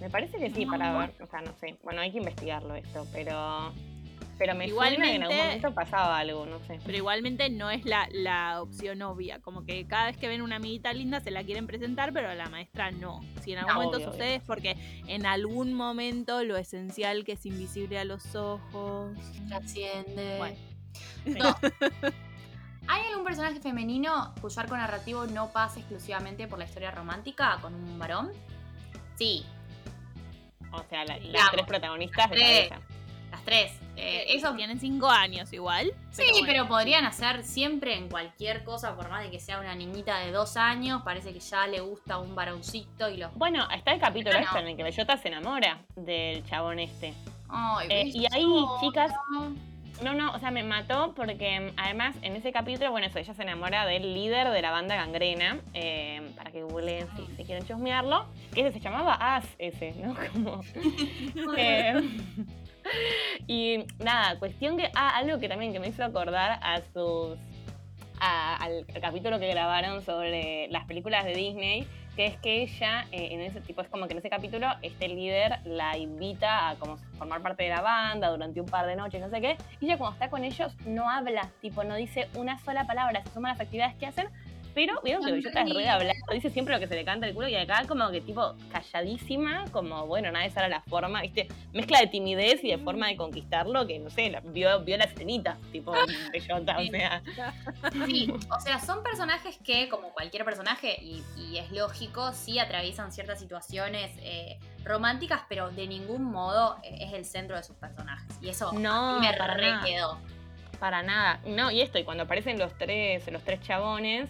[0.00, 0.72] Me parece que sí, No.
[0.72, 1.76] para ver, o sea, no sé.
[1.84, 3.72] Bueno, hay que investigarlo esto, pero.
[4.36, 6.80] Pero me suena que en algún Igualmente- momento pasaba algo, no sé.
[6.84, 9.40] pero igualmente no es la, la opción obvia.
[9.40, 12.34] Como que cada vez que ven una amiguita linda se la quieren presentar, pero a
[12.34, 13.20] la maestra no.
[13.42, 17.32] Si en algún No, momento obvio, sucede es porque en algún momento lo esencial que
[17.32, 19.16] es invisible a los ojos.
[19.48, 20.36] Trasciende.
[20.38, 20.56] Bueno.
[21.26, 21.56] No.
[22.86, 27.74] ¿Hay algún personaje femenino cuyo arco narrativo no pasa exclusivamente por la historia romántica con
[27.74, 28.30] un varón?
[29.16, 29.44] Sí,
[30.70, 32.36] O sea, la- las tres protagonistas de
[32.68, 32.80] cabeza.
[33.34, 33.72] Las tres.
[33.96, 35.92] Eh, eso Tienen cinco años igual.
[36.10, 39.74] Sí, bueno, pero podrían hacer siempre en cualquier cosa, por más de que sea una
[39.74, 43.34] niñita de dos años, parece que ya le gusta un varoncito y los...
[43.34, 44.46] Bueno, está el capítulo Bueno.
[44.46, 47.14] este en el que Bellota se enamora del chabón este.
[47.48, 48.46] Ay, Eh, y ahí,
[48.80, 49.12] chicas,
[50.02, 53.32] No, no, o sea, me mató porque mm, además en ese capítulo, bueno, eso, ella
[53.32, 57.64] se enamora del líder de la banda gangrena, eh, para que googleen si, si quieren
[57.64, 60.14] chusmearlo, que ese se llamaba As, ese, ¿no?
[60.32, 60.62] Como,
[61.56, 62.02] eh,
[63.46, 67.38] y nada, cuestión que, ah, algo que también que me hizo acordar a sus,
[68.20, 71.86] al capítulo que grabaron sobre las películas de Disney,
[72.16, 75.08] que es que ella, eh, en ese tipo, es como que en ese capítulo, este
[75.08, 79.20] líder la invita a como formar parte de la banda durante un par de noches,
[79.20, 82.58] no sé qué, y ella cuando está con ellos no habla, tipo, no dice una
[82.58, 84.28] sola palabra, se suman las actividades que hacen,
[84.74, 87.26] pero vieron que Bellota es re de hablar, dice siempre lo que se le canta
[87.26, 91.48] el culo, y acá como que tipo calladísima, como bueno, nadie sabe la forma, viste,
[91.72, 95.04] mezcla de timidez y de forma de conquistarlo, que no sé, la- vio, vio la
[95.04, 95.92] escenita, tipo,
[96.32, 97.22] Bellota, o sea,
[98.06, 103.12] Sí, o sea, son personajes que, como cualquier personaje, y, y es lógico, sí atraviesan
[103.12, 108.26] ciertas situaciones eh, románticas, pero de ningún modo es el centro de sus personajes.
[108.40, 109.84] Y eso No, me re nada.
[109.84, 110.18] quedó.
[110.80, 111.40] Para nada.
[111.46, 114.28] No, y esto, y cuando aparecen los tres, los tres chabones,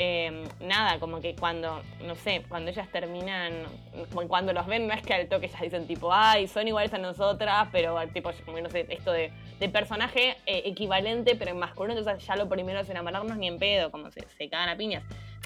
[0.00, 3.64] eh, nada, como que cuando, no sé, cuando ellas terminan,
[4.28, 6.98] cuando los ven, no es que al toque ellas dicen tipo, ay, son iguales a
[6.98, 11.98] nosotras, pero tipo, como no sé, esto de, de personaje eh, equivalente, pero en masculino,
[11.98, 15.02] entonces ya lo primero es enamorarnos ni en pedo, como se, se cagan a piñas.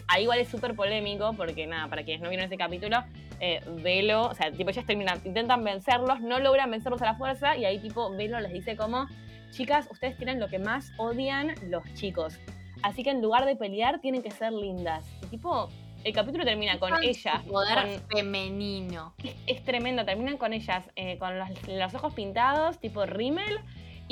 [0.06, 3.02] Ahí igual es súper polémico, porque nada, para quienes no vieron ese capítulo,
[3.40, 7.56] eh, Velo, o sea, tipo, ellas terminan, intentan vencerlos, no logran vencerlos a la fuerza,
[7.56, 9.06] y ahí tipo, Velo les dice como,
[9.50, 12.38] chicas, ustedes tienen lo que más odian los chicos.
[12.82, 15.04] Así que en lugar de pelear, tienen que ser lindas.
[15.22, 15.68] Y tipo,
[16.04, 17.42] el capítulo termina con ellas.
[17.44, 17.74] Poder
[18.08, 19.14] con- femenino.
[19.46, 23.58] es tremendo, terminan con ellas eh, con los, los ojos pintados, tipo rímel,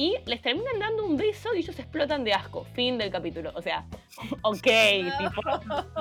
[0.00, 2.64] y les terminan dando un beso y ellos explotan de asco.
[2.72, 3.52] Fin del capítulo.
[3.54, 3.84] O sea,
[4.42, 5.42] ok, tipo,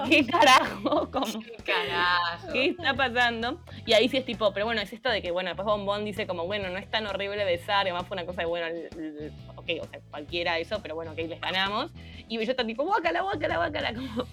[0.07, 1.11] ¿qué carajo?
[1.11, 2.53] Como, ¿Qué carajo?
[2.53, 3.59] ¿Qué está pasando?
[3.85, 6.25] Y ahí sí es tipo, pero bueno, es esto de que, bueno, después Bombón dice
[6.27, 8.67] como, bueno, no es tan horrible besar, y además fue una cosa de, bueno,
[9.57, 11.91] ok, o sea, cualquiera eso, pero bueno, ok, les ganamos.
[12.29, 14.25] Y Bellota tipo, guácala, guácala, guácala, como,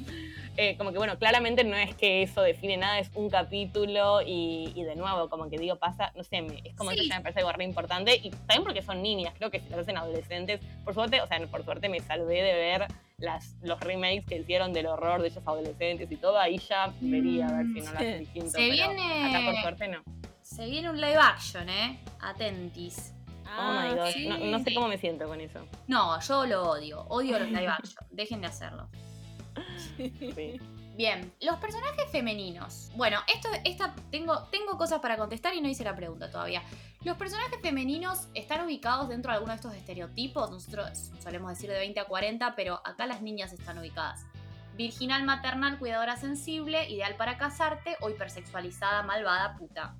[0.56, 4.72] eh, como que, bueno, claramente no es que eso define nada, es un capítulo y,
[4.74, 7.00] y de nuevo, como que digo, pasa, no sé, me- es como Sí.
[7.00, 9.68] eso ya me parece algo re importante, y también porque son niñas, creo que si
[9.68, 12.86] las hacen adolescentes, por suerte, o sea, por suerte me salvé de ver
[13.18, 17.46] las, los remakes que hicieron del horror de ellas adolescentes y todo, ahí ya vería
[17.48, 18.50] a ver si no lo hacen distinto.
[18.50, 20.02] Se pero viene- Acá por suerte no.
[20.42, 21.98] Se viene un live action, ¿eh?
[22.20, 23.12] Atentis.
[23.58, 24.28] Oh my Ah, god, sí.
[24.28, 25.60] no, no sé cómo me siento con eso.
[25.86, 27.02] No, yo lo odio.
[27.08, 28.04] Odio los live action.
[28.10, 28.88] Dejen de hacerlo.
[30.96, 32.90] Bien, los personajes femeninos.
[32.96, 36.62] Bueno, esto, esta, tengo, tengo cosas para contestar y no hice la pregunta todavía.
[37.04, 40.50] Los personajes femeninos están ubicados dentro de alguno de estos estereotipos.
[40.50, 44.24] Nosotros solemos decir de 20 a 40, pero acá las niñas están ubicadas.
[44.74, 49.94] Virginal, maternal, cuidadora sensible, ideal para casarte o hipersexualizada, malvada, puta.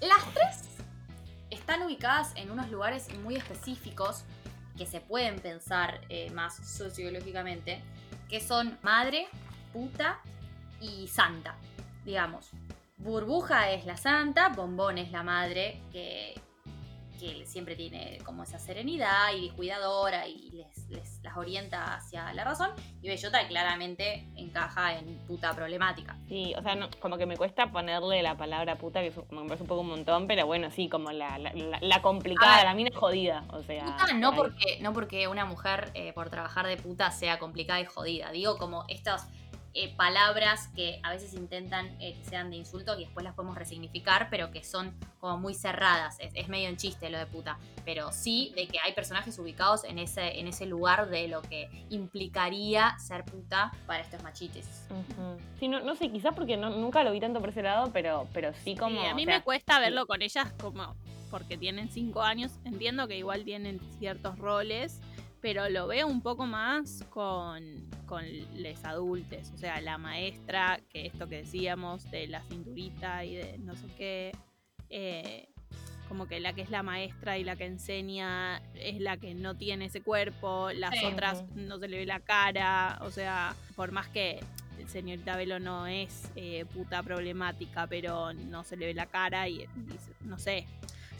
[0.00, 0.64] Las tres
[1.50, 4.24] están ubicadas en unos lugares muy específicos
[4.76, 7.80] que se pueden pensar eh, más sociológicamente,
[8.28, 9.28] que son madre,
[9.72, 10.18] puta
[10.80, 11.56] y santa,
[12.04, 12.50] digamos.
[12.98, 16.40] Burbuja es la santa, Bombón es la madre que,
[17.16, 22.44] que siempre tiene como esa serenidad y cuidadora y les, les- las orienta hacia la
[22.44, 22.70] razón.
[23.02, 26.16] Y Bellota claramente encaja en puta problemática.
[26.28, 29.48] Sí, o sea, no- como que me cuesta ponerle la palabra puta, que como me
[29.48, 32.64] parece un poco un montón, pero bueno, sí, como la, la, la- la complicada, ver.
[32.66, 33.84] la mina jodida, o sea.
[33.84, 37.84] Puta no porque, no porque una mujer eh, por trabajar de puta sea complicada y
[37.86, 38.30] jodida.
[38.30, 39.28] Digo como estas
[39.76, 43.56] eh, palabras que a veces intentan eh, que sean de insulto y después las podemos
[43.56, 46.18] resignificar, pero que son como muy cerradas.
[46.18, 47.58] Es, es medio en chiste lo de puta.
[47.84, 51.68] Pero sí de que hay personajes ubicados en ese, en ese lugar de lo que
[51.90, 54.86] implicaría ser puta para estos machites.
[54.90, 55.38] Ujú.
[55.60, 58.26] Sí, no, no sé, quizás porque no, nunca lo vi tanto por ese lado, pero,
[58.32, 59.00] pero sí como.
[59.00, 60.94] Sí, a mí o sea, me cuesta verlo con ellas como
[61.30, 62.52] porque tienen cinco años.
[62.64, 65.00] Entiendo que igual tienen ciertos roles,
[65.40, 69.50] pero lo veo un poco más con, con les adultos.
[69.54, 73.86] O sea, la maestra, que esto que decíamos de la cinturita y de no sé
[73.96, 74.32] qué.
[74.90, 75.48] eh,
[76.08, 79.56] como que la que es la maestra y la que enseña es la que no
[79.56, 81.04] tiene ese cuerpo, las Sí.
[81.04, 84.38] otras no se le ve la cara, o sea, por más que
[84.86, 89.62] señorita Velo no es eh, puta problemática, pero no se le ve la cara y,
[89.62, 89.68] y
[90.20, 90.64] no sé.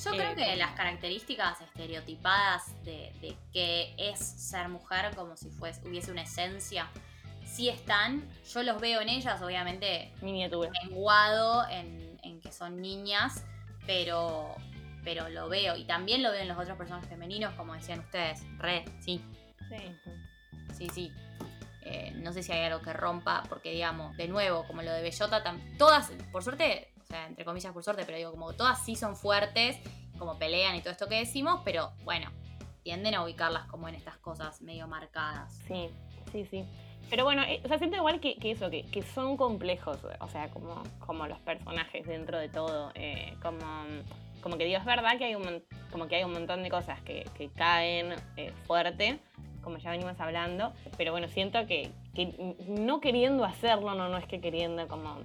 [0.04, 5.50] Yo creo Eh, que las características estereotipadas de, de qué es ser mujer, como si
[5.50, 6.88] fuese, hubiese una esencia,
[7.44, 8.28] sí están.
[8.52, 10.70] Yo los veo en ellas, obviamente, Miniatura.
[10.84, 13.44] menguado en, en que son niñas,
[13.86, 14.54] pero,
[15.02, 15.76] pero lo veo.
[15.76, 18.42] Y también lo veo en los otros personajes femeninos, como decían ustedes.
[18.58, 19.24] Re, sí,
[19.70, 20.74] Ujú.
[20.76, 21.12] sí, sí.
[21.82, 25.02] Eh, no sé si hay algo que rompa, porque digamos, de nuevo, como lo de
[25.02, 25.42] Bellota,
[25.78, 29.16] todas, por suerte, o sea, entre comillas por suerte, pero digo, como todas sí son
[29.16, 29.78] fuertes,
[30.18, 32.30] como pelean y todo esto que decimos, pero bueno,
[32.82, 35.54] tienden a ubicarlas como en estas cosas medio marcadas.
[35.68, 35.88] Sí,
[36.32, 36.64] sí, sí.
[37.08, 40.50] Pero bueno, eh, o sea, siento igual que, eso, que, que son complejos, o sea,
[40.50, 42.90] como, como los personajes dentro de todo.
[42.94, 43.60] eh, como,
[44.40, 45.62] como que digo, es verdad que hay un,
[45.92, 49.20] como que hay un montón de cosas que, que caen eh, fuerte,
[49.66, 54.24] como ya venimos hablando, pero bueno, siento que, que no queriendo hacerlo, no, no es
[54.26, 55.16] que queriendo como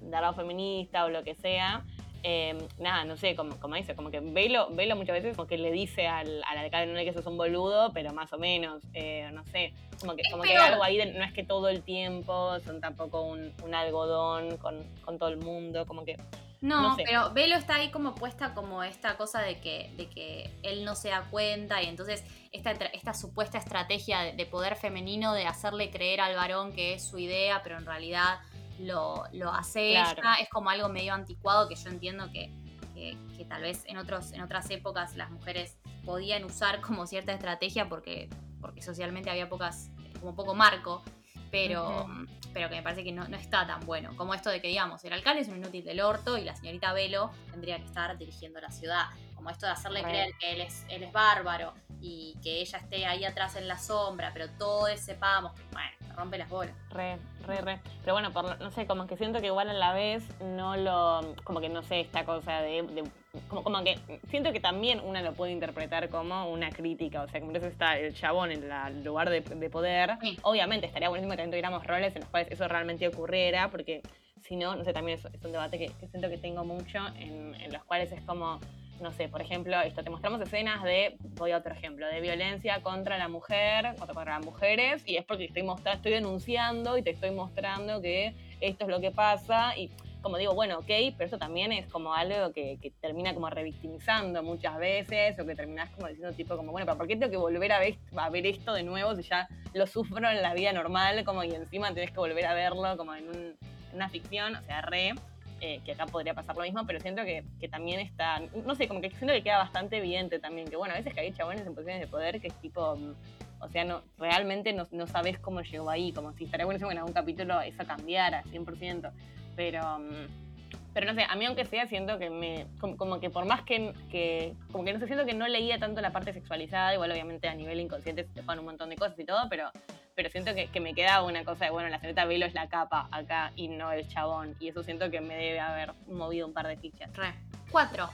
[0.00, 1.84] dar lado feminista o lo que sea,
[2.22, 5.58] eh, nada, no sé, como, como dice, como que Velo, Velo muchas veces como que
[5.58, 8.82] le dice al, al alcalde, no es que sos un boludo, pero más o menos,
[8.94, 11.68] eh, no sé, como que, como que hay algo ahí, de- no es que todo
[11.68, 16.16] el tiempo son tampoco un, un algodón con, con todo el mundo, como que,
[16.62, 17.04] No, No sé.
[17.06, 20.94] pero Velo está ahí como puesta como esta cosa de que, de que él no
[20.94, 22.22] se da cuenta y entonces
[22.52, 27.06] esta, esta supuesta estrategia de, de poder femenino de hacerle creer al varón que es
[27.06, 28.40] su idea, pero en realidad
[28.78, 30.20] lo, lo hace Claro.
[30.20, 32.50] ella, es como algo medio anticuado que yo entiendo que,
[32.94, 37.32] que- que tal vez en, otros, en otras épocas las mujeres podían usar como cierta
[37.32, 38.28] estrategia porque,
[38.60, 39.88] porque socialmente había pocas,
[40.20, 41.02] como poco marco,
[41.50, 42.06] pero,
[42.52, 44.16] pero que me parece que no, no está tan bueno.
[44.16, 46.92] Como esto de que, digamos, el alcalde es un inútil del orto y la señorita
[46.92, 49.06] Velo tendría que estar dirigiendo la ciudad.
[49.34, 50.08] Como esto de hacerle Re.
[50.08, 53.78] creer que él es, él es bárbaro y que ella esté ahí atrás en la
[53.78, 56.74] sombra, pero todos sepamos que, bueno, rompe las bolas.
[56.90, 57.80] re, re, re.
[58.02, 61.34] Pero bueno, por, no sé, como que siento que igual a la vez no lo,
[61.44, 63.10] como que no sé, esta cosa de, de-
[63.48, 63.98] como, como que
[64.28, 67.98] siento que también una lo puede interpretar como una crítica, o sea, como que está
[67.98, 70.12] el chabón en el lugar de, de poder.
[70.20, 70.38] Sí.
[70.42, 74.02] Obviamente estaría buenísimo que también tuviéramos roles en los cuales eso realmente ocurriera, porque
[74.42, 76.98] si no, no sé, también es, es un debate que, que siento que tengo mucho,
[77.18, 78.58] en, en los cuales es como,
[79.00, 82.80] no sé, por ejemplo, esto, te mostramos escenas de, voy a otro ejemplo, de violencia
[82.82, 87.02] contra la mujer, contra, contra las mujeres, y es porque estoy, mostra- estoy denunciando y
[87.02, 89.90] te estoy mostrando que esto es lo que pasa, y
[90.22, 94.42] como digo, bueno, ok, pero esto también es como algo que, que termina como revictimizando
[94.42, 97.36] muchas veces, o que terminás como diciendo tipo como, bueno, pero ¿por qué tengo que
[97.36, 100.72] volver a ver, a ver esto de nuevo si ya lo sufro en la vida
[100.72, 103.56] normal, como y encima tenés que volver a verlo como en, un-
[103.90, 105.14] en una ficción, o sea, re,
[105.62, 108.88] eh, que acá podría pasar lo mismo, pero siento que, que también está, no sé,
[108.88, 111.66] como que siento que queda bastante evidente también, que bueno, a veces que hay chabones
[111.66, 113.14] en posiciones de poder que es tipo, mm,
[113.62, 116.94] o sea, no, realmente no, no sabes cómo llegó ahí, como si estaría buenísimo que
[116.94, 119.12] en algún capítulo eso cambiara 100%,
[119.60, 123.28] pero, mm, Pero no sé, a mí aunque sea siento que me, como, como que
[123.28, 126.32] por más que, que, como que no sé, siento que no leía tanto la parte
[126.32, 129.50] sexualizada, igual obviamente a nivel inconsciente se te juegan un montón de cosas y todo,
[129.50, 129.70] pero,
[130.14, 132.68] pero siento que, que me queda una cosa de, bueno, la señorita Velo es la
[132.68, 136.54] capa acá y no el chabón, y eso siento que me debe haber movido un
[136.54, 137.14] par de fichas.
[137.14, 137.34] Re.
[137.70, 138.08] Cuatro.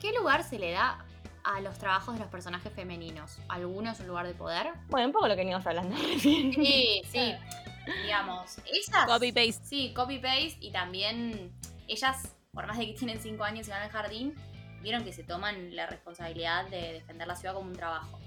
[0.00, 1.04] ¿Qué lugar se le da
[1.44, 3.38] a los trabajos de los personajes femeninos?
[3.48, 4.68] ¿Alguno es un lugar de poder?
[4.88, 6.54] Bueno, un poco lo que veníamos hablando recién.
[6.54, 7.34] Sí, sí.
[8.02, 9.06] Digamos, ellas.
[9.06, 9.64] Copy paste.
[9.64, 11.52] Sí, copy-paste y también
[11.86, 14.34] ellas, por más de que tienen 5 años y van al jardín,
[14.82, 18.18] vieron que se toman la responsabilidad de defender la ciudad como un trabajo.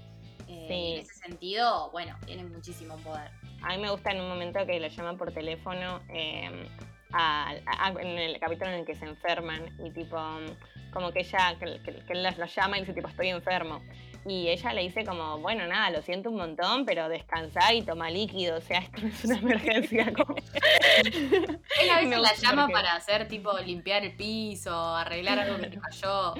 [0.48, 0.74] Eh, Sí.
[0.74, 3.30] y En ese sentido, bueno, tienen muchísimo poder.
[3.62, 6.68] A mí me gusta en un momento que lo llaman por teléfono eh,
[7.12, 10.16] a- a- en el capítulo en el que se enferman y tipo,
[10.92, 13.80] como que ella, que, que- que él los, los llama y dice tipo, estoy enfermo.
[14.24, 18.08] Y ella le dice como, bueno, nada, lo siento un montón, pero descansá y toma
[18.08, 20.12] líquido, o sea, esto no es una emergencia.
[20.16, 25.40] como- Él a Me veces la llama porque- para hacer tipo limpiar el piso, arreglar
[25.40, 26.34] algo que se cayó.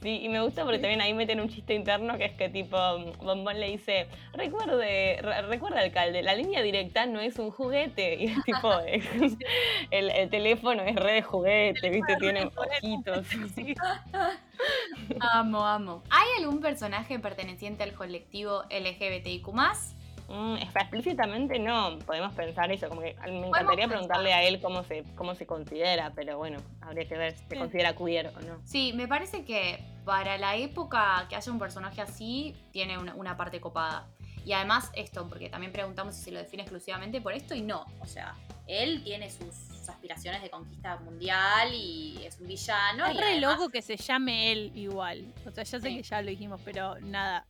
[0.00, 2.76] Sí, y me gusta porque también ahí meten un chiste interno que es que tipo,
[3.20, 8.14] Bombón le dice, recuerde, re- recuerda alcalde, la línea directa no es un juguete.
[8.20, 8.70] Y es tipo,
[9.90, 13.26] el, el teléfono es re de juguete, viste, tiene ojitos.
[13.54, 13.74] Sí.
[15.20, 16.02] Amo, amo.
[16.10, 19.48] ¿Hay algún personaje perteneciente al colectivo LGBTIQ+.
[20.28, 25.02] Mm, explícitamente no, podemos pensar eso, como que me encantaría preguntarle a él cómo se,
[25.14, 27.56] cómo se considera, pero bueno, habría que ver si se Sí.
[27.56, 28.60] considera queer o no.
[28.64, 33.36] Sí, me parece que para la época que haya un personaje así, tiene una, una
[33.36, 34.06] parte copada.
[34.44, 37.84] Y además esto, porque también preguntamos si se lo define exclusivamente por esto y no.
[38.00, 38.34] O sea,
[38.66, 43.06] él tiene sus aspiraciones de conquista mundial y es un villano.
[43.06, 45.32] es y re además- loco que se llame él igual.
[45.46, 45.96] O sea, ya sé Sí.
[45.96, 47.46] que ya lo dijimos, pero nada,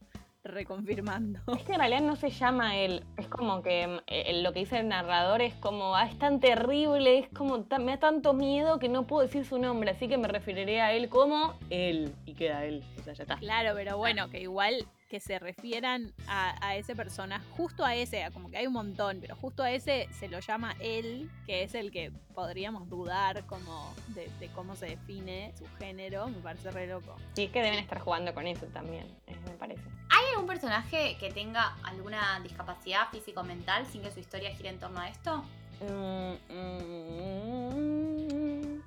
[0.48, 1.40] reconfirmando.
[1.56, 4.60] Es que en realidad no se llama él, es como que mm, eh, lo que
[4.60, 8.32] dice el narrador es como, ah, es tan terrible, es como, tan- me da tanto
[8.32, 12.12] miedo que no puedo decir su nombre, así que me referiré a él como él,
[12.26, 13.36] y queda él, o sea, ya está.
[13.36, 18.26] Claro, pero bueno, que igual que se refieran a, a ese persona, justo a ese,
[18.34, 21.74] como que hay un montón, pero justo a ese se lo llama él, que es
[21.74, 26.86] el que podríamos dudar como de, de cómo se define su género, me parece re
[26.88, 27.16] loco.
[27.32, 29.80] Sí, es que deben estar jugando con eso también, eh, me parece.
[30.28, 35.00] ¿Hay algún personaje que tenga alguna discapacidad físico-mental sin que su historia gire en torno
[35.00, 35.42] a esto?
[35.80, 38.82] Mm, mm,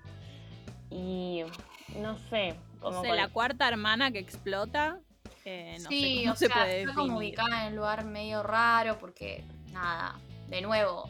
[0.92, 1.44] y
[1.96, 5.00] no sé, como O sea, con- la cuarta hermana que explota,
[5.46, 8.06] eh, no sí, sé cómo o se sea, puede está como ubicada en un lugar
[8.06, 11.10] medio raro porque, nada, de nuevo,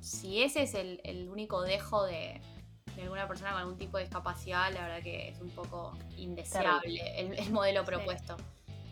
[0.00, 2.40] si ese es el, el único dejo de,
[2.94, 7.20] de alguna persona con algún tipo de discapacidad, la verdad que es un poco indeseable
[7.20, 8.36] el, el modelo propuesto.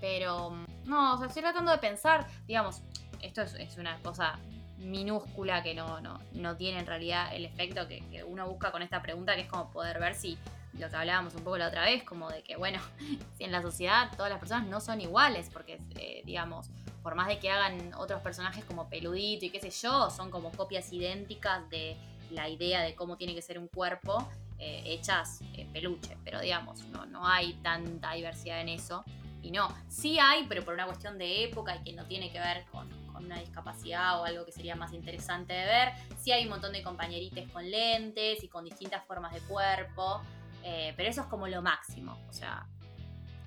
[0.09, 0.53] Pero,
[0.85, 2.81] no, o sea, estoy tratando de pensar, digamos,
[3.21, 4.39] esto es, una cosa
[4.79, 9.03] minúscula que no, no, no tiene en realidad el efecto que, uno busca con esta
[9.03, 10.39] pregunta, que es como poder ver si
[10.79, 12.79] lo que hablábamos un poco la otra vez, como de que, bueno,
[13.37, 16.71] si en la sociedad todas las personas no son iguales, porque, eh, digamos,
[17.03, 20.53] por más de que hagan otros personajes como Peludito y qué sé yo, son como
[20.53, 21.97] copias idénticas de
[22.31, 24.29] la idea de cómo tiene que ser un cuerpo,
[24.61, 29.05] eh, hechas en peluche, pero digamos, no, no hay tanta diversidad en eso.
[29.47, 32.41] Y no, sí hay, pero por una cuestión de época y que no tiene que
[32.41, 35.93] ver con, con una discapacidad o algo que sería más interesante de ver.
[36.19, 40.21] Sí hay un montón de compañerites con lentes y con distintas formas de cuerpo,
[40.65, 42.67] eh, pero eso es como lo máximo, o sea,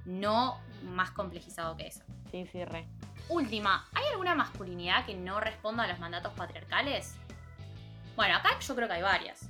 [0.06, 2.02] no más complejizado que eso.
[2.32, 2.86] Sí, sí, re.
[3.28, 7.18] Última, ¿hay alguna masculinidad que no responda a los mandatos patriarcales?
[8.16, 9.50] Bueno, acá yo creo que hay varias.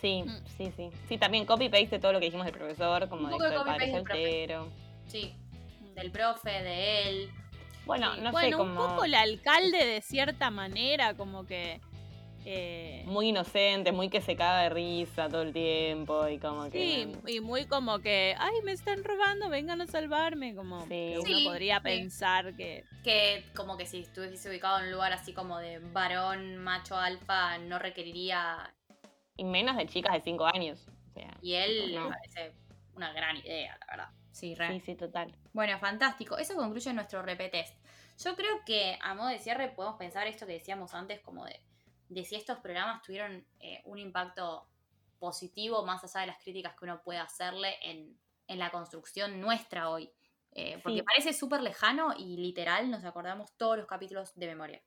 [0.00, 0.46] Sí, Mm.
[0.56, 0.90] sí, sí.
[1.10, 3.54] Sí, también copy-paste de todo lo que dijimos del profesor, como Un de poco de
[3.54, 4.22] copy-paste del profe.
[4.22, 4.68] soltero.
[5.08, 5.34] Sí,
[5.98, 7.30] del profe, de él.
[7.86, 8.20] Bueno, Sí.
[8.20, 11.80] no sé, bueno, como un poco el alcalde de cierta manera, como que...
[12.44, 16.70] eh, muy inocente, muy que se caga de risa todo el tiempo y como que...
[16.78, 20.88] Sí, y muy como que, ay, me están robando, vengan a salvarme, como Sí.
[20.88, 21.82] que uno Sí, podría sí.
[21.84, 22.84] pensar que...
[23.04, 27.58] Que como que si estuviese ubicado en un lugar así como de varón, macho, alfa,
[27.58, 28.72] no requeriría...
[29.36, 30.86] Y menos de chicas de 5 años.
[31.10, 32.04] O sea, Y él No.
[32.04, 32.52] me parece
[32.94, 34.08] una gran idea, la verdad.
[34.38, 34.68] Sí, re.
[34.74, 35.34] sí, sí, total.
[35.52, 36.38] Bueno, fantástico.
[36.38, 37.74] Eso concluye nuestro repetest.
[38.22, 41.60] Yo creo que a modo de cierre podemos pensar esto que decíamos antes, como de,
[42.08, 44.66] de si estos programas tuvieron eh, un impacto
[45.18, 48.16] positivo más allá de las críticas que uno puede hacerle en,
[48.46, 50.10] en la construcción nuestra hoy.
[50.52, 51.04] Eh, porque Sí.
[51.04, 54.82] parece súper lejano y literal nos acordamos todos los capítulos de memoria.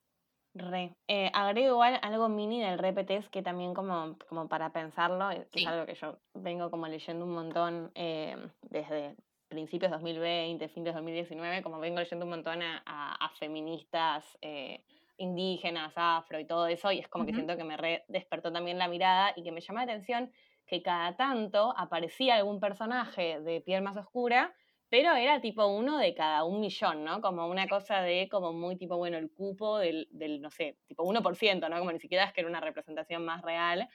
[0.53, 0.97] Re.
[1.07, 5.61] Eh, agrego igual algo mini del repetes que también como, como para pensarlo, que Sí.
[5.63, 8.35] es algo que yo vengo como leyendo un montón eh,
[8.69, 9.15] desde
[9.51, 14.37] principios de 2020, fin de 2019, como vengo leyendo un montón a, a- a feministas
[14.41, 14.83] eh,
[15.17, 17.39] indígenas, afro y todo eso, y es como que Ujú.
[17.39, 20.31] siento que me re despertó también la mirada y que me llama la atención
[20.65, 24.55] que cada tanto aparecía algún personaje de piel más oscura,
[24.89, 27.21] pero era tipo uno de cada un millón, ¿no?
[27.21, 31.03] Como una cosa de, como muy tipo, bueno, el cupo del, del no sé, tipo
[31.03, 31.77] 1%, ¿no?
[31.79, 33.89] Como ni siquiera es que era una representación más real.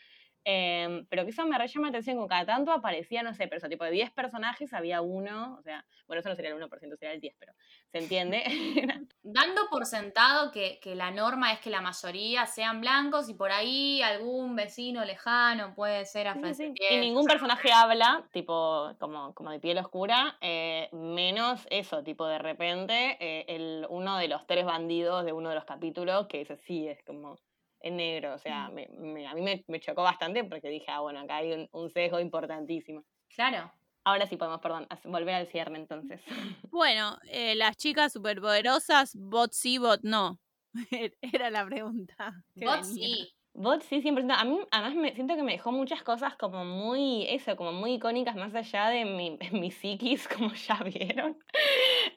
[0.48, 3.48] Em, pero que eso me re llama la atención, con cada tanto aparecía, no sé,
[3.48, 6.56] pero eso, tipo de 10 personajes había uno, o sea, bueno, eso no sería el
[6.56, 7.52] 1%, sería el 10, pero
[7.90, 8.44] ¿se entiende?
[9.24, 13.50] Dando por sentado que, que la norma es que la mayoría sean blancos y por
[13.50, 16.76] ahí algún vecino lejano puede ser Sí, sí, sí.
[16.88, 16.98] Y afrodescendiente.
[16.98, 23.16] ningún personaje habla, tipo, como, como de piel oscura, eh, menos eso, tipo, de repente,
[23.20, 26.86] eh, el, uno de los tres bandidos de uno de los capítulos, que ese sí
[26.88, 27.38] es como
[27.86, 31.00] en negro, o sea, me- me- a mí me, me chocó bastante porque dije, ah,
[31.00, 33.04] bueno, acá hay un, un sesgo importantísimo.
[33.34, 33.72] Claro.
[34.04, 36.20] Ahora sí podemos, perdón, volver al cierre entonces.
[36.70, 40.38] Bueno, eh, las chicas superpoderosas, bot sí, bot no.
[41.20, 42.34] Era la pregunta.
[42.54, 42.84] Bot venía.
[42.84, 43.35] sí.
[43.58, 44.34] Bot sí, 100%.
[44.36, 47.94] A mí, además, me siento que me dejó muchas cosas como muy, eso, como muy
[47.94, 51.36] icónicas, más allá de mi, mi psiquis, como ya vieron.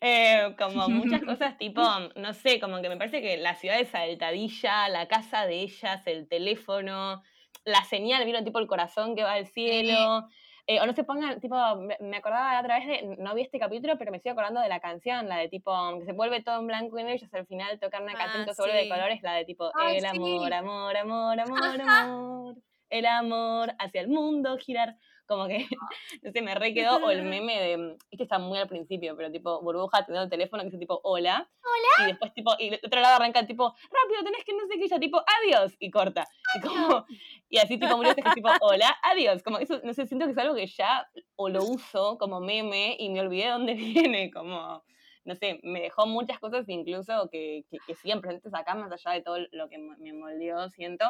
[0.01, 1.81] Eh, como muchas cosas tipo,
[2.15, 6.05] no sé, como que me parece que la ciudad de Saltadilla, la casa de ellas,
[6.05, 7.21] el teléfono,
[7.65, 10.29] la señal, vieron tipo el corazón que va al cielo.
[10.71, 11.55] Eh, o no se pongan, tipo,
[11.99, 14.69] me, acordaba la otra vez de, no vi este capítulo, pero me estoy acordando de
[14.69, 17.39] la canción, la de tipo, que se vuelve todo en blanco y negro y hasta
[17.39, 18.89] el final tocar una canción Ah, que se vuelve de sí.
[18.89, 20.05] colores, la de tipo, Ay, el sí.
[20.05, 22.55] amor, amor, amor, amor, amor,
[22.91, 24.95] el amor hacia el mundo girar.
[25.29, 25.59] Como que,
[26.23, 29.31] no sé, me re quedó, o el meme de, este está muy al principio, pero
[29.31, 31.47] tipo, burbuja teniendo el teléfono que dice tipo, hola.
[31.63, 32.03] Hola.
[32.03, 34.87] Y después tipo, y de otro lado arranca tipo, rápido, tenés que no sé qué,
[34.87, 36.27] ya tipo, adiós, y corta.
[36.55, 37.05] Y como,
[37.47, 39.43] y así tipo murió que tipo, hola, adiós.
[39.43, 42.95] Como eso, no sé, siento que es algo que ya o lo uso como meme
[42.97, 44.83] y me olvidé de dónde viene, como,
[45.25, 49.11] no sé, me dejó muchas cosas incluso que, que, que siguen presentes acá, más allá
[49.11, 51.05] de todo lo que me moldeó, siento.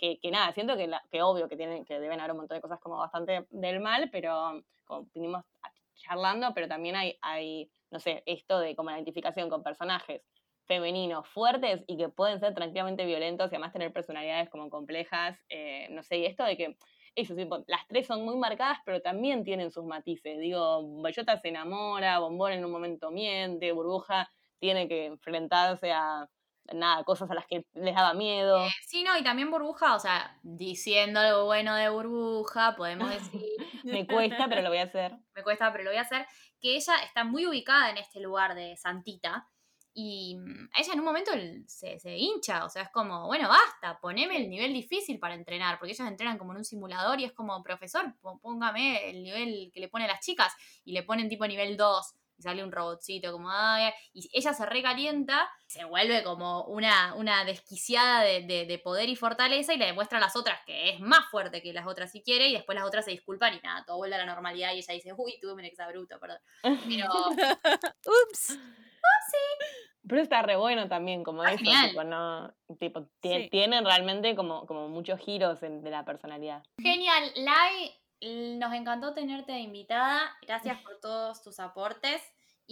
[0.00, 2.56] Que, que nada, siento que, la- que obvio que, tienen, que deben haber un montón
[2.56, 5.44] de cosas como bastante del mal, pero como vinimos
[5.94, 10.22] charlando, pero también hay, hay, no sé, esto de como la identificación con personajes
[10.64, 15.88] femeninos fuertes y que pueden ser tranquilamente violentos y además tener personalidades como complejas, eh,
[15.90, 16.76] no sé, y esto de que
[17.16, 20.38] eso, tipo, las tres son muy marcadas, pero también tienen sus matices.
[20.38, 26.28] Digo, Bellota se enamora, Bombón en un momento miente, Burbuja tiene que enfrentarse a
[26.72, 28.64] nada, cosas a las que les daba miedo.
[28.86, 33.40] Sí, no, y también Burbuja, o sea, diciendo algo bueno de Burbuja, podemos decir,
[33.84, 35.12] Me cuesta, pero lo voy a hacer.
[35.34, 36.26] me cuesta, pero lo voy a hacer,
[36.60, 39.48] que ella está muy ubicada en este lugar de Santita.
[39.92, 41.32] Y mm, ella en un momento
[41.66, 45.78] se, se hincha, o sea, es como, bueno, basta, poneme el nivel difícil para entrenar,
[45.78, 49.80] porque ellas entrenan como en un simulador y es como, profesor, póngame el nivel que
[49.80, 50.52] le pone a las chicas,
[50.84, 54.64] y le ponen tipo nivel 2, y sale un robotcito como, ay, y ella se
[54.64, 59.84] recalienta, se vuelve como una, una desquiciada de, de- de poder y fortaleza y le
[59.86, 62.76] demuestra a las otras que es más fuerte que las otras si quiere, y después
[62.76, 65.38] las otras se disculpan y nada, todo vuelve a la normalidad y ella dice, uy,
[65.40, 66.38] tuve un exabruto, perdón.
[66.62, 67.08] Pero
[68.30, 68.58] Ups.
[70.08, 71.90] Pero está re bueno también, como Está eso, genial.
[71.90, 73.48] tipo, no, tipo, Sí.
[73.50, 76.62] tienen realmente como, como muchos giros en- de la personalidad.
[76.78, 77.92] Genial, Lai,
[78.22, 80.36] nos encantó tenerte de invitada.
[80.42, 82.22] Gracias por todos tus aportes.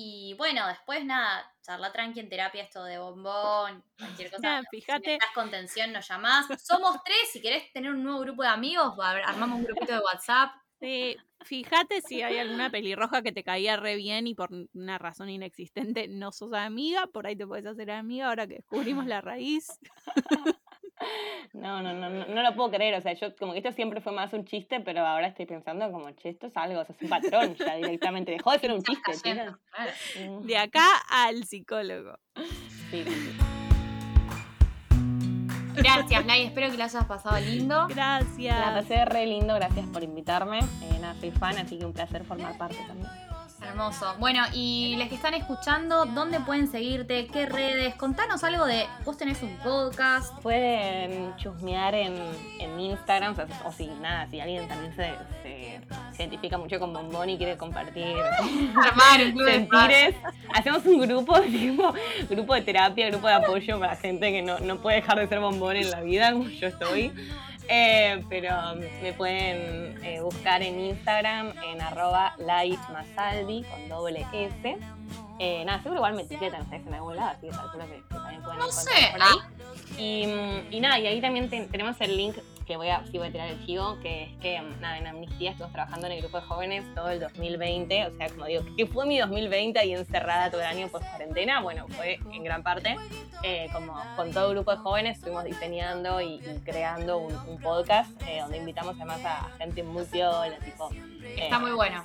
[0.00, 4.58] Y bueno, después nada, charla tranqui en terapia, esto de bombón, cualquier cosa.
[4.58, 5.14] Ah, Si fíjate.
[5.14, 6.46] estás con tensión, nos llamás.
[6.62, 10.52] Somos tres, si querés tener un nuevo grupo de amigos, armamos un grupito de WhatsApp.
[10.80, 15.28] Sí, fíjate si hay alguna pelirroja que te caía re bien y por una razón
[15.28, 19.66] inexistente no sos amiga, por ahí te puedes hacer amiga ahora que descubrimos la raíz.
[21.54, 24.00] No, no, no, no, no lo puedo creer, o sea, yo como que esto siempre
[24.00, 26.94] fue más un chiste, pero ahora estoy pensando como, che, esto es algo, o sea,
[26.94, 29.58] es un patrón ya directamente, dejó de ser un chiste, claro.
[30.20, 32.18] Mm, De acá al psicólogo.
[32.90, 33.04] sí.
[35.74, 37.86] Gracias, Lai, espero que lo hayas pasado lindo.
[37.88, 38.70] La Gracias.
[38.72, 40.58] pasé re lindo, gracias por invitarme.
[40.58, 43.08] Eh, nada, soy fan, así que un placer formar parte también.
[43.60, 44.14] Hermoso.
[44.18, 47.26] Bueno, y les que están escuchando, ¿dónde pueden seguirte?
[47.26, 47.94] ¿Qué redes?
[47.96, 48.86] Contanos algo de.
[49.04, 50.32] Vos tenés un podcast.
[50.42, 52.14] Pueden chusmear en,
[52.60, 55.10] en Instagram, o, o si nada, si alguien también se,
[55.42, 55.80] se-
[56.12, 58.06] se identifica mucho con Bombón y quiere compartir
[58.76, 60.14] Armar un club sentires,
[60.54, 61.94] hacemos un grupo, tipo,
[62.30, 65.40] grupo de terapia, grupo de apoyo para gente que no, no puede dejar de ser
[65.40, 67.12] bombón en la vida, como yo estoy.
[67.68, 68.50] Eh, pero
[69.02, 74.76] me pueden eh, buscar en Instagram en arroba lightmasaldi con doble S.
[75.38, 78.14] Eh, nada, seguro igual me etiquetan ustedes en algún lado, así que calculo que, que
[78.14, 79.10] también pueden No encontrar sé.
[79.12, 79.98] por ahí.
[80.70, 82.36] Y, y nada, y ahí también ten- tenemos el link
[82.68, 85.50] que voy a, sí voy a tirar el chivo, que es que nada, en Amnistía
[85.52, 88.86] estuvimos trabajando en el grupo de jóvenes todo el 2020, o sea, como digo, que
[88.86, 92.96] fue mi 2020 ahí encerrada todo el año post cuarentena, bueno, fue en gran parte,
[93.42, 97.58] eh, como con todo el grupo de jóvenes estuvimos diseñando y, y creando un, un
[97.58, 100.90] podcast eh, donde invitamos además a gente muy piola, tipo...
[100.92, 102.04] eh, Está muy bueno.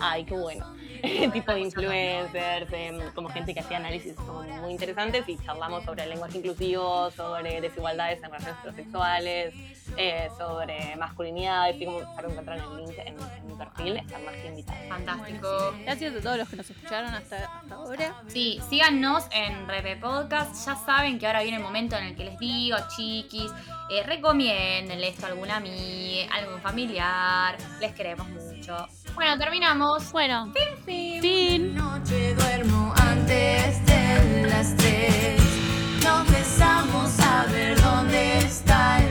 [0.00, 0.66] Ay, qué bueno.
[1.32, 6.04] tipo de influencers, em, como gente que hacía análisis como muy interesantes y charlamos sobre
[6.04, 9.54] el lenguaje inclusivo, sobre desigualdades en relaciones heterosexuales,
[9.96, 14.34] eh, sobre masculinidad, y como para encontrar el link en, en mi perfil, están más
[14.34, 14.88] que invitados.
[14.88, 15.74] Fantástico.
[15.82, 18.22] Gracias a todos los que nos escucharon hasta, hasta ahora.
[18.28, 20.66] Sí, síganos en Repe Podcast.
[20.66, 23.50] Ya saben que ahora viene el momento en el que les digo, chiquis,
[23.90, 27.56] eh, recomiéndenle esto a alguna amiga, a algún familiar.
[27.80, 28.88] Les queremos mucho.
[29.14, 30.12] Bueno, terminamos.
[30.12, 30.52] Bueno.
[30.52, 31.22] Fin, fin.
[31.22, 31.74] fin.
[31.74, 35.40] Noche duermo antes de las tres.
[36.04, 39.05] Nos besamos a ver dónde está el